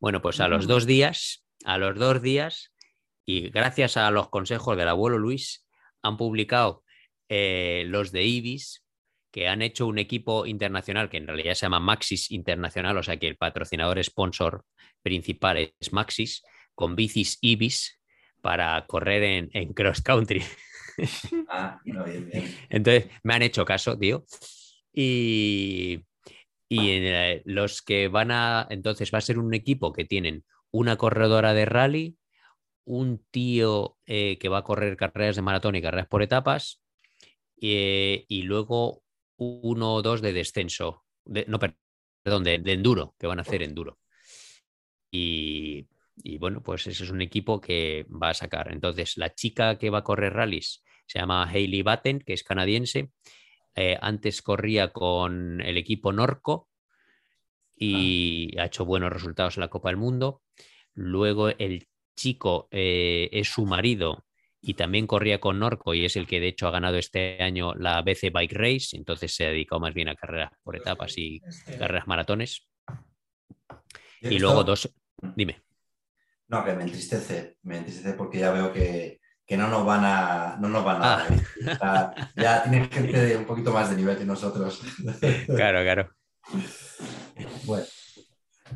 Bueno, 0.00 0.20
pues 0.20 0.40
a 0.40 0.48
los 0.48 0.66
dos 0.66 0.86
días, 0.86 1.46
a 1.64 1.78
los 1.78 1.98
dos 1.98 2.22
días, 2.22 2.72
y 3.26 3.50
gracias 3.50 3.96
a 3.96 4.10
los 4.10 4.28
consejos 4.28 4.76
del 4.76 4.88
abuelo 4.88 5.18
Luis, 5.18 5.66
han 6.02 6.16
publicado 6.16 6.84
eh, 7.28 7.84
los 7.86 8.12
de 8.12 8.24
Ibis, 8.24 8.84
que 9.30 9.48
han 9.48 9.62
hecho 9.62 9.86
un 9.86 9.98
equipo 9.98 10.46
internacional 10.46 11.08
que 11.08 11.16
en 11.16 11.26
realidad 11.26 11.54
se 11.54 11.66
llama 11.66 11.80
Maxis 11.80 12.30
Internacional, 12.30 12.96
o 12.96 13.02
sea 13.02 13.16
que 13.16 13.26
el 13.26 13.36
patrocinador 13.36 14.02
sponsor 14.04 14.64
principal 15.02 15.72
es 15.80 15.92
Maxis, 15.92 16.44
con 16.74 16.96
bicis 16.96 17.38
Ibis 17.40 18.00
para 18.40 18.84
correr 18.86 19.22
en, 19.22 19.50
en 19.52 19.72
cross 19.72 20.02
country. 20.02 20.42
Ah, 21.48 21.80
Entonces, 22.68 23.10
me 23.24 23.34
han 23.34 23.42
hecho 23.42 23.64
caso, 23.64 23.98
tío. 23.98 24.24
Y, 24.92 26.04
y 26.68 27.00
los 27.44 27.82
que 27.82 28.06
van 28.06 28.30
a, 28.30 28.66
entonces 28.70 29.12
va 29.12 29.18
a 29.18 29.22
ser 29.22 29.40
un 29.40 29.54
equipo 29.54 29.92
que 29.92 30.04
tienen 30.04 30.44
una 30.70 30.96
corredora 30.96 31.54
de 31.54 31.66
rally, 31.66 32.16
un 32.84 33.24
tío 33.30 33.96
eh, 34.06 34.38
que 34.38 34.48
va 34.48 34.58
a 34.58 34.64
correr 34.64 34.96
carreras 34.96 35.36
de 35.36 35.42
maratón 35.42 35.76
y 35.76 35.82
carreras 35.82 36.08
por 36.08 36.22
etapas, 36.22 36.82
eh, 37.60 38.24
y 38.28 38.42
luego 38.42 39.02
uno 39.36 39.94
o 39.94 40.02
dos 40.02 40.20
de 40.20 40.32
descenso, 40.32 41.04
no, 41.24 41.58
perdón, 42.22 42.44
de, 42.44 42.54
enduro, 42.66 43.14
que 43.18 43.26
van 43.26 43.38
a 43.38 43.42
hacer 43.42 43.62
enduro. 43.62 43.98
Y, 45.10 45.86
y, 46.16 46.38
bueno, 46.38 46.62
pues 46.62 46.86
ese 46.86 47.04
es 47.04 47.10
un 47.10 47.22
equipo 47.22 47.60
que 47.60 48.06
va 48.10 48.30
a 48.30 48.34
sacar. 48.34 48.72
Entonces, 48.72 49.16
la 49.16 49.34
chica 49.34 49.78
que 49.78 49.90
va 49.90 49.98
a 49.98 50.04
correr 50.04 50.32
rallies 50.32 50.82
se 51.06 51.18
llama 51.18 51.48
Hayley 51.48 51.82
Batten, 51.82 52.20
que 52.20 52.32
es 52.32 52.42
canadiense. 52.42 53.10
Eh, 53.74 53.98
antes 54.00 54.40
corría 54.42 54.92
con 54.92 55.60
el 55.60 55.76
equipo 55.76 56.12
Norco 56.12 56.68
y 57.76 58.56
ah. 58.56 58.62
ha 58.62 58.66
hecho 58.66 58.84
buenos 58.84 59.12
resultados 59.12 59.56
en 59.56 59.62
la 59.62 59.68
Copa 59.68 59.88
del 59.88 59.96
Mundo. 59.96 60.42
Luego 60.94 61.48
el 61.48 61.88
chico 62.16 62.68
eh, 62.70 63.28
es 63.32 63.48
su 63.48 63.66
marido 63.66 64.24
y 64.60 64.74
también 64.74 65.06
corría 65.06 65.40
con 65.40 65.58
Norco 65.58 65.92
y 65.92 66.04
es 66.04 66.16
el 66.16 66.26
que 66.26 66.40
de 66.40 66.48
hecho 66.48 66.68
ha 66.68 66.70
ganado 66.70 66.96
este 66.96 67.42
año 67.42 67.74
la 67.74 68.00
BC 68.02 68.30
Bike 68.32 68.54
Race, 68.54 68.96
entonces 68.96 69.34
se 69.34 69.44
ha 69.44 69.48
dedicado 69.48 69.80
más 69.80 69.92
bien 69.92 70.08
a 70.08 70.14
carreras 70.14 70.52
por 70.62 70.76
etapas 70.76 71.18
y 71.18 71.40
carreras 71.78 72.06
maratones. 72.06 72.66
Y 74.22 74.38
luego 74.38 74.64
dos, 74.64 74.88
dime. 75.36 75.63
No, 76.48 76.64
que 76.64 76.74
me 76.74 76.84
entristece, 76.84 77.58
me 77.62 77.78
entristece 77.78 78.14
porque 78.14 78.38
ya 78.38 78.50
veo 78.52 78.72
que, 78.72 79.20
que 79.46 79.56
no 79.56 79.68
nos 79.68 79.84
van 79.84 80.04
a, 80.04 80.56
no 80.60 80.68
nos 80.68 80.84
van 80.84 81.02
a 81.02 81.26
ah. 81.80 82.14
ya 82.36 82.62
tienen 82.62 82.90
gente 82.90 83.26
de 83.26 83.36
un 83.36 83.44
poquito 83.44 83.72
más 83.72 83.90
de 83.90 83.96
nivel 83.96 84.16
que 84.16 84.24
nosotros. 84.24 84.82
Claro, 85.46 85.82
claro. 85.82 86.10
Bueno. 87.64 87.86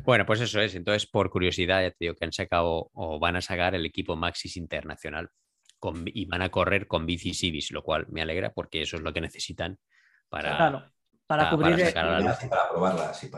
Bueno, 0.03 0.25
pues 0.25 0.41
eso 0.41 0.61
es. 0.61 0.75
Entonces, 0.75 1.07
por 1.09 1.29
curiosidad, 1.29 1.81
ya 1.81 1.91
te 1.91 1.97
digo 1.99 2.15
que 2.15 2.25
han 2.25 2.31
sacado 2.31 2.89
o 2.93 3.19
van 3.19 3.35
a 3.35 3.41
sacar 3.41 3.75
el 3.75 3.85
equipo 3.85 4.15
Maxis 4.15 4.57
Internacional 4.57 5.29
y 6.05 6.25
van 6.25 6.41
a 6.41 6.49
correr 6.49 6.87
con 6.87 7.05
bici 7.05 7.33
Civis, 7.33 7.71
lo 7.71 7.83
cual 7.83 8.05
me 8.09 8.21
alegra 8.21 8.51
porque 8.51 8.81
eso 8.81 8.97
es 8.97 9.01
lo 9.01 9.13
que 9.13 9.21
necesitan 9.21 9.79
para, 10.27 10.91
para, 11.25 11.49
cubrir 11.49 11.93
para, 11.93 12.37
para 12.49 12.69
probarla, 12.69 13.13
sí, 13.13 13.31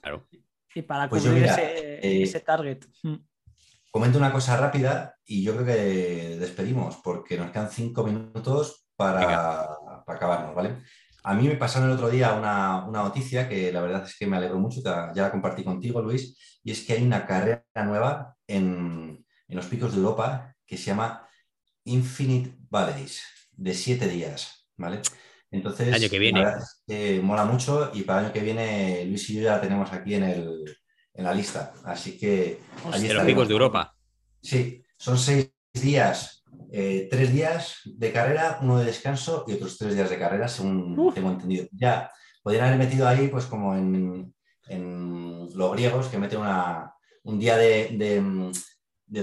Claro. 0.00 0.28
Y 0.74 0.82
para 0.82 1.08
pues 1.08 1.22
cubrir 1.22 1.44
ese, 1.44 2.22
ese, 2.22 2.40
target. 2.40 2.84
Mm. 3.02 3.16
Comento 3.90 4.18
una 4.18 4.32
cosa 4.32 4.56
rápida 4.56 5.16
y 5.24 5.42
yo 5.42 5.54
creo 5.54 5.66
que 5.66 6.36
despedimos 6.38 6.96
porque 7.02 7.36
nos 7.36 7.50
quedan 7.50 7.70
cinco 7.70 8.04
minutos 8.04 8.88
para, 8.96 9.68
acabarnos, 10.06 10.54
¿vale? 10.54 10.76
A 11.22 11.34
mí 11.34 11.46
me 11.48 11.56
pasaron 11.56 11.88
el 11.88 11.94
otro 11.94 12.10
día 12.10 12.34
una, 12.34 12.86
noticia 12.90 13.48
que 13.48 13.72
la 13.72 13.80
verdad 13.80 14.04
es 14.04 14.16
que 14.16 14.26
me 14.26 14.36
alegro 14.36 14.58
mucho, 14.58 14.82
ya 14.82 15.12
la 15.14 15.30
compartí 15.30 15.64
contigo, 15.64 16.02
Luis, 16.02 16.60
y 16.62 16.72
es 16.72 16.84
que 16.84 16.94
hay 16.94 17.02
una 17.02 17.26
carrera 17.26 17.64
nueva 17.84 18.36
en, 18.46 19.24
los 19.48 19.66
picos 19.66 19.92
de 19.92 19.98
Europa 19.98 20.54
que 20.66 20.76
se 20.76 20.86
llama 20.86 21.26
Infinite 21.84 22.56
Valleys, 22.70 23.22
de 23.52 23.72
siete 23.72 24.08
días, 24.08 24.68
¿vale? 24.76 25.00
Entonces, 25.50 25.94
año 25.94 26.08
que 26.08 26.18
viene. 26.18 26.44
mola 27.22 27.44
mucho 27.44 27.90
y 27.94 28.02
para 28.02 28.20
el 28.20 28.24
año 28.26 28.34
que 28.34 28.40
viene 28.40 29.04
Luis 29.06 29.28
y 29.30 29.34
yo 29.36 29.42
ya 29.42 29.52
la 29.52 29.60
tenemos 29.60 29.92
aquí 29.92 30.14
en 30.14 30.24
el, 30.24 30.64
en 31.14 31.24
la 31.24 31.34
lista. 31.34 31.72
Así 31.84 32.18
que. 32.18 32.60
Allí 32.92 33.08
los 33.08 33.24
picos 33.24 33.48
de 33.48 33.54
Europa. 33.54 33.94
Sí, 34.40 34.82
son 34.96 35.18
seis 35.18 35.50
días, 35.72 36.44
eh, 36.70 37.08
tres 37.10 37.32
días 37.32 37.80
de 37.84 38.12
carrera, 38.12 38.58
uno 38.62 38.78
de 38.78 38.84
descanso 38.84 39.44
y 39.46 39.52
otros 39.54 39.78
tres 39.78 39.94
días 39.94 40.10
de 40.10 40.18
carrera, 40.18 40.48
según 40.48 41.12
tengo 41.14 41.30
entendido. 41.30 41.66
Ya, 41.72 42.10
podrían 42.42 42.66
haber 42.66 42.78
metido 42.78 43.06
ahí, 43.06 43.28
pues 43.28 43.46
como 43.46 43.74
en, 43.74 44.34
los 44.68 45.72
griegos, 45.72 46.08
que 46.08 46.18
meten 46.18 46.40
un 47.24 47.38
día 47.38 47.56
de, 47.56 48.52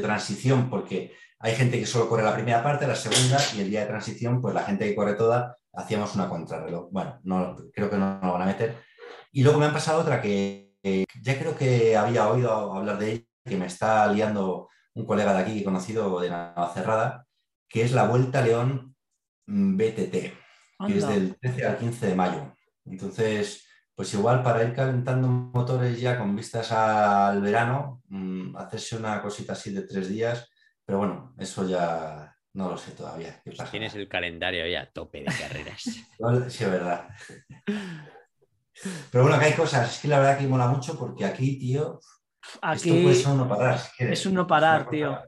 transición, 0.01 0.69
porque 0.69 1.13
hay 1.39 1.55
gente 1.55 1.79
que 1.79 1.85
solo 1.85 2.09
corre 2.09 2.23
la 2.23 2.33
primera 2.33 2.63
parte, 2.63 2.87
la 2.87 2.95
segunda, 2.95 3.37
y 3.55 3.61
el 3.61 3.69
día 3.69 3.81
de 3.81 3.87
transición, 3.87 4.41
pues 4.41 4.53
la 4.53 4.63
gente 4.63 4.85
que 4.85 4.95
corre 4.95 5.13
toda, 5.13 5.57
hacíamos 5.75 6.15
una 6.15 6.29
contrarreloj. 6.29 6.89
Bueno, 6.91 7.19
no, 7.23 7.55
creo 7.73 7.89
que 7.89 7.97
no 7.97 8.19
lo 8.21 8.33
van 8.33 8.41
a 8.41 8.45
meter. 8.45 8.77
Y 9.31 9.43
luego 9.43 9.59
me 9.59 9.65
han 9.65 9.73
pasado 9.73 10.01
otra 10.01 10.21
que 10.21 10.65
ya 11.21 11.39
creo 11.39 11.55
que 11.55 11.97
había 11.97 12.29
oído 12.29 12.73
hablar 12.73 12.97
de 12.99 13.11
ella, 13.11 13.25
que 13.43 13.57
me 13.57 13.65
está 13.65 14.11
liando 14.11 14.69
un 14.93 15.05
colega 15.05 15.33
de 15.33 15.41
aquí 15.41 15.63
conocido 15.63 16.19
de 16.19 16.29
Navacerrada, 16.29 17.25
que 17.67 17.83
es 17.83 17.91
la 17.91 18.07
Vuelta 18.07 18.41
León 18.41 18.95
mm, 19.47 19.77
BTT, 19.77 20.11
que 20.87 20.97
es 20.97 21.07
del 21.07 21.37
13 21.39 21.65
al 21.65 21.77
15 21.77 22.07
de 22.07 22.15
mayo. 22.15 22.55
Entonces, 22.85 23.67
pues 23.95 24.13
igual 24.13 24.43
para 24.43 24.63
ir 24.63 24.73
calentando 24.73 25.27
motores 25.27 25.99
ya 25.99 26.17
con 26.17 26.35
vistas 26.35 26.71
al 26.71 27.41
verano, 27.41 28.03
mm, 28.09 28.55
hacerse 28.57 28.97
una 28.97 29.21
cosita 29.21 29.53
así 29.53 29.73
de 29.73 29.83
tres 29.83 30.09
días, 30.09 30.49
pero 30.85 30.99
bueno, 30.99 31.33
eso 31.37 31.67
ya 31.67 32.34
no 32.55 32.69
lo 32.69 32.77
sé 32.77 32.91
todavía. 32.91 33.41
Tienes 33.69 33.93
el 33.95 34.07
calendario 34.07 34.65
ya 34.65 34.81
a 34.81 34.85
tope 34.91 35.19
de 35.19 35.25
carreras. 35.25 35.81
sí, 36.49 36.63
es 36.63 36.71
verdad. 36.71 37.09
Pero 39.11 39.23
bueno, 39.23 39.37
que 39.37 39.45
hay 39.45 39.53
cosas, 39.53 39.93
es 39.93 40.01
que 40.01 40.07
la 40.07 40.19
verdad 40.19 40.37
que 40.37 40.47
mola 40.47 40.67
mucho 40.67 40.97
porque 40.97 41.25
aquí, 41.25 41.59
tío, 41.59 41.99
aquí 42.61 42.89
esto 42.89 43.03
puede 43.03 43.15
ser 43.15 43.31
un 43.31 43.37
no 43.37 43.49
parar. 43.49 43.79
es 43.99 44.25
un 44.25 44.33
no 44.33 44.47
parar, 44.47 44.89
tío. 44.89 45.19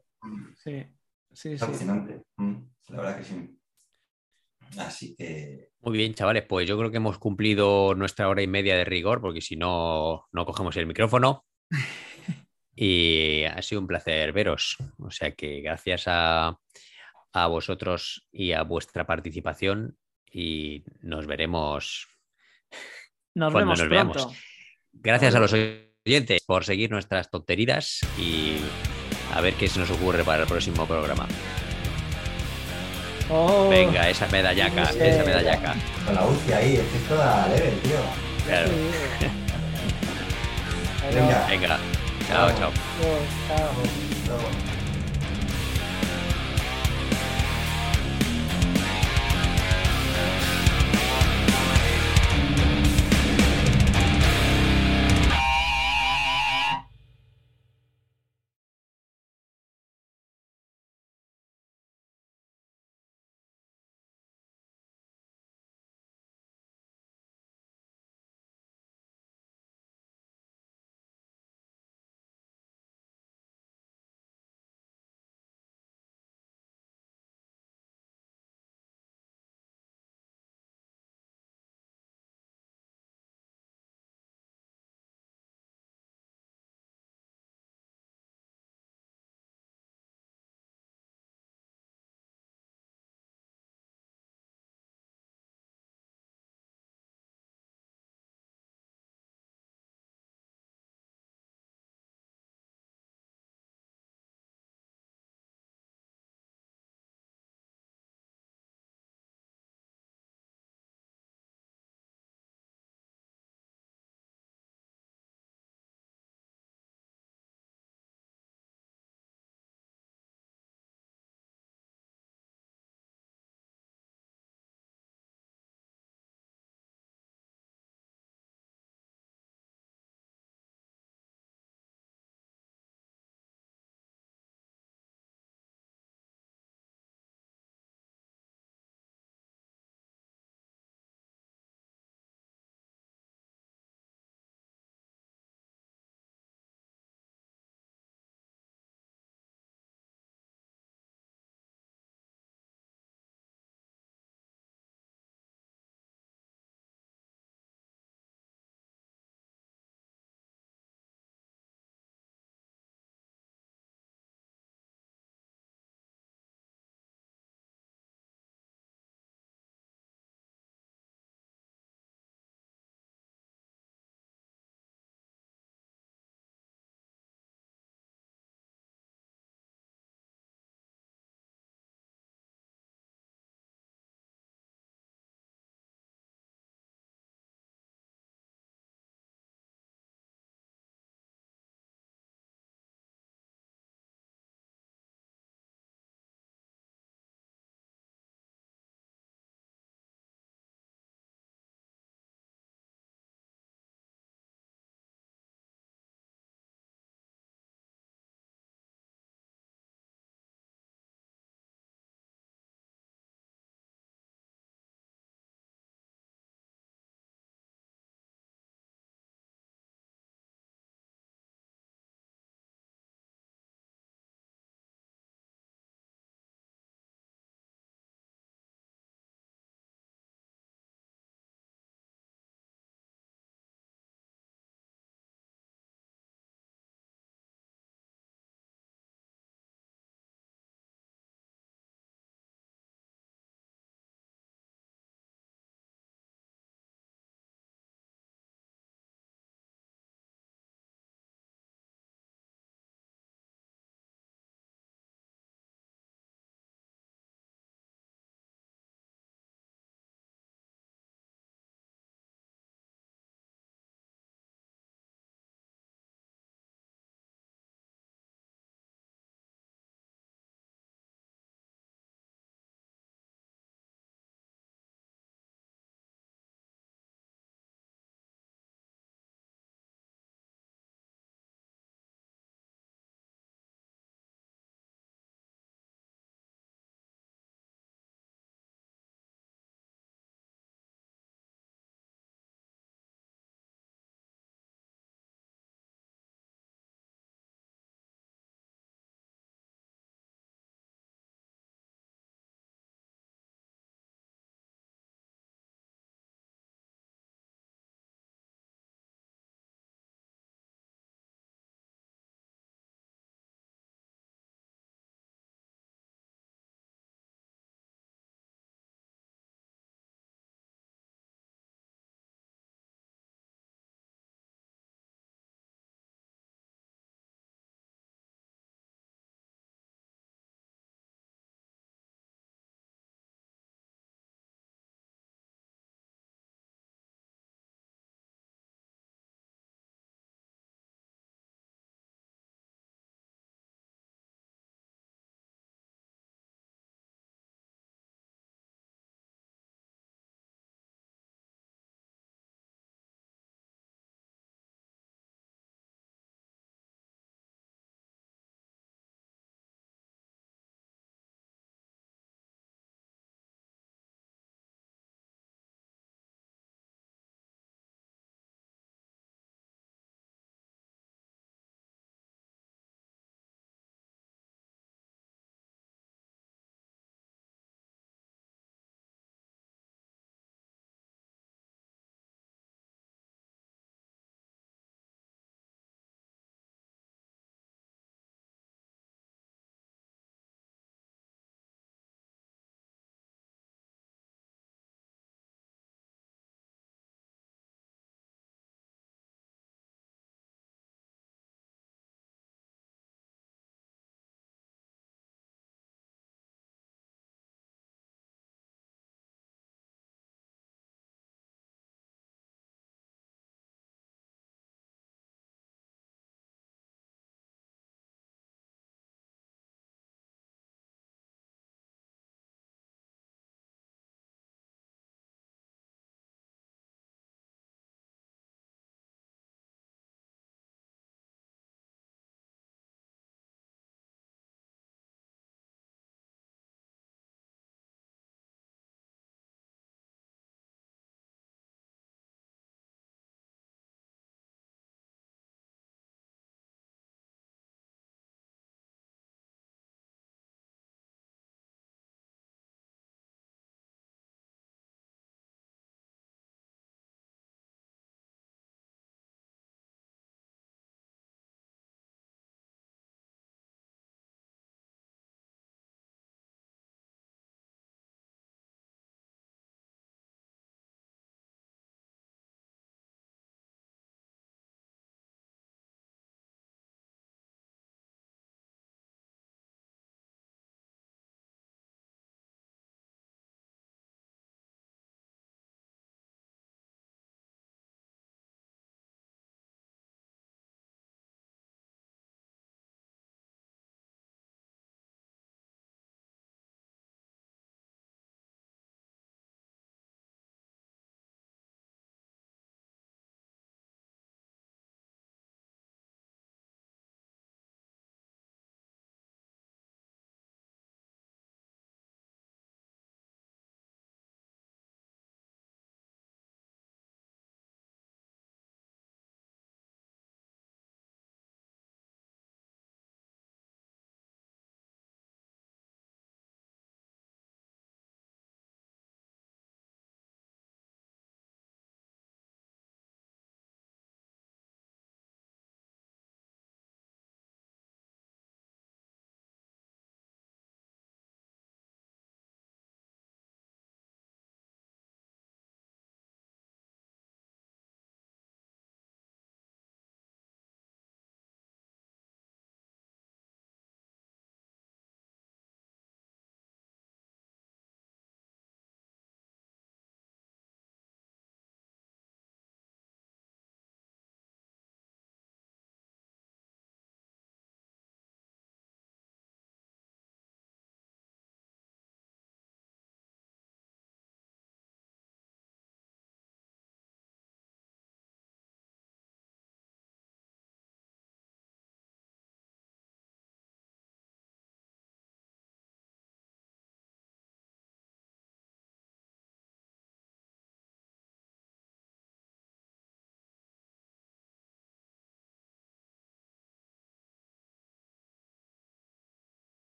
Sí, 0.64 0.86
sí, 1.34 1.54
es 1.54 1.62
alucinante. 1.62 2.24
Mm, 2.38 2.56
la 2.90 2.98
verdad 2.98 3.18
que 3.18 3.24
sí. 3.24 3.60
Así 4.78 5.16
que. 5.16 5.70
Muy 5.82 5.98
bien, 5.98 6.14
chavales, 6.14 6.46
pues 6.48 6.68
yo 6.68 6.78
creo 6.78 6.92
que 6.92 6.98
hemos 6.98 7.20
cumplido 7.20 7.94
nuestra 7.96 8.28
hora 8.28 8.42
y 8.42 8.48
media 8.48 8.76
de 8.76 8.86
rigor, 8.86 9.22
porque 9.22 9.42
si 9.42 9.56
no, 9.56 10.28
no 10.32 10.46
cogemos 10.46 10.76
el 10.78 10.88
micrófono. 10.88 11.46
Y 12.80 13.44
ha 13.44 13.60
sido 13.64 13.82
un 13.82 13.88
placer 13.88 14.32
veros. 14.34 14.78
O 15.00 15.10
sea 15.10 15.32
que 15.32 15.62
gracias 15.62 16.04
a, 16.06 16.60
a 17.34 17.48
vosotros 17.48 18.28
y 18.32 18.54
a 18.54 18.64
vuestra 18.64 19.06
participación 19.06 19.98
y 20.32 20.84
nos 21.02 21.28
veremos 21.28 22.08
nos 23.36 23.52
cuando 23.52 23.72
vemos 23.72 23.80
nos 23.80 23.90
veamos. 23.90 24.28
Gracias 24.94 25.36
a 25.36 25.40
los 25.40 25.54
oyentes 25.54 26.44
por 26.46 26.66
seguir 26.66 26.90
nuestras 26.90 27.30
tonterías 27.30 28.00
y 28.18 28.58
a 29.34 29.42
ver 29.42 29.54
qué 29.56 29.68
se 29.68 29.80
nos 29.80 29.92
ocurre 29.92 30.24
para 30.24 30.44
el 30.44 30.48
próximo 30.48 30.86
programa. 30.88 31.28
Oh. 33.30 33.68
Venga, 33.70 34.10
esa 34.10 34.28
medallaca, 34.30 34.84
esa 34.84 35.24
medallaca. 35.24 35.76
Con 36.06 36.16
la 36.16 36.26
UCI 36.26 36.54
ahí, 36.54 36.76
es 36.76 36.88
que 36.88 36.98
es 36.98 37.08
toda 37.08 37.48
leve, 37.50 37.72
tío. 37.84 38.00
Claro. 38.46 38.70
Venga. 41.14 41.48
Venga. 41.48 41.80
Chao, 42.28 42.50
chao. 42.58 42.72
chao. 44.28 44.77